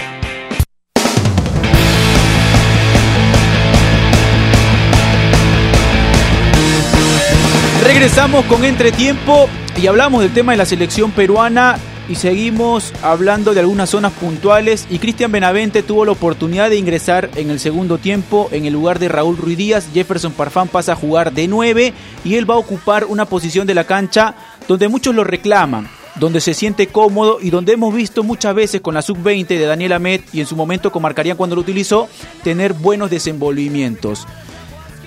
Regresamos 7.84 8.44
con 8.46 8.64
entretiempo 8.64 9.48
y 9.80 9.86
hablamos 9.86 10.20
del 10.20 10.34
tema 10.34 10.50
de 10.50 10.58
la 10.58 10.66
selección 10.66 11.12
peruana 11.12 11.78
y 12.12 12.14
seguimos 12.14 12.92
hablando 13.02 13.54
de 13.54 13.60
algunas 13.60 13.88
zonas 13.88 14.12
puntuales. 14.12 14.86
Y 14.90 14.98
Cristian 14.98 15.32
Benavente 15.32 15.82
tuvo 15.82 16.04
la 16.04 16.12
oportunidad 16.12 16.68
de 16.68 16.76
ingresar 16.76 17.30
en 17.36 17.48
el 17.48 17.58
segundo 17.58 17.96
tiempo 17.96 18.50
en 18.52 18.66
el 18.66 18.74
lugar 18.74 18.98
de 18.98 19.08
Raúl 19.08 19.38
Ruiz 19.38 19.56
Díaz, 19.56 19.88
Jefferson 19.94 20.32
Parfán 20.32 20.68
pasa 20.68 20.92
a 20.92 20.96
jugar 20.96 21.32
de 21.32 21.48
9 21.48 21.94
y 22.22 22.34
él 22.34 22.48
va 22.48 22.56
a 22.56 22.58
ocupar 22.58 23.06
una 23.06 23.24
posición 23.24 23.66
de 23.66 23.74
la 23.74 23.84
cancha 23.84 24.34
donde 24.68 24.88
muchos 24.88 25.14
lo 25.14 25.24
reclaman, 25.24 25.88
donde 26.16 26.42
se 26.42 26.52
siente 26.52 26.88
cómodo 26.88 27.38
y 27.40 27.48
donde 27.48 27.72
hemos 27.72 27.94
visto 27.94 28.22
muchas 28.22 28.54
veces 28.54 28.82
con 28.82 28.92
la 28.92 29.00
sub-20 29.00 29.46
de 29.46 29.64
Daniel 29.64 29.94
Amet 29.94 30.22
y 30.34 30.40
en 30.40 30.46
su 30.46 30.54
momento 30.54 30.92
con 30.92 31.00
Marcarían 31.00 31.38
cuando 31.38 31.56
lo 31.56 31.62
utilizó, 31.62 32.10
tener 32.44 32.74
buenos 32.74 33.08
desenvolvimientos. 33.08 34.26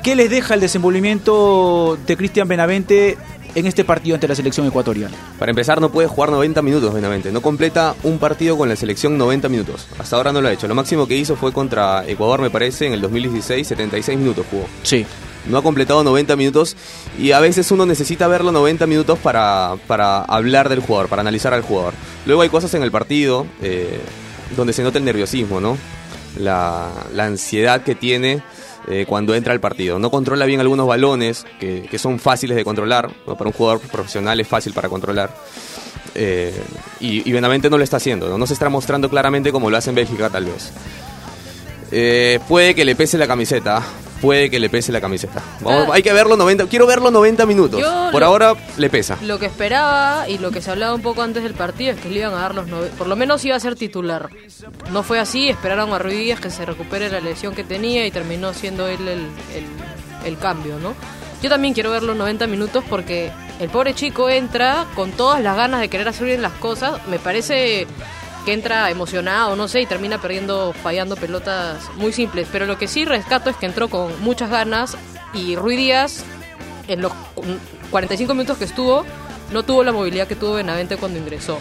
¿Qué 0.01 0.15
les 0.15 0.29
deja 0.31 0.55
el 0.55 0.59
desenvolvimiento 0.59 1.97
de 2.05 2.17
Cristian 2.17 2.47
Benavente 2.47 3.17
en 3.55 3.65
este 3.65 3.83
partido 3.83 4.15
ante 4.15 4.27
la 4.27 4.35
selección 4.35 4.67
ecuatoriana? 4.67 5.15
Para 5.39 5.49
empezar, 5.49 5.81
no 5.81 5.91
puede 5.91 6.07
jugar 6.07 6.29
90 6.29 6.61
minutos, 6.61 6.93
Benavente. 6.93 7.31
No 7.31 7.41
completa 7.41 7.95
un 8.03 8.19
partido 8.19 8.57
con 8.57 8.69
la 8.69 8.75
selección 8.75 9.17
90 9.17 9.49
minutos. 9.49 9.87
Hasta 9.97 10.15
ahora 10.17 10.31
no 10.31 10.41
lo 10.41 10.49
ha 10.49 10.53
hecho. 10.53 10.67
Lo 10.67 10.75
máximo 10.75 11.07
que 11.07 11.15
hizo 11.15 11.35
fue 11.35 11.51
contra 11.53 12.07
Ecuador, 12.07 12.41
me 12.41 12.49
parece, 12.49 12.85
en 12.85 12.93
el 12.93 13.01
2016, 13.01 13.67
76 13.67 14.17
minutos 14.17 14.45
jugó. 14.49 14.65
Sí. 14.83 15.05
No 15.47 15.57
ha 15.57 15.63
completado 15.63 16.03
90 16.03 16.35
minutos 16.35 16.75
y 17.19 17.31
a 17.31 17.39
veces 17.39 17.71
uno 17.71 17.85
necesita 17.85 18.27
verlo 18.27 18.51
90 18.51 18.87
minutos 18.87 19.19
para, 19.19 19.75
para 19.87 20.23
hablar 20.23 20.69
del 20.69 20.79
jugador, 20.79 21.07
para 21.07 21.21
analizar 21.21 21.53
al 21.53 21.61
jugador. 21.61 21.93
Luego 22.25 22.41
hay 22.41 22.49
cosas 22.49 22.73
en 22.73 22.81
el 22.81 22.91
partido 22.91 23.45
eh, 23.61 23.99
donde 24.57 24.73
se 24.73 24.81
nota 24.81 24.97
el 24.97 25.05
nerviosismo, 25.05 25.61
¿no? 25.61 25.77
La, 26.39 26.89
la 27.13 27.25
ansiedad 27.25 27.83
que 27.83 27.93
tiene 27.93 28.41
eh, 28.87 29.05
cuando 29.07 29.35
entra 29.35 29.53
al 29.53 29.59
partido. 29.59 29.99
No 29.99 30.11
controla 30.11 30.45
bien 30.45 30.59
algunos 30.59 30.87
balones 30.87 31.45
que, 31.59 31.97
son 31.97 32.19
fáciles 32.19 32.55
de 32.55 32.63
controlar. 32.63 33.09
Para 33.25 33.45
un 33.45 33.53
jugador 33.53 33.79
profesional 33.79 34.39
es 34.39 34.47
fácil 34.47 34.73
para 34.73 34.89
controlar. 34.89 35.35
Eh, 36.13 36.53
y, 36.99 37.27
y 37.27 37.31
Benavente 37.33 37.69
no 37.69 37.77
lo 37.77 37.83
está 37.83 37.97
haciendo. 37.97 38.29
¿no? 38.29 38.37
no 38.37 38.47
se 38.47 38.53
está 38.53 38.69
mostrando 38.69 39.09
claramente 39.09 39.51
como 39.51 39.69
lo 39.69 39.77
hace 39.77 39.89
en 39.89 39.95
Bélgica, 39.95 40.29
tal 40.29 40.45
vez. 40.45 40.71
Eh, 41.91 42.39
puede 42.47 42.75
que 42.75 42.85
le 42.85 42.95
pese 42.95 43.17
la 43.17 43.27
camiseta. 43.27 43.83
Puede 44.25 44.49
que 44.49 44.59
le 44.59 44.69
pese 44.69 44.91
la 44.91 44.99
camiseta. 45.01 45.41
Vamos, 45.61 45.89
hay 45.93 46.01
que 46.03 46.11
verlo 46.11 46.35
90. 46.35 46.67
Quiero 46.67 46.87
verlo 46.87 47.11
90 47.11 47.45
minutos. 47.45 47.79
Yo 47.79 48.09
Por 48.11 48.21
lo- 48.21 48.27
ahora 48.27 48.55
le 48.77 48.89
pesa. 48.89 49.17
Lo 49.21 49.37
que 49.39 49.45
esperaba 49.45 50.27
y 50.27 50.37
lo 50.39 50.51
que 50.51 50.61
se 50.61 50.71
hablaba 50.71 50.93
un 50.95 51.01
poco 51.01 51.21
antes 51.21 51.43
del 51.43 51.53
partido 51.53 51.91
es 51.93 51.99
que 51.99 52.09
le 52.09 52.19
iban 52.19 52.33
a 52.33 52.37
dar 52.41 52.55
los 52.55 52.67
nove- 52.67 52.89
por 52.97 53.07
lo 53.07 53.15
menos 53.15 53.45
iba 53.45 53.55
a 53.55 53.59
ser 53.59 53.75
titular. 53.75 54.29
No 54.91 55.03
fue 55.03 55.19
así, 55.19 55.47
esperaron 55.49 55.93
a 55.93 55.99
Ruiz 55.99 56.17
Díaz 56.17 56.39
que 56.39 56.49
se 56.49 56.65
recupere 56.65 57.09
la 57.09 57.19
lesión 57.19 57.53
que 57.53 57.63
tenía 57.63 58.05
y 58.05 58.11
terminó 58.11 58.53
siendo 58.53 58.87
él 58.87 59.07
el, 59.07 59.19
el- 59.53 60.25
el 60.25 60.37
cambio, 60.39 60.79
¿no? 60.79 60.93
Yo 61.43 61.49
también 61.49 61.73
quiero 61.75 61.91
ver 61.91 62.01
los 62.01 62.15
90 62.17 62.47
minutos 62.47 62.83
porque 62.89 63.31
el 63.59 63.69
pobre 63.69 63.93
chico 63.93 64.29
entra 64.29 64.85
con 64.95 65.11
todas 65.11 65.41
las 65.43 65.55
ganas 65.55 65.79
de 65.81 65.89
querer 65.89 66.07
hacer 66.07 66.25
bien 66.25 66.41
las 66.41 66.53
cosas. 66.53 67.05
Me 67.07 67.19
parece 67.19 67.85
que 68.45 68.53
entra 68.53 68.89
emocionado, 68.91 69.55
no 69.55 69.67
sé, 69.67 69.81
y 69.81 69.85
termina 69.85 70.21
perdiendo, 70.21 70.73
fallando 70.83 71.15
pelotas 71.15 71.79
muy 71.97 72.13
simples. 72.13 72.47
Pero 72.51 72.65
lo 72.65 72.77
que 72.77 72.87
sí 72.87 73.03
rescato 73.03 73.49
es 73.49 73.55
que 73.57 73.65
entró 73.65 73.89
con 73.89 74.11
muchas 74.23 74.49
ganas 74.49 74.95
y 75.33 75.55
Ruiz 75.55 75.77
Díaz 75.77 76.23
en 76.87 77.01
los 77.01 77.11
cu- 77.33 77.43
45 77.91 78.33
minutos 78.33 78.57
que 78.57 78.65
estuvo, 78.65 79.03
no 79.51 79.63
tuvo 79.63 79.83
la 79.83 79.91
movilidad 79.91 80.27
que 80.27 80.35
tuvo 80.35 80.53
Benavente 80.53 80.97
cuando 80.97 81.19
ingresó. 81.19 81.59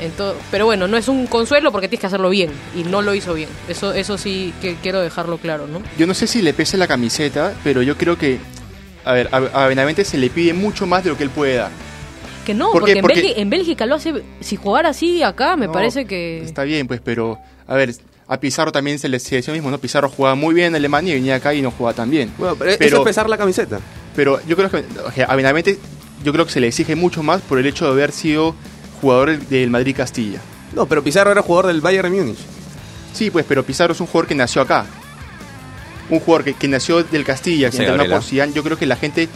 Ento- 0.00 0.34
pero 0.50 0.66
bueno, 0.66 0.88
no 0.88 0.96
es 0.96 1.08
un 1.08 1.26
consuelo 1.26 1.72
porque 1.72 1.88
tienes 1.88 2.00
que 2.00 2.06
hacerlo 2.08 2.28
bien 2.30 2.50
y 2.74 2.82
no 2.84 3.00
lo 3.02 3.14
hizo 3.14 3.32
bien. 3.34 3.48
Eso, 3.68 3.92
eso 3.94 4.18
sí 4.18 4.52
que 4.60 4.76
quiero 4.76 5.00
dejarlo 5.00 5.38
claro, 5.38 5.66
¿no? 5.66 5.80
Yo 5.98 6.06
no 6.06 6.14
sé 6.14 6.26
si 6.26 6.42
le 6.42 6.52
pese 6.52 6.76
la 6.76 6.86
camiseta, 6.86 7.54
pero 7.64 7.80
yo 7.82 7.96
creo 7.96 8.18
que, 8.18 8.38
a 9.04 9.12
ver, 9.12 9.28
a 9.32 9.66
Benavente 9.66 10.04
se 10.04 10.18
le 10.18 10.28
pide 10.28 10.52
mucho 10.52 10.86
más 10.86 11.04
de 11.04 11.10
lo 11.10 11.16
que 11.16 11.24
él 11.24 11.30
puede 11.30 11.54
dar. 11.56 11.70
Que 12.46 12.54
no, 12.54 12.70
¿Por 12.70 12.82
porque, 12.82 12.92
en, 12.92 13.00
Porque- 13.00 13.16
Bélgica, 13.16 13.40
en 13.40 13.50
Bélgica 13.50 13.86
lo 13.86 13.96
hace. 13.96 14.22
Si 14.38 14.54
jugara 14.54 14.90
así 14.90 15.20
acá, 15.24 15.56
me 15.56 15.66
No, 15.66 15.72
parece 15.72 16.06
que. 16.06 16.38
Está 16.44 16.62
bien, 16.62 16.86
pues, 16.86 17.00
pero, 17.02 17.40
a 17.66 17.74
ver, 17.74 17.92
a 18.28 18.38
Pizarro 18.38 18.70
también 18.70 19.00
se 19.00 19.08
le 19.08 19.18
se 19.18 19.34
decía 19.34 19.52
lo 19.52 19.56
mismo, 19.56 19.72
¿no? 19.72 19.78
Pizarro 19.78 20.08
jugaba 20.08 20.36
muy 20.36 20.54
bien 20.54 20.68
en 20.68 20.76
Alemania 20.76 21.12
y 21.12 21.16
venía 21.16 21.34
acá 21.34 21.54
y 21.54 21.60
no 21.60 21.72
jugaba 21.72 21.94
tan 21.94 22.08
bien. 22.08 22.30
Bueno, 22.38 22.54
pero, 22.54 22.70
eso 22.70 22.98
es 22.98 23.02
pesar 23.02 23.28
la 23.28 23.36
camiseta. 23.36 23.80
Pero 24.14 24.40
yo 24.46 24.54
creo 24.56 24.70
que 24.70 24.84
o 25.04 25.10
sea, 25.10 25.26
a 25.26 25.34
Benavente, 25.34 25.76
yo 26.22 26.32
creo 26.32 26.46
que 26.46 26.52
se 26.52 26.60
le 26.60 26.68
exige 26.68 26.94
mucho 26.94 27.24
más 27.24 27.42
por 27.42 27.58
el 27.58 27.66
hecho 27.66 27.84
de 27.86 27.90
haber 27.90 28.12
sido 28.12 28.54
jugador 29.00 29.36
del 29.40 29.70
Madrid 29.70 29.96
Castilla. 29.96 30.40
No, 30.72 30.86
pero 30.86 31.02
Pizarro 31.02 31.32
era 31.32 31.42
jugador 31.42 31.66
del 31.66 31.80
Bayern 31.80 32.12
de 32.12 32.16
Múnich. 32.20 32.38
Sí, 33.12 33.30
pues, 33.32 33.44
pero 33.48 33.64
Pizarro 33.64 33.92
es 33.92 34.00
un 34.00 34.06
jugador 34.06 34.28
que 34.28 34.36
nació 34.36 34.62
acá. 34.62 34.86
Un 36.10 36.20
jugador 36.20 36.44
que, 36.44 36.54
que 36.54 36.68
nació 36.68 37.02
del 37.02 37.24
Castilla, 37.24 37.70
que 37.70 37.78
Sí, 37.78 37.82
entrenó 37.82 38.08
por 38.08 38.22
Zidane. 38.22 38.52
Yo 38.52 38.62
creo 38.62 38.78
que 38.78 38.86
la 38.86 38.94
gente 38.94 39.28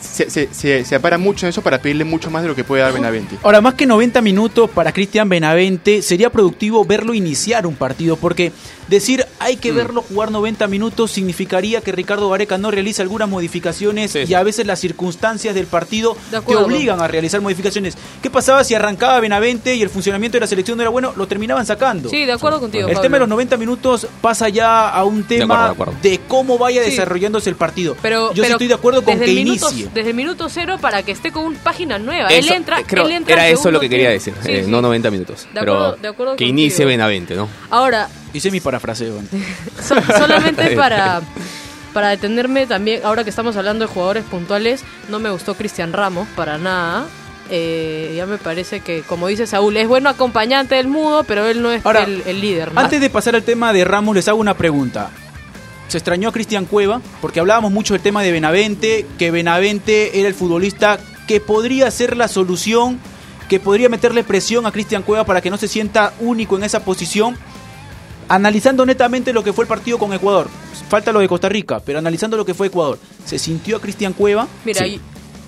se, 0.00 0.30
se, 0.30 0.48
se, 0.52 0.84
se 0.84 0.94
apara 0.94 1.18
mucho 1.18 1.46
en 1.46 1.50
eso 1.50 1.62
para 1.62 1.80
pedirle 1.80 2.04
mucho 2.04 2.30
más 2.30 2.42
de 2.42 2.48
lo 2.48 2.54
que 2.54 2.64
puede 2.64 2.82
dar 2.82 2.92
Benavente. 2.92 3.36
Ahora, 3.42 3.60
más 3.60 3.74
que 3.74 3.86
90 3.86 4.20
minutos 4.22 4.70
para 4.70 4.92
Cristian 4.92 5.28
Benavente, 5.28 6.02
sería 6.02 6.30
productivo 6.30 6.84
verlo 6.84 7.14
iniciar 7.14 7.66
un 7.66 7.74
partido, 7.74 8.16
porque 8.16 8.52
decir 8.88 9.24
hay 9.38 9.56
que 9.56 9.70
verlo 9.72 10.02
jugar 10.02 10.30
90 10.32 10.66
minutos 10.66 11.12
significaría 11.12 11.80
que 11.80 11.92
Ricardo 11.92 12.28
Vareca 12.28 12.58
no 12.58 12.70
realiza 12.72 13.02
algunas 13.02 13.28
modificaciones 13.28 14.16
y 14.16 14.34
a 14.34 14.42
veces 14.42 14.66
las 14.66 14.80
circunstancias 14.80 15.54
del 15.54 15.66
partido 15.66 16.16
De 16.30 16.40
te 16.40 16.56
obligan 16.56 17.00
a 17.00 17.06
realizar 17.06 17.40
modificaciones. 17.40 17.96
¿Qué 18.22 18.30
pasaba 18.30 18.64
si 18.64 18.74
arrancaba 18.74 19.20
Benavente 19.20 19.74
y 19.76 19.82
el 19.82 19.90
funcionamiento 19.90 20.36
de 20.36 20.40
la 20.40 20.46
selección 20.46 20.76
no 20.76 20.82
era 20.82 20.90
bueno? 20.90 21.12
Lo 21.16 21.26
terminaban 21.28 21.64
sacando. 21.66 22.08
Sí, 22.08 22.24
de 22.24 22.32
acuerdo 22.32 22.60
contigo. 22.60 22.88
El 22.88 22.94
Pablo. 22.94 23.02
tema 23.02 23.16
de 23.16 23.20
los 23.20 23.28
90 23.28 23.56
minutos 23.56 24.06
pasa 24.20 24.48
ya 24.48 24.88
a 24.88 25.04
un 25.04 25.22
tema 25.24 25.64
de, 25.66 25.70
acuerdo, 25.70 25.94
de 26.02 26.20
cómo 26.26 26.58
vaya 26.58 26.82
Sí. 26.82 26.90
desarrollándose 26.90 27.50
el 27.50 27.56
partido. 27.56 27.96
Pero, 28.02 28.32
Yo 28.34 28.42
pero 28.42 28.54
estoy 28.54 28.66
de 28.68 28.74
acuerdo 28.74 29.02
con 29.02 29.18
que 29.20 29.30
inicie. 29.32 29.88
Desde 29.94 30.10
el 30.10 30.16
minuto 30.16 30.48
cero 30.48 30.76
para 30.80 31.02
que 31.02 31.10
esté 31.12 31.32
con 31.32 31.44
una 31.44 31.58
página 31.58 31.98
nueva. 31.98 32.28
Eso, 32.28 32.50
él 32.50 32.56
entra, 32.58 32.80
eh, 32.80 32.84
creo- 32.86 33.06
él 33.06 33.12
entra 33.12 33.34
era 33.34 33.48
eso 33.48 33.70
lo 33.70 33.80
que 33.80 33.88
quería 33.88 34.10
tiempo. 34.18 34.40
decir, 34.40 34.52
Sí, 34.52 34.58
eh, 34.60 34.64
sí. 34.64 34.70
no 34.70 34.80
90 34.80 35.10
minutos. 35.10 35.48
De 35.52 35.60
pero 35.60 35.72
acuerdo- 35.74 35.96
de 36.02 36.08
acuerdo 36.08 36.32
que 36.36 36.44
contigo. 36.44 36.50
inicie 36.50 36.84
Benavente, 36.84 37.34
¿no? 37.34 37.48
Ahora, 37.70 38.08
Hice 38.32 38.50
mi 38.52 38.60
parafraseo. 38.60 39.20
So- 39.82 39.96
solamente 40.16 40.70
para, 40.76 41.20
para 41.92 42.10
detenerme 42.10 42.66
también, 42.68 43.00
ahora 43.04 43.24
que 43.24 43.30
estamos 43.30 43.56
hablando 43.56 43.84
de 43.86 43.92
jugadores 43.92 44.22
puntuales, 44.24 44.84
no 45.08 45.18
me 45.18 45.30
gustó 45.30 45.54
Cristian 45.54 45.92
Ramos 45.92 46.28
para 46.36 46.56
nada. 46.56 47.06
Eh, 47.52 48.12
ya 48.16 48.26
me 48.26 48.38
parece 48.38 48.78
que, 48.78 49.02
como 49.02 49.26
dice 49.26 49.44
Saúl, 49.48 49.76
es 49.76 49.88
bueno 49.88 50.08
acompañante 50.08 50.76
del 50.76 50.86
mudo, 50.86 51.24
pero 51.24 51.48
él 51.48 51.60
no 51.62 51.72
es 51.72 51.84
Ahora, 51.84 52.04
el, 52.04 52.22
el 52.24 52.40
líder. 52.40 52.72
¿no? 52.72 52.80
Antes 52.80 53.00
de 53.00 53.10
pasar 53.10 53.34
al 53.34 53.42
tema 53.42 53.72
de 53.72 53.84
Ramos, 53.84 54.14
les 54.14 54.28
hago 54.28 54.38
una 54.38 54.54
pregunta. 54.56 55.10
Se 55.90 55.98
extrañó 55.98 56.28
a 56.28 56.32
Cristian 56.32 56.64
Cueva, 56.66 57.02
porque 57.20 57.40
hablábamos 57.40 57.72
mucho 57.72 57.94
del 57.94 58.02
tema 58.02 58.22
de 58.22 58.30
Benavente, 58.32 59.06
que 59.18 59.30
Benavente 59.30 60.18
era 60.20 60.28
el 60.28 60.34
futbolista 60.34 60.98
que 61.26 61.40
podría 61.40 61.90
ser 61.90 62.16
la 62.16 62.28
solución, 62.28 62.98
que 63.48 63.58
podría 63.60 63.88
meterle 63.88 64.22
presión 64.24 64.66
a 64.66 64.72
Cristian 64.72 65.02
Cueva 65.02 65.24
para 65.24 65.40
que 65.40 65.50
no 65.50 65.56
se 65.56 65.66
sienta 65.66 66.12
único 66.20 66.56
en 66.56 66.62
esa 66.62 66.84
posición. 66.84 67.36
Analizando 68.28 68.86
netamente 68.86 69.32
lo 69.32 69.42
que 69.42 69.52
fue 69.52 69.64
el 69.64 69.68
partido 69.68 69.98
con 69.98 70.12
Ecuador, 70.12 70.48
falta 70.88 71.10
lo 71.10 71.18
de 71.18 71.28
Costa 71.28 71.48
Rica, 71.48 71.80
pero 71.84 71.98
analizando 71.98 72.36
lo 72.36 72.44
que 72.46 72.54
fue 72.54 72.68
Ecuador, 72.68 72.96
¿se 73.24 73.40
sintió 73.40 73.76
a 73.78 73.80
Cristian 73.80 74.12
Cueva? 74.12 74.46
Mira, 74.64 74.84
Sí. 74.84 75.00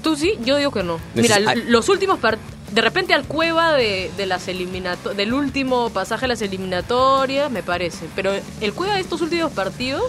tú 0.03 0.17
sí, 0.17 0.35
yo 0.45 0.57
digo 0.57 0.73
que 0.73 0.83
no. 0.83 0.99
Mira, 1.15 1.39
Neces- 1.39 1.65
los 1.67 1.89
últimos 1.89 2.19
part- 2.21 2.39
de 2.73 2.81
repente 2.81 3.15
al 3.15 3.25
cueva 3.25 3.75
de, 3.75 4.11
de 4.17 4.27
las 4.27 4.45
del 4.47 5.33
último 5.35 5.91
pasaje 5.91 6.23
de 6.23 6.29
las 6.29 6.43
eliminatorias, 6.43 7.53
me 7.53 7.63
parece. 7.63 8.07
Pero 8.17 8.33
el 8.61 8.73
cueva 8.73 8.95
de 8.95 9.03
estos 9.03 9.21
últimos 9.21 9.53
partidos, 9.53 10.03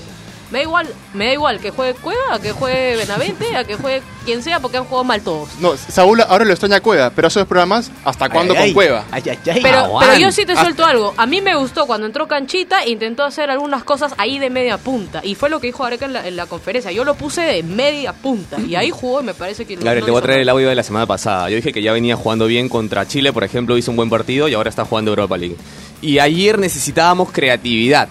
me 0.53 0.59
da 0.59 0.63
igual, 0.63 0.87
me 1.15 1.25
da 1.25 1.33
igual 1.33 1.59
que 1.59 1.71
juegue 1.71 1.95
Cueva, 1.95 2.35
a 2.35 2.39
que 2.39 2.51
juegue 2.51 2.95
Benavente, 2.95 3.55
a 3.57 3.63
que 3.63 3.73
juegue 3.75 4.03
quien 4.23 4.43
sea, 4.43 4.59
porque 4.59 4.77
han 4.77 4.85
jugado 4.85 5.03
mal 5.03 5.19
todos. 5.21 5.49
No, 5.59 5.75
Saúl 5.75 6.21
ahora 6.21 6.45
lo 6.45 6.51
extraña 6.51 6.75
a 6.77 6.81
Cueva, 6.81 7.09
pero 7.09 7.27
esos 7.27 7.47
programas, 7.47 7.89
¿hasta 8.05 8.29
cuándo 8.29 8.53
Ay, 8.53 8.57
con 8.59 8.65
ay, 8.67 8.73
Cueva? 8.73 9.05
ay, 9.11 9.23
ay, 9.25 9.39
ay. 9.51 9.59
Pero, 9.63 9.95
pero 9.99 10.17
yo 10.19 10.31
sí 10.31 10.45
te 10.45 10.51
Hasta- 10.51 10.63
suelto 10.65 10.85
algo. 10.85 11.13
A 11.17 11.25
mí 11.25 11.41
me 11.41 11.55
gustó 11.55 11.87
cuando 11.87 12.05
entró 12.05 12.27
Canchita, 12.27 12.85
intentó 12.85 13.23
hacer 13.23 13.49
algunas 13.49 13.83
cosas 13.83 14.13
ahí 14.17 14.37
de 14.37 14.51
media 14.51 14.77
punta. 14.77 15.21
Y 15.23 15.33
fue 15.35 15.49
lo 15.49 15.59
que 15.59 15.67
dijo 15.67 15.83
Areca 15.83 16.05
en 16.05 16.13
la, 16.13 16.27
en 16.27 16.35
la 16.35 16.45
conferencia. 16.45 16.91
Yo 16.91 17.03
lo 17.03 17.15
puse 17.15 17.41
de 17.41 17.63
media 17.63 18.13
punta. 18.13 18.59
Y 18.61 18.75
ahí 18.75 18.91
jugó 18.91 19.21
y 19.21 19.23
me 19.23 19.33
parece 19.33 19.65
que... 19.65 19.75
Claro, 19.75 19.99
no 20.01 20.05
te 20.05 20.11
voy 20.11 20.19
a 20.19 20.21
traer 20.21 20.37
mal. 20.37 20.41
el 20.43 20.49
audio 20.49 20.69
de 20.69 20.75
la 20.75 20.83
semana 20.83 21.07
pasada. 21.07 21.49
Yo 21.49 21.55
dije 21.55 21.73
que 21.73 21.81
ya 21.81 21.91
venía 21.93 22.15
jugando 22.15 22.45
bien 22.45 22.69
contra 22.69 23.07
Chile, 23.07 23.33
por 23.33 23.43
ejemplo, 23.43 23.75
hizo 23.75 23.89
un 23.91 23.97
buen 23.97 24.09
partido 24.11 24.47
y 24.47 24.53
ahora 24.53 24.69
está 24.69 24.85
jugando 24.85 25.09
Europa 25.09 25.35
League. 25.35 25.55
Y 26.01 26.19
ayer 26.19 26.59
necesitábamos 26.59 27.31
creatividad. 27.31 28.07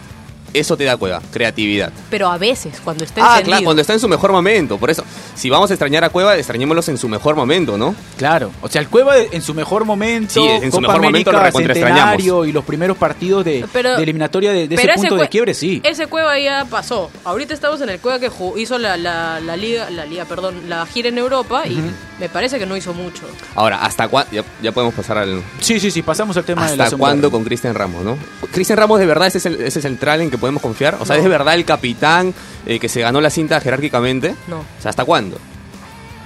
Eso 0.55 0.77
te 0.77 0.85
da 0.85 0.97
Cueva, 0.97 1.21
creatividad. 1.33 1.93
Pero 2.11 2.29
a 2.31 2.39
veces, 2.39 2.81
cuando 2.85 3.05
está 3.05 3.21
Ah, 3.23 3.27
encendido. 3.39 3.47
claro, 3.51 3.65
cuando 3.65 3.81
está 3.83 3.93
en 3.95 4.01
su 4.01 4.09
mejor 4.09 4.33
momento. 4.33 4.79
Por 4.79 4.91
eso, 4.91 5.05
si 5.35 5.49
vamos 5.51 5.71
a 5.71 5.75
extrañar 5.75 6.05
a 6.05 6.11
Cueva, 6.11 6.37
extrañémoslos 6.37 6.89
en 6.89 6.99
su 6.99 7.09
mejor 7.09 7.37
momento, 7.37 7.79
¿no? 7.79 7.95
Claro, 8.17 8.51
o 8.61 8.69
sea, 8.69 8.81
el 8.83 8.89
Cueva 8.89 9.17
en 9.19 9.43
su 9.43 9.55
mejor 9.55 9.85
momento, 9.85 10.35
Sí, 10.35 10.41
en 10.47 10.65
su 10.71 10.79
Copa 10.79 10.81
mejor 10.89 11.03
momento 11.03 11.31
América, 11.31 11.51
lo. 11.59 11.65
Centenario 11.67 12.45
y 12.45 12.53
los 12.53 12.65
primeros 12.65 12.97
partidos 12.97 13.45
de, 13.45 13.65
Pero- 13.73 13.97
de 13.97 14.03
eliminatoria 14.03 14.53
de, 14.53 14.69
de 14.69 14.75
ese 14.75 14.85
Pero 14.85 14.95
punto 14.97 15.17
de 15.17 15.25
cue- 15.25 15.29
quiebre, 15.31 15.55
sí. 15.55 15.81
Ese 15.85 16.07
Cueva 16.07 16.39
ya 16.39 16.65
pasó. 16.69 17.11
Ahorita 17.25 17.55
estamos 17.55 17.81
en 17.81 17.89
el 17.89 17.99
Cueva 18.01 18.19
que 18.19 18.31
ju- 18.31 18.59
hizo 18.59 18.79
la, 18.79 18.97
la, 18.97 19.41
la 19.41 19.57
liga, 19.57 19.89
la 19.91 20.05
liga, 20.07 20.25
perdón, 20.25 20.69
la 20.69 20.85
gira 20.87 21.09
en 21.09 21.19
Europa 21.19 21.63
y 21.67 21.79
me 22.21 22.29
parece 22.29 22.59
que 22.59 22.67
no 22.67 22.77
hizo 22.77 22.93
mucho. 22.95 23.23
Ahora, 23.55 23.83
¿hasta 23.85 24.09
cuándo? 24.09 24.31
Ya, 24.33 24.45
ya 24.63 24.73
podemos 24.73 24.95
pasar 24.95 25.19
al... 25.19 25.43
Sí, 25.61 25.81
sí, 25.81 25.91
sí, 25.91 26.03
pasamos 26.03 26.37
al 26.37 26.45
tema 26.45 26.71
de 26.71 26.77
la 26.77 26.85
¿Hasta 26.85 26.97
cuándo 26.97 27.31
con 27.31 27.45
Cristian 27.45 27.75
Ramos, 27.75 28.05
no? 28.05 28.17
Cristian 28.53 28.79
Ramos, 28.79 28.99
¿de 29.01 29.07
verdad 29.07 29.29
ese 29.29 29.39
es 29.39 29.47
el, 29.47 29.61
ese 29.63 29.81
central 29.81 30.21
en 30.21 30.31
que 30.31 30.39
podemos 30.43 30.61
confiar? 30.61 30.99
O 31.01 31.07
sea, 31.07 31.17
¿es 31.17 31.23
de 31.23 31.29
verdad 31.31 31.55
el 31.55 31.65
capitán 31.65 32.35
eh, 32.67 32.79
que 32.79 32.91
se 32.91 33.01
ganó 33.01 33.21
la 33.23 33.31
cinta 33.31 33.59
jerárquicamente? 33.61 34.35
No. 34.49 34.59
O 34.59 34.65
sea, 34.83 34.91
¿hasta 34.91 35.07
cuándo? 35.07 35.39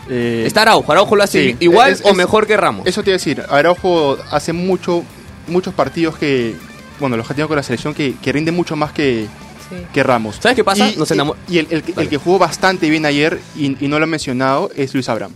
Eh, 0.09 0.45
¿Está 0.47 0.63
Araujo? 0.63 0.91
¿Araujo 0.93 1.17
lo 1.17 1.23
hace 1.25 1.51
sí, 1.53 1.57
igual 1.61 1.93
es- 1.93 2.03
o 2.05 2.11
es- 2.11 2.17
mejor 2.17 2.47
que 2.47 2.57
Ramos? 2.57 2.87
Eso 2.87 3.03
te 3.03 3.11
iba 3.11 3.15
a 3.15 3.19
decir, 3.19 3.43
Araujo 3.49 4.17
hace 4.31 4.53
mucho, 4.53 5.05
muchos 5.49 5.75
partidos 5.75 6.17
que, 6.17 6.55
bueno, 7.01 7.17
los 7.17 7.27
que 7.27 7.33
ha 7.33 7.37
tenido 7.37 7.49
con 7.49 7.57
la 7.57 7.63
selección 7.63 7.93
que, 7.95 8.15
que 8.23 8.33
rinde 8.33 8.53
mucho 8.53 8.77
más 8.77 8.93
que, 8.93 9.27
que 9.93 10.03
Ramos. 10.05 10.37
¿Sabes 10.41 10.55
qué 10.57 10.63
pasa? 10.65 10.89
Y, 10.89 10.97
Nos 10.97 11.11
enamo- 11.11 11.35
y 11.49 11.59
el, 11.59 11.67
el 11.71 11.83
que- 11.83 11.91
el 11.93 11.97
Dale. 11.97 12.09
que 12.09 12.17
jugó 12.19 12.39
bastante 12.39 12.89
bien 12.89 13.05
ayer 13.05 13.41
y, 13.57 13.85
y 13.85 13.89
no 13.89 13.99
lo 13.99 14.05
he 14.05 14.09
mencionado 14.09 14.71
es 14.77 14.95
Luis 14.95 15.09
Abraham. 15.09 15.33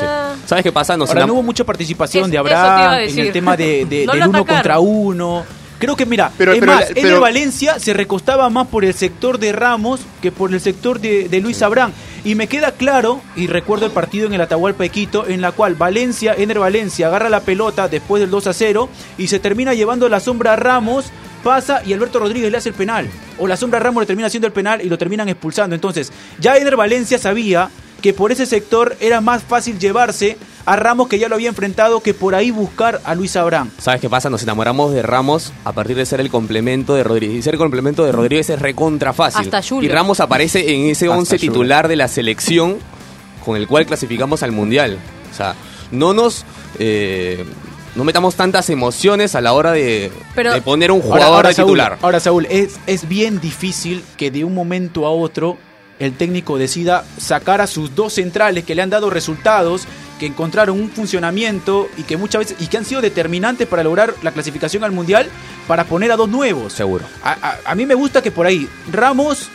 Ah, 0.00 0.34
¿Sabes 0.46 0.62
qué 0.62 0.72
pasa? 0.72 0.96
Nos 0.96 1.10
Ahora 1.10 1.26
no 1.26 1.34
hubo 1.34 1.42
mucha 1.42 1.64
participación 1.64 2.24
Es- 2.26 2.30
de 2.30 2.38
Abraham 2.38 2.94
en 3.08 3.18
el 3.18 3.32
tema 3.32 3.56
de, 3.56 3.84
de- 3.84 4.06
No 4.06 4.12
del 4.12 4.22
uno 4.28 4.38
atacaron. 4.38 4.46
contra 4.46 4.78
uno. 4.78 5.44
Creo 5.82 5.96
que, 5.96 6.06
mira, 6.06 6.30
Pero- 6.38 6.52
es 6.52 6.60
pero 6.60 6.72
más, 6.72 6.82
Eder 6.90 7.02
pero- 7.02 7.20
Valencia 7.20 7.78
se 7.80 7.92
recostaba 7.92 8.48
más 8.50 8.68
por 8.68 8.84
el 8.84 8.94
sector 8.94 9.38
de 9.38 9.52
Ramos 9.52 10.00
que 10.22 10.30
por 10.30 10.52
el 10.54 10.60
sector 10.60 11.00
de, 11.00 11.28
de 11.28 11.40
Luis 11.40 11.60
Abraham. 11.60 11.90
Y 12.24 12.36
me 12.36 12.46
queda 12.46 12.70
claro, 12.70 13.20
y 13.34 13.48
recuerdo 13.48 13.86
el 13.86 13.90
partido 13.92 14.26
en 14.28 14.32
el 14.34 14.40
Atahualpa 14.40 14.84
de 14.84 14.90
Quito, 14.90 15.26
en 15.26 15.40
la 15.40 15.50
cual 15.50 15.74
Valencia, 15.74 16.34
Ener 16.38 16.60
Valencia 16.60 17.08
agarra 17.08 17.28
la 17.28 17.40
pelota 17.40 17.88
después 17.88 18.20
del 18.20 18.30
2 18.30 18.46
a 18.46 18.52
0 18.52 18.88
y 19.18 19.26
se 19.26 19.40
termina 19.40 19.74
llevando 19.74 20.08
la 20.08 20.20
sombra 20.20 20.52
a 20.52 20.56
Ramos, 20.56 21.06
pasa 21.42 21.82
y 21.84 21.92
Alberto 21.92 22.20
Rodríguez 22.20 22.52
le 22.52 22.58
hace 22.58 22.68
el 22.68 22.76
penal. 22.76 23.08
O 23.38 23.48
la 23.48 23.56
sombra 23.56 23.80
a 23.80 23.82
Ramos 23.82 24.02
le 24.02 24.06
termina 24.06 24.28
haciendo 24.28 24.46
el 24.46 24.52
penal 24.52 24.80
y 24.82 24.88
lo 24.88 24.96
terminan 24.98 25.28
expulsando. 25.28 25.74
Entonces, 25.74 26.12
ya 26.38 26.56
Ener 26.56 26.76
Valencia 26.76 27.18
sabía 27.18 27.68
que 28.00 28.12
por 28.12 28.30
ese 28.30 28.46
sector 28.46 28.96
era 29.00 29.20
más 29.20 29.42
fácil 29.42 29.78
llevarse 29.80 30.36
a 30.64 30.76
Ramos 30.76 31.08
que 31.08 31.18
ya 31.18 31.28
lo 31.28 31.34
había 31.34 31.48
enfrentado 31.48 32.00
que 32.00 32.14
por 32.14 32.34
ahí 32.34 32.50
buscar 32.50 33.00
a 33.04 33.14
Luis 33.14 33.36
Abraham. 33.36 33.70
¿Sabes 33.78 34.00
qué 34.00 34.08
pasa? 34.08 34.30
Nos 34.30 34.42
enamoramos 34.42 34.92
de 34.92 35.02
Ramos 35.02 35.52
a 35.64 35.72
partir 35.72 35.96
de 35.96 36.06
ser 36.06 36.20
el 36.20 36.30
complemento 36.30 36.94
de 36.94 37.02
Rodríguez. 37.04 37.38
Y 37.38 37.42
ser 37.42 37.54
el 37.54 37.58
complemento 37.58 38.04
de 38.04 38.12
Rodríguez 38.12 38.48
es 38.50 38.60
recontra 38.60 39.12
fácil. 39.12 39.40
Hasta 39.42 39.60
y 39.60 39.68
Jules. 39.68 39.92
Ramos 39.92 40.20
aparece 40.20 40.74
en 40.74 40.86
ese 40.90 41.06
Hasta 41.06 41.18
11 41.18 41.28
Jules. 41.30 41.40
titular 41.40 41.88
de 41.88 41.96
la 41.96 42.08
selección 42.08 42.76
con 43.44 43.56
el 43.56 43.66
cual 43.66 43.86
clasificamos 43.86 44.42
al 44.42 44.52
Mundial. 44.52 44.98
O 45.30 45.34
sea, 45.34 45.54
no 45.90 46.12
nos... 46.14 46.44
eh, 46.78 47.44
no 47.94 48.04
metamos 48.04 48.36
tantas 48.36 48.70
emociones 48.70 49.34
a 49.34 49.42
la 49.42 49.52
hora 49.52 49.72
de, 49.72 50.10
Pero- 50.34 50.54
de 50.54 50.62
poner 50.62 50.90
un 50.90 51.02
jugador 51.02 51.26
ahora, 51.26 51.48
de 51.50 51.54
Saúl, 51.54 51.66
titular. 51.72 51.98
ahora, 52.00 52.20
Saúl, 52.20 52.46
es, 52.48 52.80
es 52.86 53.06
bien 53.06 53.38
difícil 53.38 54.02
que 54.16 54.30
de 54.30 54.44
un 54.44 54.54
momento 54.54 55.04
a 55.04 55.10
otro 55.10 55.58
el 56.02 56.14
técnico 56.16 56.58
decida 56.58 57.04
sacar 57.18 57.60
a 57.60 57.66
sus 57.66 57.94
dos 57.94 58.14
centrales 58.14 58.64
que 58.64 58.74
le 58.74 58.82
han 58.82 58.90
dado 58.90 59.10
resultados, 59.10 59.82
que 60.18 60.26
encontraron 60.26 60.80
un 60.80 60.90
funcionamiento 60.90 61.88
y 61.96 62.02
que 62.04 62.16
muchas 62.16 62.40
veces 62.40 62.56
y 62.60 62.66
que 62.68 62.76
han 62.78 62.84
sido 62.84 63.00
determinantes 63.00 63.66
para 63.68 63.82
lograr 63.84 64.14
la 64.22 64.30
clasificación 64.32 64.84
al 64.84 64.92
mundial 64.92 65.28
para 65.66 65.84
poner 65.84 66.12
a 66.12 66.16
dos 66.16 66.28
nuevos. 66.28 66.72
Seguro. 66.72 67.04
A, 67.24 67.32
a- 67.32 67.58
a 67.64 67.74
mí 67.74 67.86
me 67.86 67.94
gusta 67.94 68.22
que 68.22 68.30
por 68.30 68.46
ahí 68.46 68.68
Ramos 68.90 69.48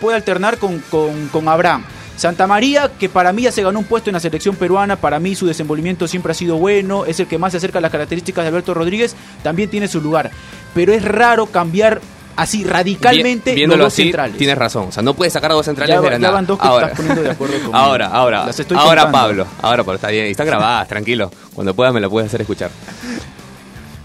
puede 0.00 0.16
alternar 0.16 0.58
con, 0.58 0.78
con, 0.90 1.28
con 1.28 1.48
Abraham. 1.48 1.84
Santa 2.16 2.46
María, 2.46 2.92
que 2.96 3.08
para 3.08 3.32
mí 3.32 3.42
ya 3.42 3.50
se 3.50 3.62
ganó 3.64 3.80
un 3.80 3.84
puesto 3.86 4.08
en 4.08 4.14
la 4.14 4.20
selección 4.20 4.54
peruana, 4.54 4.94
para 4.94 5.18
mí 5.18 5.34
su 5.34 5.46
desenvolvimiento 5.46 6.06
siempre 6.06 6.30
ha 6.30 6.34
sido 6.34 6.56
bueno, 6.58 7.04
es 7.06 7.18
el 7.18 7.26
que 7.26 7.38
más 7.38 7.50
se 7.50 7.56
acerca 7.58 7.78
a 7.78 7.82
las 7.82 7.90
características 7.90 8.44
de 8.44 8.48
Alberto 8.50 8.72
Rodríguez, 8.72 9.16
también 9.42 9.68
tiene 9.68 9.88
su 9.88 10.00
lugar. 10.00 10.30
Pero 10.74 10.92
es 10.92 11.04
raro 11.04 11.46
cambiar 11.46 12.00
así 12.36 12.64
radicalmente 12.64 13.50
Vi- 13.50 13.56
viéndolo 13.56 13.84
los 13.84 13.86
dos 13.86 13.92
así, 13.94 14.02
centrales. 14.04 14.36
tienes 14.36 14.56
razón. 14.58 14.86
O 14.88 14.92
sea, 14.92 15.02
no 15.02 15.14
puedes 15.14 15.32
sacar 15.32 15.50
a 15.50 15.54
dos 15.54 15.64
centrales 15.66 15.94
Ya 15.94 16.00
de 16.00 16.06
la 16.06 16.12
ya 16.14 16.18
nada. 16.18 16.34
van 16.34 16.46
dos 16.46 16.58
que 16.58 16.66
ahora, 16.66 16.86
estás 16.86 16.98
poniendo 16.98 17.22
de 17.22 17.30
acuerdo 17.30 17.54
conmigo. 17.58 17.76
ahora, 17.76 18.06
ahora, 18.08 18.46
Las 18.46 18.58
estoy 18.60 18.76
ahora 18.76 19.02
contando. 19.02 19.12
Pablo. 19.28 19.46
Ahora 19.62 19.82
Pablo, 19.84 19.94
está 19.96 20.08
bien. 20.08 20.26
Están 20.26 20.46
grabadas, 20.46 20.88
tranquilo. 20.88 21.30
Cuando 21.54 21.74
puedas 21.74 21.92
me 21.94 22.00
lo 22.00 22.10
puedes 22.10 22.28
hacer 22.28 22.40
escuchar. 22.40 22.70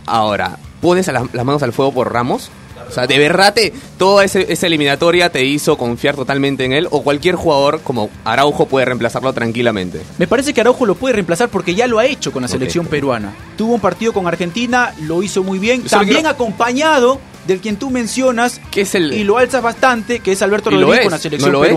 Ahora, 0.06 0.58
¿pones 0.82 1.08
a 1.10 1.12
las 1.12 1.46
manos 1.46 1.62
al 1.63 1.74
fuego 1.74 1.94
por 1.94 2.12
Ramos? 2.12 2.50
O 2.89 2.91
sea, 2.91 3.08
¿de 3.08 3.17
verdad 3.19 3.54
te, 3.54 3.71
toda 3.97 4.23
ese- 4.25 4.52
esa 4.52 4.67
eliminatoria 4.67 5.32
te 5.32 5.45
hizo 5.45 5.78
confiar 5.78 6.15
totalmente 6.15 6.65
en 6.65 6.73
él? 6.73 6.88
¿O 6.91 7.04
cualquier 7.04 7.36
jugador 7.36 7.82
como 7.82 8.10
Araujo 8.25 8.65
puede 8.67 8.86
reemplazarlo 8.86 9.32
tranquilamente? 9.34 10.02
Me 10.17 10.28
parece 10.28 10.54
que 10.54 10.62
Araujo 10.62 10.86
lo 10.86 10.95
puede 10.95 11.13
reemplazar 11.13 11.49
porque 11.49 11.75
ya 11.75 11.88
lo 11.88 11.99
ha 11.99 12.06
hecho 12.06 12.32
con 12.32 12.41
la 12.41 12.47
selección 12.47 12.88
peruana. 12.88 13.34
Tuvo 13.58 13.75
un 13.75 13.80
partido 13.82 14.12
con 14.13 14.28
Argentina, 14.28 14.93
lo 15.02 15.21
hizo 15.23 15.43
muy 15.43 15.60
bien, 15.60 15.84
Yo 15.84 15.89
también 15.89 16.17
quiero- 16.17 16.30
acompañado 16.30 17.19
del 17.47 17.60
quien 17.62 17.78
tú 17.78 17.89
mencionas 17.89 18.60
¿Qué 18.71 18.82
es 18.82 18.93
el...? 18.95 19.13
y 19.13 19.23
lo 19.23 19.38
alzas 19.38 19.62
bastante, 19.63 20.19
que 20.19 20.32
es 20.34 20.41
Alberto 20.41 20.69
Rodríguez 20.69 21.02
con 21.04 21.12
la 21.12 21.17
selección 21.19 21.52
¿no 21.52 21.60
lo 21.60 21.65
es? 21.65 21.71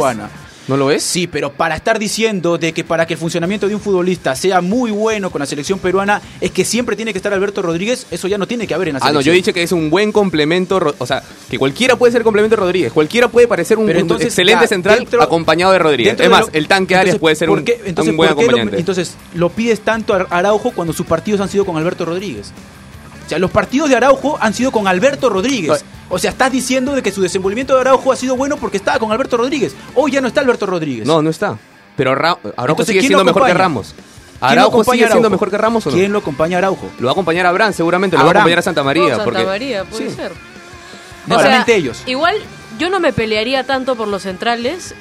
¿No 0.72 0.78
lo 0.78 0.90
es? 0.90 1.02
Sí, 1.02 1.26
pero 1.26 1.52
para 1.52 1.76
estar 1.76 1.98
diciendo 1.98 2.56
de 2.56 2.72
que 2.72 2.82
para 2.82 3.06
que 3.06 3.12
el 3.12 3.20
funcionamiento 3.20 3.68
de 3.68 3.74
un 3.74 3.80
futbolista 3.82 4.34
sea 4.34 4.62
muy 4.62 4.90
bueno 4.90 5.30
con 5.30 5.40
la 5.40 5.44
selección 5.46 5.78
peruana, 5.78 6.22
es 6.40 6.50
que 6.50 6.64
siempre 6.64 6.96
tiene 6.96 7.12
que 7.12 7.18
estar 7.18 7.30
Alberto 7.34 7.60
Rodríguez, 7.60 8.06
eso 8.10 8.26
ya 8.26 8.38
no 8.38 8.46
tiene 8.46 8.66
que 8.66 8.72
haber 8.72 8.88
en 8.88 8.94
la 8.94 8.98
Ah, 8.98 9.08
selección. 9.08 9.20
no, 9.20 9.20
yo 9.26 9.32
he 9.32 9.36
dicho 9.36 9.52
que 9.52 9.62
es 9.62 9.70
un 9.72 9.90
buen 9.90 10.12
complemento, 10.12 10.80
o 10.96 11.06
sea, 11.06 11.22
que 11.50 11.58
cualquiera 11.58 11.96
puede 11.96 12.10
ser 12.12 12.22
complemento 12.22 12.56
de 12.56 12.62
Rodríguez, 12.62 12.90
cualquiera 12.90 13.28
puede 13.28 13.46
parecer 13.46 13.76
un, 13.76 13.90
entonces, 13.90 14.28
excelente 14.28 14.62
ya, 14.62 14.68
central 14.68 14.98
dentro- 15.00 15.22
acompañado 15.22 15.72
de 15.72 15.78
Rodríguez. 15.78 16.18
Es 16.18 16.30
más, 16.30 16.46
el 16.54 16.66
tanque 16.68 16.96
Arias 16.96 17.18
puede 17.18 17.36
ser 17.36 17.48
¿por 17.48 17.58
un, 17.58 17.64
qué- 17.66 17.78
entonces, 17.84 18.10
un 18.12 18.16
buen 18.16 18.34
¿por 18.34 18.44
qué 18.46 18.50
lo- 18.50 18.58
entonces, 18.78 19.14
lo 19.34 19.50
pides 19.50 19.80
tanto 19.80 20.14
a 20.14 20.26
Araujo 20.30 20.70
cuando 20.70 20.94
sus 20.94 21.04
partidos 21.04 21.42
han 21.42 21.50
sido 21.50 21.66
con 21.66 21.76
Alberto 21.76 22.06
Rodríguez. 22.06 22.50
O 23.26 23.28
sea, 23.28 23.38
los 23.38 23.50
partidos 23.50 23.88
de 23.90 23.96
Araujo 23.96 24.38
han 24.40 24.54
sido 24.54 24.72
con 24.72 24.86
Alberto 24.88 25.28
Rodríguez. 25.28 25.84
O 26.14 26.18
sea, 26.18 26.30
estás 26.30 26.52
diciendo 26.52 26.94
de 26.94 27.02
que 27.02 27.10
su 27.10 27.22
desenvolvimiento 27.22 27.74
de 27.74 27.80
Araujo 27.80 28.12
ha 28.12 28.16
sido 28.16 28.36
bueno 28.36 28.58
porque 28.58 28.76
estaba 28.76 28.98
con 28.98 29.10
Alberto 29.12 29.38
Rodríguez. 29.38 29.74
Hoy 29.94 30.10
ya 30.12 30.20
no 30.20 30.28
está 30.28 30.42
Alberto 30.42 30.66
Rodríguez. 30.66 31.06
no, 31.06 31.22
no 31.22 31.30
está. 31.30 31.56
Pero 31.96 32.14
Ra- 32.14 32.32
Araujo 32.32 32.52
Entonces, 32.82 32.86
sigue 32.88 33.00
¿quién 33.00 33.08
siendo 33.08 33.24
mejor 33.24 33.46
que? 33.46 33.54
Ramos. 33.54 33.94
¿Quién 33.94 34.04
lo 34.40 34.46
Araujo 34.46 34.68
acompaña 34.80 34.92
sigue 34.94 35.04
a 35.04 35.08
siendo 35.08 35.26
Araujo? 35.28 35.30
mejor 35.32 35.50
que 35.50 35.58
Ramos 35.58 35.86
o 35.86 35.90
no? 35.90 35.96
¿Quién 35.96 36.12
lo 36.12 36.18
acompaña 36.18 36.56
a 36.56 36.58
Araujo? 36.58 36.90
Lo 36.98 37.04
va 37.06 37.10
a 37.10 37.12
acompañar 37.12 37.46
a 37.46 37.48
Abraham 37.48 37.72
seguramente, 37.72 38.16
lo 38.16 38.22
va 38.22 38.26
a 38.26 38.28
Abraham. 38.30 38.40
acompañar 38.42 38.58
a 38.58 38.62
Santa 38.62 38.82
María. 38.82 39.02
No, 39.02 39.08
Santa 39.10 39.24
porque... 39.24 39.44
María, 39.44 39.84
puede 39.84 40.10
Sí. 40.10 40.16
ser. 40.16 40.32
No, 41.26 41.36
O 41.36 41.40
sea, 41.40 41.64
ellos. 41.68 42.02
Igual 42.06 42.36
yo 42.78 42.90
no 42.90 42.98
me 43.00 43.12
pelearía 43.12 43.64
tanto 43.64 43.94
por 43.94 44.08
los 44.08 44.22
centrales 44.22 44.94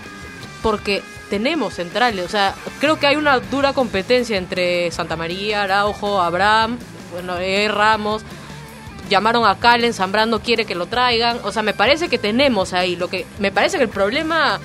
porque 0.62 1.02
tenemos 1.30 1.74
centrales. 1.74 2.26
O 2.26 2.30
sea, 2.30 2.56
creo 2.80 3.00
que 3.00 3.08
hay 3.08 3.16
una 3.16 3.40
dura 3.40 3.74
competencia 3.74 4.38
entre 4.38 4.92
Santa 4.92 5.16
María, 5.16 5.64
Araujo, 5.64 6.22
Abraham, 6.22 6.78
bueno, 7.12 7.38
eh, 7.38 7.68
Ramos. 7.70 8.22
Llamaron 9.12 9.46
a 9.46 9.60
Calen, 9.60 9.94
Zambrano 9.94 10.40
quiere 10.40 10.66
que 10.66 10.74
lo 10.74 10.86
traigan. 10.88 11.40
O 11.44 11.52
sea, 11.52 11.62
me 11.62 11.74
parece 11.74 12.08
que 12.10 12.18
tenemos 12.18 12.72
ahí. 12.74 12.96
Lo 12.96 13.10
que 13.10 13.26
me 13.40 13.52
parece 13.52 13.78
que 13.78 13.84
el 13.84 13.90
problema 13.90 14.60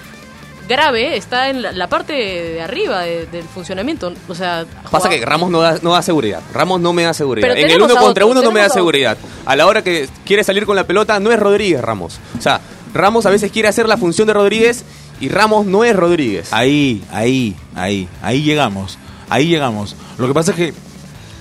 grave 0.68 1.16
está 1.16 1.48
en 1.50 1.62
la, 1.62 1.72
la 1.72 1.88
parte 1.88 2.12
de 2.12 2.62
arriba 2.62 3.02
de- 3.02 3.26
del 3.26 3.44
funcionamiento. 3.44 4.12
O 4.28 4.34
sea, 4.34 4.64
Pasa 4.90 5.08
que 5.08 5.24
Ramos 5.24 5.50
no 5.50 5.60
da, 5.60 5.78
no 5.82 5.92
da 5.92 6.02
seguridad. 6.02 6.40
Ramos 6.52 6.80
no 6.80 6.92
me 6.92 7.02
da 7.02 7.12
seguridad. 7.14 7.46
Pero 7.48 7.60
En 7.60 7.70
el 7.70 7.76
uno 7.82 7.94
contra 7.96 8.24
otro, 8.24 8.28
uno 8.28 8.42
no 8.42 8.50
me 8.52 8.60
da 8.60 8.66
a 8.66 8.70
seguridad. 8.70 9.16
A 9.44 9.54
la 9.56 9.66
hora 9.66 9.82
que 9.82 10.08
quiere 10.24 10.42
salir 10.44 10.64
con 10.66 10.76
la 10.76 10.84
pelota 10.86 11.18
no 11.20 11.30
es 11.32 11.38
Rodríguez 11.38 11.80
Ramos. 11.80 12.18
O 12.38 12.42
sea, 12.42 12.60
Ramos 12.94 13.26
a 13.26 13.30
veces 13.30 13.50
quiere 13.52 13.68
hacer 13.68 13.88
la 13.88 13.96
función 13.96 14.26
de 14.26 14.32
Rodríguez 14.34 14.84
y 15.20 15.28
Ramos 15.28 15.66
no 15.66 15.84
es 15.84 15.94
Rodríguez. 15.94 16.52
Ahí, 16.52 17.02
ahí, 17.12 17.54
ahí, 17.74 18.08
ahí 18.22 18.42
llegamos. 18.42 18.98
Ahí 19.28 19.46
llegamos. 19.48 19.96
Lo 20.18 20.26
que 20.28 20.34
pasa 20.34 20.52
es 20.52 20.56
que 20.56 20.74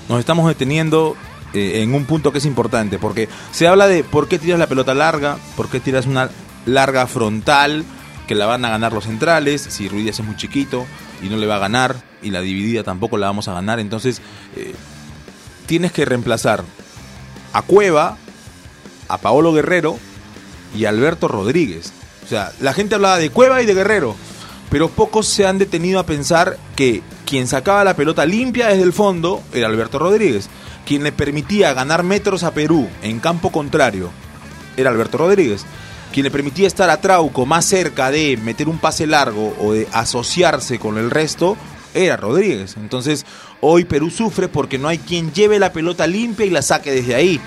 nos 0.09 0.19
estamos 0.19 0.47
deteniendo 0.47 1.15
eh, 1.55 1.81
en 1.81 1.93
un 1.93 2.05
punto 2.05 2.31
que 2.33 2.39
es 2.39 2.45
importante, 2.45 2.99
porque 2.99 3.29
se 3.51 3.67
habla 3.67 3.87
de 3.87 4.03
por 4.03 4.27
qué 4.27 4.37
tiras 4.37 4.59
la 4.59 4.67
pelota 4.67 4.93
larga, 4.93 5.37
por 5.55 5.69
qué 5.69 5.79
tiras 5.79 6.05
una 6.05 6.29
larga 6.65 7.07
frontal, 7.07 7.85
que 8.27 8.35
la 8.35 8.45
van 8.45 8.65
a 8.65 8.69
ganar 8.69 8.91
los 8.91 9.05
centrales, 9.05 9.61
si 9.61 9.87
Ruiz 9.87 10.09
es 10.09 10.19
muy 10.19 10.35
chiquito 10.35 10.85
y 11.21 11.29
no 11.29 11.37
le 11.37 11.47
va 11.47 11.55
a 11.55 11.59
ganar, 11.59 11.95
y 12.21 12.31
la 12.31 12.41
dividida 12.41 12.83
tampoco 12.83 13.17
la 13.17 13.27
vamos 13.27 13.47
a 13.47 13.53
ganar, 13.53 13.79
entonces 13.79 14.21
eh, 14.57 14.75
tienes 15.65 15.93
que 15.93 16.03
reemplazar 16.03 16.63
a 17.53 17.61
Cueva, 17.61 18.17
a 19.07 19.17
Paolo 19.19 19.53
Guerrero 19.53 19.97
y 20.75 20.83
a 20.85 20.89
Alberto 20.89 21.29
Rodríguez. 21.29 21.93
O 22.25 22.27
sea, 22.27 22.51
la 22.59 22.73
gente 22.73 22.95
hablaba 22.95 23.17
de 23.17 23.29
Cueva 23.29 23.61
y 23.61 23.65
de 23.65 23.75
Guerrero, 23.75 24.15
pero 24.69 24.89
pocos 24.89 25.27
se 25.27 25.47
han 25.47 25.57
detenido 25.57 25.99
a 25.99 26.05
pensar 26.05 26.57
que 26.75 27.01
quien 27.25 27.47
sacaba 27.47 27.83
la 27.83 27.95
pelota 27.95 28.25
limpia 28.25 28.67
desde 28.67 28.83
el 28.83 28.93
fondo 28.93 29.41
era 29.53 29.67
Alberto 29.67 29.99
Rodríguez. 29.99 30.49
Quien 30.85 31.03
le 31.03 31.11
permitía 31.11 31.73
ganar 31.73 32.03
metros 32.03 32.43
a 32.43 32.53
Perú 32.53 32.87
en 33.01 33.19
campo 33.19 33.51
contrario 33.51 34.11
era 34.77 34.89
Alberto 34.89 35.17
Rodríguez. 35.17 35.65
Quien 36.13 36.25
le 36.25 36.31
permitía 36.31 36.67
estar 36.67 36.89
a 36.89 37.01
Trauco 37.01 37.45
más 37.45 37.65
cerca 37.65 38.11
de 38.11 38.37
meter 38.37 38.69
un 38.69 38.77
pase 38.77 39.07
largo 39.07 39.55
o 39.59 39.73
de 39.73 39.87
asociarse 39.91 40.79
con 40.79 40.97
el 40.97 41.11
resto 41.11 41.57
era 41.93 42.17
Rodríguez. 42.17 42.75
Entonces, 42.77 43.25
hoy 43.61 43.85
Perú 43.85 44.09
sufre 44.09 44.47
porque 44.47 44.77
no 44.77 44.87
hay 44.87 44.99
quien 44.99 45.33
lleve 45.33 45.59
la 45.59 45.73
pelota 45.73 46.07
limpia 46.07 46.45
y 46.45 46.51
la 46.51 46.61
saque 46.61 46.91
desde 46.91 47.15
ahí. 47.15 47.41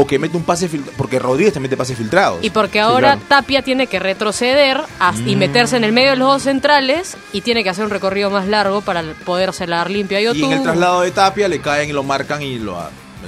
O 0.00 0.06
que 0.06 0.16
mete 0.18 0.36
un 0.36 0.44
pase 0.44 0.68
filtrado, 0.68 0.96
porque 0.96 1.18
Rodríguez 1.18 1.52
te 1.54 1.58
mete 1.58 1.76
pases 1.76 1.96
filtrados. 1.98 2.38
Y 2.44 2.50
porque 2.50 2.78
ahora 2.78 3.14
claro. 3.14 3.20
Tapia 3.28 3.62
tiene 3.62 3.88
que 3.88 3.98
retroceder 3.98 4.80
y 5.26 5.34
Mm. 5.34 5.38
meterse 5.38 5.76
en 5.76 5.82
el 5.82 5.90
medio 5.92 6.10
de 6.10 6.16
los 6.16 6.28
dos 6.28 6.42
centrales 6.44 7.16
y 7.32 7.40
tiene 7.40 7.64
que 7.64 7.70
hacer 7.70 7.84
un 7.84 7.90
recorrido 7.90 8.30
más 8.30 8.46
largo 8.46 8.80
para 8.80 9.02
poder 9.24 9.48
hacer 9.48 9.68
la 9.68 9.78
dar 9.78 9.90
limpia. 9.90 10.20
Yo 10.20 10.34
Y 10.34 10.44
en 10.44 10.52
el 10.52 10.62
traslado 10.62 11.00
de 11.00 11.10
Tapia 11.10 11.48
le 11.48 11.60
caen 11.60 11.90
y 11.90 11.92
lo 11.92 12.04
marcan 12.04 12.42
y 12.42 12.58
lo, 12.60 12.78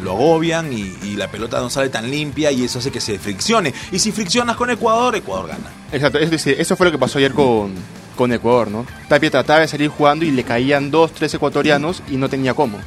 agobian 0.07 0.73
y, 0.73 0.95
y 1.03 1.17
la 1.17 1.29
pelota 1.29 1.59
no 1.61 1.71
sale 1.71 1.89
tan 1.89 2.09
limpia 2.09 2.53
y 2.53 2.65
eso 2.65 2.79
hace 2.79 2.93
que 2.93 3.01
se 3.01 3.19
friccione. 3.19 3.75
Y 3.91 3.99
si 3.99 4.13
friccionas 4.13 4.57
con 4.57 4.71
Ecuador, 4.71 5.17
Ecuador 5.17 5.49
gana. 5.49 5.71
Exacto, 5.93 6.19
es 6.19 6.31
decir, 6.31 6.55
eso 6.59 6.77
fue 6.77 6.87
lo 6.87 6.93
que 6.93 6.99
pasó 6.99 7.19
ayer 7.19 7.33
con, 7.33 7.75
con 8.17 8.33
Ecuador, 8.33 8.71
¿no? 8.71 8.87
Tapia 9.09 9.31
trataba 9.31 9.61
de 9.61 9.67
salir 9.69 9.89
jugando 9.89 10.25
y 10.25 10.31
le 10.31 10.45
caían 10.45 10.91
dos, 10.93 11.13
tres 11.13 11.35
ecuatorianos 11.35 12.03
y 12.09 12.17
no 12.17 12.29
tenía 12.29 12.55
cómo. 12.55 12.79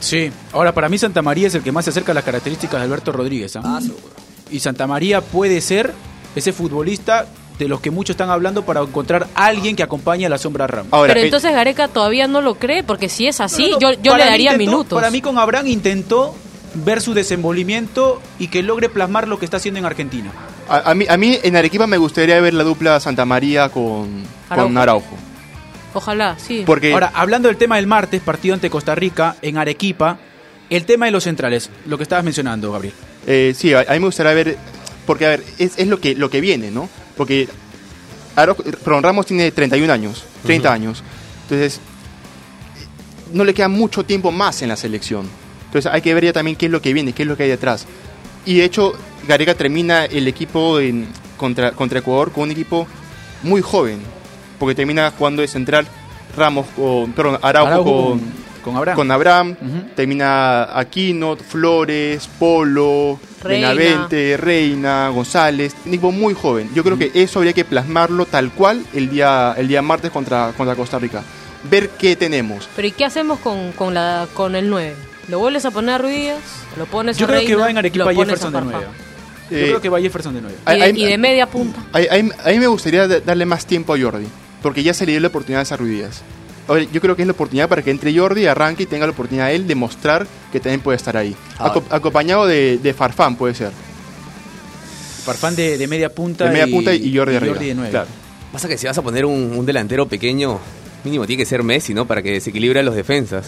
Sí, 0.00 0.30
ahora 0.52 0.72
para 0.72 0.88
mí 0.88 0.98
Santa 0.98 1.22
María 1.22 1.48
es 1.48 1.54
el 1.54 1.62
que 1.62 1.72
más 1.72 1.84
se 1.84 1.90
acerca 1.90 2.12
a 2.12 2.14
las 2.14 2.24
características 2.24 2.78
de 2.80 2.84
Alberto 2.84 3.12
Rodríguez. 3.12 3.56
¿ah? 3.56 3.80
y 4.50 4.60
Santa 4.60 4.86
María 4.86 5.20
puede 5.22 5.60
ser 5.60 5.92
ese 6.36 6.52
futbolista 6.52 7.26
de 7.58 7.66
los 7.68 7.80
que 7.80 7.90
muchos 7.90 8.14
están 8.14 8.28
hablando 8.30 8.64
para 8.66 8.82
encontrar 8.82 9.26
a 9.34 9.46
alguien 9.46 9.74
que 9.74 9.82
acompañe 9.82 10.26
a 10.26 10.28
la 10.28 10.36
sombra 10.38 10.66
Ramos. 10.66 10.92
Pero 11.06 11.20
entonces 11.20 11.52
Gareca 11.52 11.88
todavía 11.88 12.28
no 12.28 12.42
lo 12.42 12.54
cree, 12.56 12.82
porque 12.84 13.08
si 13.08 13.26
es 13.26 13.40
así, 13.40 13.70
No, 13.70 13.72
no, 13.72 13.80
yo, 13.80 14.00
yo 14.02 14.16
le 14.16 14.24
daría 14.24 14.52
intentó- 14.52 14.70
minutos. 14.70 14.96
Para 14.98 15.10
mí 15.10 15.20
con 15.22 15.38
Abraham 15.38 15.66
intentó 15.68 16.34
ver 16.74 17.00
su 17.00 17.14
desenvolvimiento 17.14 18.20
y 18.38 18.48
que 18.48 18.62
logre 18.62 18.88
plasmar 18.90 19.26
lo 19.26 19.38
que 19.38 19.46
está 19.46 19.56
haciendo 19.56 19.78
en 19.80 19.86
Argentina. 19.86 20.30
A, 20.68 20.90
a 20.90 20.94
mí, 20.94 21.06
a 21.08 21.16
mí 21.16 21.38
en 21.42 21.56
Arequipa 21.56 21.86
me 21.86 21.96
gustaría 21.96 22.38
ver 22.40 22.52
la 22.52 22.64
dupla 22.64 23.00
Santa 23.00 23.24
María 23.24 23.70
con 23.70 24.24
con 24.48 24.76
Araujo. 24.76 25.16
Ojalá, 25.96 26.36
sí. 26.38 26.62
Porque- 26.66 26.92
Ahora, 26.92 27.10
hablando 27.14 27.48
del 27.48 27.56
tema 27.56 27.76
del 27.76 27.86
martes, 27.86 28.20
partido 28.22 28.54
ante 28.54 28.70
Costa 28.70 28.94
Rica 28.94 29.36
en 29.42 29.58
Arequipa, 29.58 30.18
el 30.70 30.84
tema 30.84 31.06
de 31.06 31.12
los 31.12 31.24
centrales, 31.24 31.70
lo 31.86 31.96
que 31.96 32.02
estabas 32.02 32.24
mencionando, 32.24 32.72
Gabriel. 32.72 32.94
Eh, 33.26 33.54
sí, 33.56 33.72
a, 33.74 33.80
a 33.80 33.92
mí 33.94 33.98
me 34.00 34.06
gustaría 34.06 34.32
ver, 34.34 34.56
porque 35.06 35.26
a 35.26 35.30
ver, 35.30 35.44
es, 35.58 35.72
es 35.78 35.86
lo 35.88 35.98
que 36.00 36.14
lo 36.14 36.28
que 36.30 36.40
viene, 36.40 36.70
¿no? 36.70 36.88
Porque 37.16 37.48
Araujo- 38.36 38.62
perdón, 38.62 39.02
Ramos 39.02 39.26
tiene 39.26 39.50
31 39.50 39.92
años, 39.92 40.24
30 40.44 40.72
años, 40.72 41.02
entonces 41.42 41.80
no 43.32 43.44
le 43.44 43.54
queda 43.54 43.68
mucho 43.68 44.04
tiempo 44.04 44.30
más 44.30 44.62
en 44.62 44.68
la 44.68 44.76
selección. 44.76 45.28
Entonces 45.66 45.90
hay 45.92 46.00
que 46.02 46.14
ver 46.14 46.24
ya 46.26 46.32
también 46.32 46.56
qué 46.56 46.66
es 46.66 46.72
lo 46.72 46.80
que 46.80 46.92
viene, 46.92 47.12
qué 47.12 47.22
es 47.22 47.28
lo 47.28 47.36
que 47.36 47.44
hay 47.44 47.48
detrás. 47.48 47.86
Y 48.44 48.58
de 48.58 48.64
hecho, 48.64 48.92
Gareca 49.26 49.54
termina 49.54 50.04
el 50.04 50.28
equipo 50.28 50.78
en, 50.78 51.08
contra, 51.36 51.72
contra 51.72 51.98
Ecuador 51.98 52.30
con 52.32 52.44
un 52.44 52.50
equipo 52.52 52.86
muy 53.42 53.60
joven, 53.62 53.98
porque 54.58 54.74
termina 54.74 55.12
jugando 55.16 55.42
de 55.42 55.48
central 55.48 55.86
Ramos 56.36 56.66
con, 56.76 57.12
perdón, 57.12 57.38
Araujo, 57.40 57.68
Araujo 57.70 57.84
con, 58.10 58.20
con- 58.74 58.94
con 58.94 59.10
Abraham. 59.10 59.56
termina 59.94 60.78
Aquino, 60.78 61.36
Flores, 61.36 62.28
Polo, 62.38 63.18
Reina. 63.42 63.72
Benavente, 63.72 64.36
Reina, 64.36 65.08
González, 65.10 65.74
un 65.84 65.92
equipo 65.92 66.12
muy 66.12 66.34
joven. 66.34 66.68
Yo 66.74 66.82
creo 66.84 66.98
que 66.98 67.10
eso 67.14 67.38
habría 67.38 67.52
que 67.52 67.64
plasmarlo 67.64 68.26
tal 68.26 68.50
cual 68.50 68.84
el 68.92 69.08
día, 69.08 69.54
el 69.56 69.68
día 69.68 69.82
martes 69.82 70.10
contra, 70.10 70.52
contra 70.56 70.74
Costa 70.74 70.98
Rica. 70.98 71.22
Ver 71.70 71.90
qué 71.90 72.16
tenemos. 72.16 72.68
Pero 72.76 72.88
¿y 72.88 72.90
qué 72.92 73.04
hacemos 73.04 73.38
con, 73.38 73.72
con, 73.72 73.94
la, 73.94 74.26
con 74.34 74.54
el 74.56 74.68
9? 74.68 74.94
¿Lo 75.28 75.38
vuelves 75.38 75.64
a 75.64 75.70
poner 75.70 75.94
a 75.94 75.98
Ruiz? 75.98 76.32
¿Lo 76.76 76.86
pones 76.86 77.16
Yo 77.16 77.24
a 77.26 77.28
creo 77.28 77.46
que 77.46 77.56
va 77.56 77.70
en 77.70 77.78
Arequipa 77.78 78.04
¿Lo 78.04 78.14
pones 78.14 78.34
Jefferson 78.40 78.52
de 78.52 78.58
Farfán? 78.58 78.82
9. 78.82 78.86
Yo 79.50 79.56
Eh, 79.56 79.62
creo 79.68 79.80
que 79.80 79.88
va 79.88 80.00
Jefferson 80.00 80.34
de 80.34 80.40
9. 80.42 80.56
Y 80.76 80.80
de, 80.92 81.00
y 81.00 81.04
de 81.06 81.18
media 81.18 81.46
punta. 81.46 81.80
A, 81.92 81.98
a- 81.98 82.48
a 82.48 82.52
mí 82.52 82.58
me 82.58 82.66
gustaría 82.66 83.06
da- 83.08 83.20
darle 83.20 83.46
más 83.46 83.64
tiempo 83.64 83.94
a 83.94 83.98
Jordi, 83.98 84.26
porque 84.66 84.82
ya 84.82 84.92
se 84.92 85.06
le 85.06 85.12
dio 85.12 85.20
la 85.20 85.28
oportunidad 85.28 85.60
a 85.60 85.62
esas 85.62 85.78
Díaz. 85.78 86.22
Ahora, 86.66 86.82
yo 86.82 87.00
creo 87.00 87.14
que 87.14 87.22
es 87.22 87.26
la 87.28 87.32
oportunidad 87.32 87.68
para 87.68 87.82
que 87.82 87.92
entre 87.92 88.12
Jordi, 88.18 88.46
arranque 88.46 88.82
y 88.82 88.86
tenga 88.86 89.06
la 89.06 89.12
oportunidad 89.12 89.52
él 89.52 89.68
de 89.68 89.76
mostrar 89.76 90.26
que 90.50 90.58
también 90.58 90.80
puede 90.80 90.96
estar 90.96 91.16
ahí. 91.16 91.36
Ah. 91.58 91.66
Aco- 91.72 91.84
acompañado 91.90 92.46
de, 92.48 92.78
de 92.78 92.92
Farfán, 92.92 93.36
puede 93.36 93.54
ser. 93.54 93.70
Farfán 95.24 95.54
de, 95.54 95.78
de 95.78 95.86
media 95.86 96.08
punta, 96.12 96.44
De 96.46 96.50
media 96.50 96.66
y, 96.66 96.72
punta 96.72 96.92
y 96.94 97.16
Jordi 97.16 97.36
arriba, 97.36 97.54
de 97.58 97.74
9. 97.74 97.90
claro. 97.90 98.08
Pasa 98.52 98.66
que 98.68 98.76
si 98.78 98.86
vas 98.86 98.98
a 98.98 99.02
poner 99.02 99.24
un, 99.24 99.52
un 99.56 99.64
delantero 99.66 100.06
pequeño, 100.08 100.58
mínimo 101.04 101.26
tiene 101.26 101.42
que 101.42 101.46
ser 101.46 101.62
Messi, 101.62 101.94
¿no? 101.94 102.06
Para 102.06 102.22
que 102.22 102.32
desequilibre 102.32 102.80
a 102.80 102.82
los 102.82 102.94
defensas. 102.96 103.46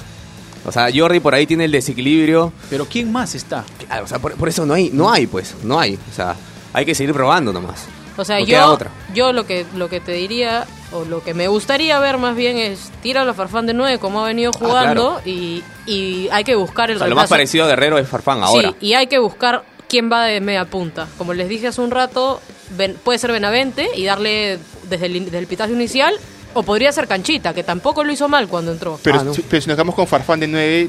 O 0.64 0.70
sea, 0.70 0.88
Jordi 0.94 1.18
por 1.20 1.34
ahí 1.34 1.46
tiene 1.46 1.64
el 1.64 1.72
desequilibrio. 1.72 2.52
Pero 2.70 2.84
¿quién 2.84 3.10
más 3.10 3.34
está? 3.34 3.64
Claro, 3.86 4.04
o 4.04 4.08
sea, 4.08 4.18
por, 4.20 4.34
por 4.34 4.48
eso 4.48 4.64
no 4.66 4.74
hay, 4.74 4.90
no 4.92 5.10
hay, 5.10 5.26
pues, 5.26 5.54
no 5.64 5.78
hay. 5.80 5.94
O 5.94 6.14
sea, 6.14 6.36
hay 6.72 6.84
que 6.84 6.94
seguir 6.94 7.12
probando 7.14 7.52
nomás. 7.52 7.86
O 8.18 8.24
sea, 8.24 8.40
No 8.40 8.44
yo, 8.46 8.66
otra. 8.72 8.90
yo 9.14 9.32
lo 9.32 9.46
que 9.46 9.64
lo 9.74 9.88
que 9.88 10.00
te 10.00 10.12
diría, 10.12 10.66
o 10.92 11.04
lo 11.04 11.22
que 11.22 11.32
me 11.34 11.46
gustaría 11.48 11.98
ver 12.00 12.18
más 12.18 12.34
bien 12.36 12.56
es 12.58 12.90
tíralo 13.02 13.30
a 13.30 13.34
Farfán 13.34 13.66
de 13.66 13.74
9 13.74 13.98
como 13.98 14.22
ha 14.22 14.26
venido 14.26 14.52
jugando 14.52 15.20
y, 15.24 15.62
y 15.86 16.28
hay 16.32 16.42
que 16.44 16.54
buscar 16.56 16.90
el 16.90 16.96
O 16.96 16.98
sea, 16.98 17.08
lo 17.08 17.14
más 17.16 17.28
parecido 17.30 17.64
a 17.64 17.68
Guerrero 17.68 17.96
es 17.98 18.08
Farfán 18.08 18.42
ahora. 18.42 18.70
Sí, 18.70 18.76
y 18.88 18.94
hay 18.94 19.06
que 19.06 19.18
buscar 19.18 19.62
quién 19.88 20.10
va 20.12 20.24
de 20.24 20.40
media 20.40 20.64
punta. 20.64 21.06
Como 21.16 21.32
les 21.32 21.48
dije 21.48 21.68
hace 21.68 21.80
un 21.80 21.90
rato, 21.92 22.40
Ben- 22.76 22.96
puede 23.02 23.18
ser 23.18 23.30
Benavente 23.32 23.88
y 23.94 24.04
darle 24.04 24.58
desde 24.90 25.06
el, 25.06 25.24
desde 25.24 25.38
el 25.38 25.46
pitazo 25.46 25.72
inicial, 25.72 26.12
o 26.54 26.62
podría 26.64 26.90
ser 26.92 27.06
Canchita, 27.06 27.54
que 27.54 27.62
tampoco 27.62 28.02
lo 28.02 28.10
hizo 28.12 28.28
mal 28.28 28.48
cuando 28.48 28.72
entró. 28.72 28.98
Pero, 29.02 29.32
si, 29.32 29.42
pero 29.42 29.62
si 29.62 29.68
nos 29.68 29.76
quedamos 29.76 29.94
con 29.94 30.06
Farfán 30.08 30.40
de 30.40 30.48
9, 30.48 30.88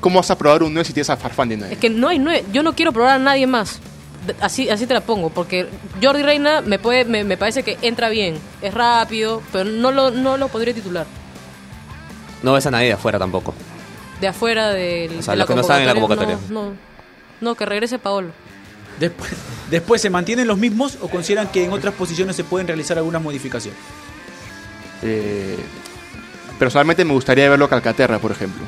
¿cómo 0.00 0.16
vas 0.20 0.30
a 0.30 0.38
probar 0.38 0.62
un 0.62 0.72
9 0.72 0.86
si 0.86 0.92
tienes 0.92 1.10
a 1.10 1.16
Farfán 1.16 1.48
de 1.50 1.56
9? 1.58 1.74
Es 1.74 1.78
que 1.78 1.90
no 1.90 2.08
hay 2.08 2.18
nueve, 2.18 2.44
yo 2.52 2.62
no 2.62 2.72
quiero 2.74 2.92
probar 2.92 3.12
a 3.12 3.18
nadie 3.18 3.46
más. 3.46 3.80
Así, 4.40 4.68
así 4.68 4.86
te 4.86 4.94
la 4.94 5.00
pongo, 5.00 5.30
porque 5.30 5.66
Jordi 6.02 6.22
Reina 6.22 6.60
me 6.60 6.78
puede, 6.78 7.06
me, 7.06 7.24
me 7.24 7.36
parece 7.36 7.62
que 7.62 7.78
entra 7.80 8.08
bien, 8.10 8.38
es 8.60 8.74
rápido, 8.74 9.42
pero 9.50 9.64
no 9.64 9.92
lo, 9.92 10.10
no 10.10 10.36
lo 10.36 10.48
podría 10.48 10.74
titular. 10.74 11.06
No 12.42 12.52
ves 12.52 12.66
a 12.66 12.70
nadie 12.70 12.88
de 12.88 12.92
afuera 12.92 13.18
tampoco. 13.18 13.54
De 14.20 14.28
afuera 14.28 14.68
del, 14.68 15.18
O 15.18 15.22
sea, 15.22 15.32
de 15.32 15.38
los 15.38 15.48
que 15.48 15.54
no 15.54 15.62
están 15.62 15.80
en 15.80 15.86
la 15.86 15.94
convocatoria. 15.94 16.38
No, 16.50 16.66
no, 16.66 16.72
no, 17.40 17.54
que 17.54 17.64
regrese 17.64 17.98
Paolo. 17.98 18.32
Después, 18.98 19.30
después, 19.70 20.02
¿se 20.02 20.10
mantienen 20.10 20.46
los 20.46 20.58
mismos 20.58 20.98
o 21.00 21.08
consideran 21.08 21.48
que 21.48 21.64
en 21.64 21.72
otras 21.72 21.94
posiciones 21.94 22.36
se 22.36 22.44
pueden 22.44 22.66
realizar 22.66 22.98
algunas 22.98 23.22
modificaciones? 23.22 23.80
Eh, 25.02 25.56
personalmente 26.58 27.04
me 27.06 27.14
gustaría 27.14 27.48
verlo 27.48 27.64
a 27.64 27.68
Calcaterra, 27.70 28.18
por 28.18 28.32
ejemplo. 28.32 28.62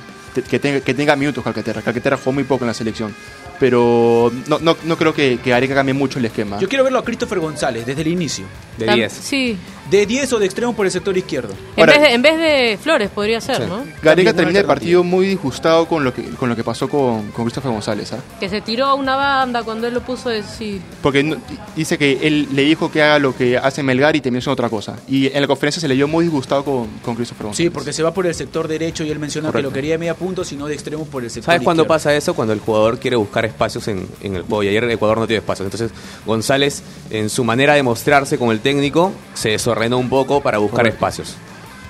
Que 0.48 0.58
tenga, 0.58 0.80
que 0.80 0.94
tenga 0.94 1.14
minutos 1.14 1.44
Calcaterra. 1.44 1.82
Calcaterra 1.82 2.16
jugó 2.16 2.32
muy 2.32 2.44
poco 2.44 2.64
en 2.64 2.68
la 2.68 2.74
selección. 2.74 3.14
Pero 3.62 4.32
no, 4.48 4.58
no, 4.58 4.76
no 4.84 4.96
creo 4.98 5.14
que, 5.14 5.38
que 5.38 5.54
Areca 5.54 5.74
cambie 5.74 5.94
mucho 5.94 6.18
el 6.18 6.24
esquema. 6.24 6.58
Yo 6.58 6.68
quiero 6.68 6.82
verlo 6.82 6.98
a 6.98 7.04
Christopher 7.04 7.38
González 7.38 7.86
desde 7.86 8.02
el 8.02 8.08
inicio. 8.08 8.44
De 8.76 8.86
Tam- 8.86 8.94
10. 8.96 9.12
Sí, 9.12 9.56
De 9.90 10.04
10 10.06 10.32
o 10.32 10.38
de 10.38 10.46
extremo 10.46 10.74
por 10.74 10.86
el 10.86 10.90
sector 10.92 11.16
izquierdo. 11.16 11.54
en, 11.76 11.86
vez 11.86 12.00
de, 12.00 12.12
en 12.14 12.22
vez 12.22 12.38
de 12.38 12.78
Flores 12.82 13.10
podría 13.10 13.40
ser, 13.40 13.56
Sí. 13.58 13.62
¿no? 13.68 13.84
Gareca 14.02 14.32
termina 14.32 14.58
el 14.60 14.64
partido 14.64 15.04
muy 15.04 15.26
disgustado 15.26 15.86
con 15.86 16.02
lo 16.02 16.12
que, 16.14 16.22
con 16.30 16.48
lo 16.48 16.56
que 16.56 16.64
pasó 16.64 16.88
con, 16.88 17.30
con 17.32 17.44
Christopher 17.44 17.70
González. 17.70 18.12
¿ah? 18.14 18.18
Que 18.40 18.48
se 18.48 18.60
tiró 18.62 18.86
a 18.86 18.94
una 18.94 19.14
banda 19.16 19.62
cuando 19.62 19.86
él 19.86 19.94
lo 19.94 20.00
puso 20.00 20.28
de 20.30 20.42
sí. 20.42 20.80
Porque 21.02 21.22
no- 21.22 21.36
dice 21.76 21.98
que 21.98 22.18
él 22.22 22.48
le 22.52 22.62
dijo 22.62 22.90
que 22.90 23.02
haga 23.02 23.18
lo 23.18 23.36
que 23.36 23.58
hace 23.58 23.82
Melgar 23.82 24.16
y 24.16 24.20
terminó 24.20 24.40
siendo 24.40 24.54
otra 24.54 24.68
cosa. 24.70 24.96
Y 25.06 25.26
en 25.32 25.40
la 25.40 25.46
conferencia 25.46 25.80
se 25.80 25.86
le 25.88 25.94
vio 25.94 26.08
muy 26.08 26.24
disgustado 26.24 26.64
con, 26.64 26.88
con 27.04 27.14
Christopher 27.14 27.46
González. 27.46 27.66
Sí, 27.68 27.70
porque 27.70 27.92
se 27.92 28.02
va 28.02 28.12
por 28.14 28.26
el 28.26 28.34
sector 28.34 28.66
derecho 28.68 29.04
y 29.04 29.10
él 29.10 29.18
menciona 29.18 29.48
Correcto. 29.48 29.68
que 29.68 29.70
lo 29.70 29.74
quería 29.74 29.92
de 29.94 29.98
media 29.98 30.14
punto, 30.14 30.42
sino 30.44 30.66
de 30.66 30.74
extremo 30.74 31.04
por 31.04 31.22
el 31.22 31.30
sector 31.30 31.46
¿Sabes 31.52 31.62
cuándo 31.62 31.86
pasa 31.86 32.14
eso? 32.16 32.34
Cuando 32.34 32.52
el 32.54 32.60
jugador 32.60 32.98
quiere 32.98 33.16
buscar 33.16 33.44
espacios 33.52 33.86
en, 33.88 34.06
en 34.22 34.36
el 34.36 34.42
juego. 34.42 34.62
Y 34.62 34.68
ayer 34.68 34.84
Ecuador 34.90 35.18
no 35.18 35.26
tiene 35.26 35.38
espacios. 35.38 35.66
Entonces, 35.66 35.90
González, 36.26 36.82
en 37.10 37.30
su 37.30 37.44
manera 37.44 37.74
de 37.74 37.82
mostrarse 37.82 38.38
con 38.38 38.50
el 38.50 38.60
técnico, 38.60 39.12
se 39.34 39.50
desordenó 39.50 39.98
un 39.98 40.08
poco 40.08 40.40
para 40.42 40.58
buscar 40.58 40.78
Correcto. 40.80 40.96
espacios. 40.96 41.34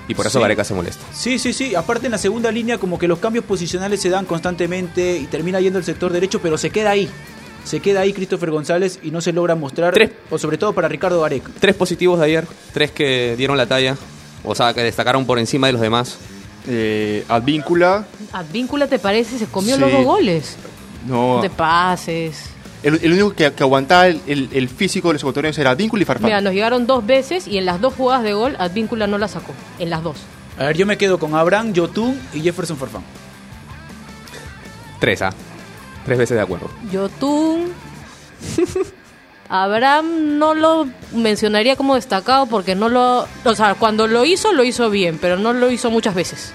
Y 0.07 0.15
por 0.15 0.27
eso 0.27 0.37
Sí. 0.39 0.41
Gareca 0.43 0.63
se 0.65 0.73
molesta. 0.73 1.01
Sí, 1.13 1.39
sí, 1.39 1.53
sí. 1.53 1.75
Aparte 1.75 2.07
en 2.07 2.11
la 2.11 2.17
segunda 2.17 2.51
línea 2.51 2.77
como 2.77 2.99
que 2.99 3.07
los 3.07 3.19
cambios 3.19 3.45
posicionales 3.45 4.01
se 4.01 4.09
dan 4.09 4.25
constantemente 4.25 5.17
y 5.17 5.25
termina 5.27 5.61
yendo 5.61 5.79
el 5.79 5.85
sector 5.85 6.11
derecho, 6.11 6.41
pero 6.41 6.57
se 6.57 6.69
queda 6.69 6.91
ahí. 6.91 7.09
Se 7.63 7.79
queda 7.79 8.01
ahí 8.01 8.11
Christopher 8.11 8.51
González 8.51 8.99
y 9.01 9.11
no 9.11 9.21
se 9.21 9.31
logra 9.31 9.55
mostrar, 9.55 9.93
Tres. 9.93 10.11
o 10.29 10.37
sobre 10.37 10.57
todo 10.57 10.73
para 10.73 10.89
Ricardo 10.89 11.21
Gareca. 11.21 11.49
Tres 11.61 11.73
positivos 11.75 12.19
de 12.19 12.25
ayer, 12.25 12.45
tres 12.73 12.91
que 12.91 13.35
dieron 13.37 13.55
la 13.55 13.65
talla. 13.65 13.95
O 14.43 14.53
sea, 14.53 14.73
que 14.73 14.81
destacaron 14.83 15.25
por 15.25 15.39
encima 15.39 15.67
de 15.67 15.73
los 15.73 15.81
demás. 15.81 16.17
Eh, 16.67 17.23
Advíncula, 17.29 18.05
Advíncula, 18.33 18.87
¿te 18.87 18.99
parece? 18.99 19.37
Se 19.39 19.45
comió 19.45 19.75
Sí. 19.75 19.81
los 19.81 19.89
dos 19.93 20.03
goles. 20.03 20.57
No. 21.05 21.41
De 21.41 21.49
pases. 21.49 22.45
El, 22.83 22.99
el 23.01 23.13
único 23.13 23.33
que, 23.33 23.51
que 23.53 23.63
aguantaba 23.63 24.07
el, 24.07 24.19
el- 24.27 24.49
el 24.51 24.67
físico 24.69 25.07
de 25.09 25.13
los 25.13 25.21
ecuatorianos 25.23 25.57
era 25.57 25.71
Advíncula 25.71 26.01
y 26.01 26.05
Farfán. 26.05 26.25
Mira, 26.25 26.41
nos 26.41 26.53
llegaron 26.53 26.85
dos 26.85 27.05
veces 27.05 27.47
y 27.47 27.57
en 27.57 27.65
las 27.65 27.79
dos 27.79 27.93
jugadas 27.93 28.23
de 28.23 28.33
gol 28.33 28.55
Advíncula 28.59 29.07
no 29.07 29.17
la 29.17 29.27
sacó. 29.29 29.53
En 29.79 29.89
las 29.89 30.03
dos. 30.03 30.17
A 30.59 30.65
ver, 30.65 30.77
yo 30.77 30.85
me 30.85 30.97
quedo 30.97 31.17
con 31.17 31.33
Abraham, 31.33 31.71
Yotun 31.73 32.19
y 32.33 32.41
Jefferson 32.41 32.77
Farfán. 32.77 33.03
Tres, 34.99 35.21
¿ah? 35.21 35.33
Tres 36.05 36.17
veces 36.17 36.35
de 36.35 36.43
acuerdo. 36.43 36.69
Yotun. 36.91 37.71
Abraham 39.49 40.37
no 40.39 40.53
lo 40.53 40.87
mencionaría 41.13 41.75
como 41.75 41.95
destacado 41.95 42.45
porque 42.47 42.75
no 42.75 42.89
lo. 42.89 43.27
O 43.45 43.55
sea, 43.55 43.75
cuando 43.75 44.07
lo 44.07 44.25
hizo, 44.25 44.51
lo 44.53 44.63
hizo 44.63 44.89
bien, 44.89 45.19
pero 45.21 45.37
no 45.37 45.53
lo 45.53 45.69
hizo 45.71 45.91
muchas 45.91 46.15
veces. 46.15 46.53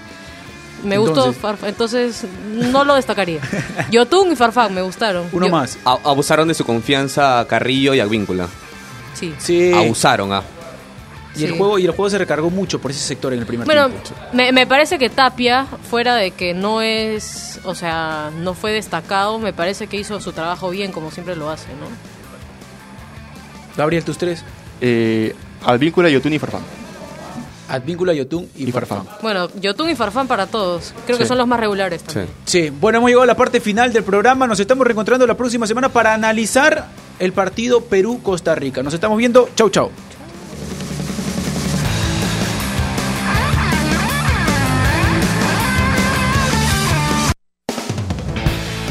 Me 0.83 0.97
gustó 0.97 1.19
Entonces- 1.25 1.41
Farfán, 1.41 1.69
entonces 1.69 2.25
no 2.53 2.83
lo 2.83 2.95
destacaría. 2.95 3.41
Yotun 3.91 4.31
y 4.31 4.35
Farfán 4.35 4.73
me 4.73 4.81
gustaron. 4.81 5.29
Yo- 5.31 5.55
A- 5.85 5.99
abusaron 6.03 6.47
de 6.47 6.53
su 6.53 6.63
confianza 6.65 7.45
Carrillo 7.49 7.93
y 7.93 7.99
Advíncula. 7.99 8.47
Sí. 9.13 9.33
Sí. 9.37 9.73
Abusaron, 9.73 10.31
¿ah? 10.33 10.43
Y 11.35 11.43
el 11.45 11.51
juego 11.57 11.77
y 11.79 11.85
el 11.85 11.91
juego 11.91 12.09
se 12.09 12.17
recargó 12.17 12.49
mucho 12.49 12.79
por 12.81 12.91
ese 12.91 12.99
sector 13.01 13.31
en 13.33 13.39
el 13.39 13.45
primer 13.45 13.65
Bueno, 13.65 13.87
tiempo. 13.89 14.09
me, 14.33 14.51
me 14.51 14.65
parece 14.67 14.97
que 14.97 15.09
Tapia, 15.09 15.67
fuera 15.89 16.15
de 16.15 16.31
que 16.31 16.53
no 16.53 16.81
es, 16.81 17.59
o 17.63 17.75
sea, 17.75 18.29
no 18.35 18.53
fue 18.55 18.71
destacado, 18.71 19.39
me 19.39 19.53
parece 19.53 19.87
que 19.87 19.97
hizo 19.97 20.19
su 20.19 20.33
trabajo 20.33 20.69
bien, 20.71 20.91
como 20.91 21.11
siempre 21.11 21.35
lo 21.35 21.49
hace, 21.49 21.67
¿no? 21.79 21.85
Gabriel, 23.77 24.03
tus 24.03 24.17
tres. 24.17 24.43
Eh, 24.81 25.33
Advíncula, 25.65 26.09
Yotun 26.09 26.33
y 26.33 26.39
Farfán. 26.39 26.61
Advíncula, 27.69 28.13
Yotun 28.13 28.49
y, 28.55 28.67
Y 28.67 28.71
Farfán. 28.71 29.03
Bueno, 29.21 29.47
Yotun 29.61 29.89
y 29.89 29.95
Farfán 29.95 30.27
para 30.27 30.47
todos. 30.47 30.93
Creo 31.05 31.17
que 31.17 31.25
son 31.25 31.37
los 31.37 31.47
más 31.47 31.59
regulares 31.59 32.03
también. 32.03 32.27
Sí, 32.45 32.69
bueno, 32.71 32.97
hemos 32.97 33.09
llegado 33.09 33.23
a 33.23 33.27
la 33.27 33.35
parte 33.37 33.59
final 33.61 33.93
del 33.93 34.03
programa. 34.03 34.47
Nos 34.47 34.59
estamos 34.59 34.85
reencontrando 34.85 35.25
la 35.27 35.37
próxima 35.37 35.67
semana 35.67 35.89
para 35.89 36.13
analizar 36.13 36.87
el 37.19 37.31
partido 37.31 37.81
Perú-Costa 37.81 38.55
Rica. 38.55 38.81
Nos 38.81 38.93
estamos 38.93 39.17
viendo. 39.17 39.49
Chau, 39.55 39.69
chau. 39.69 39.91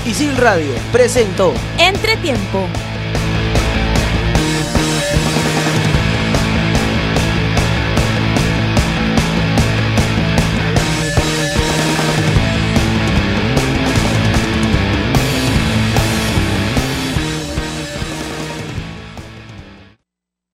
Isil 0.06 0.36
Radio 0.38 0.72
presentó 0.90 1.52
Entretiempo. 1.78 2.66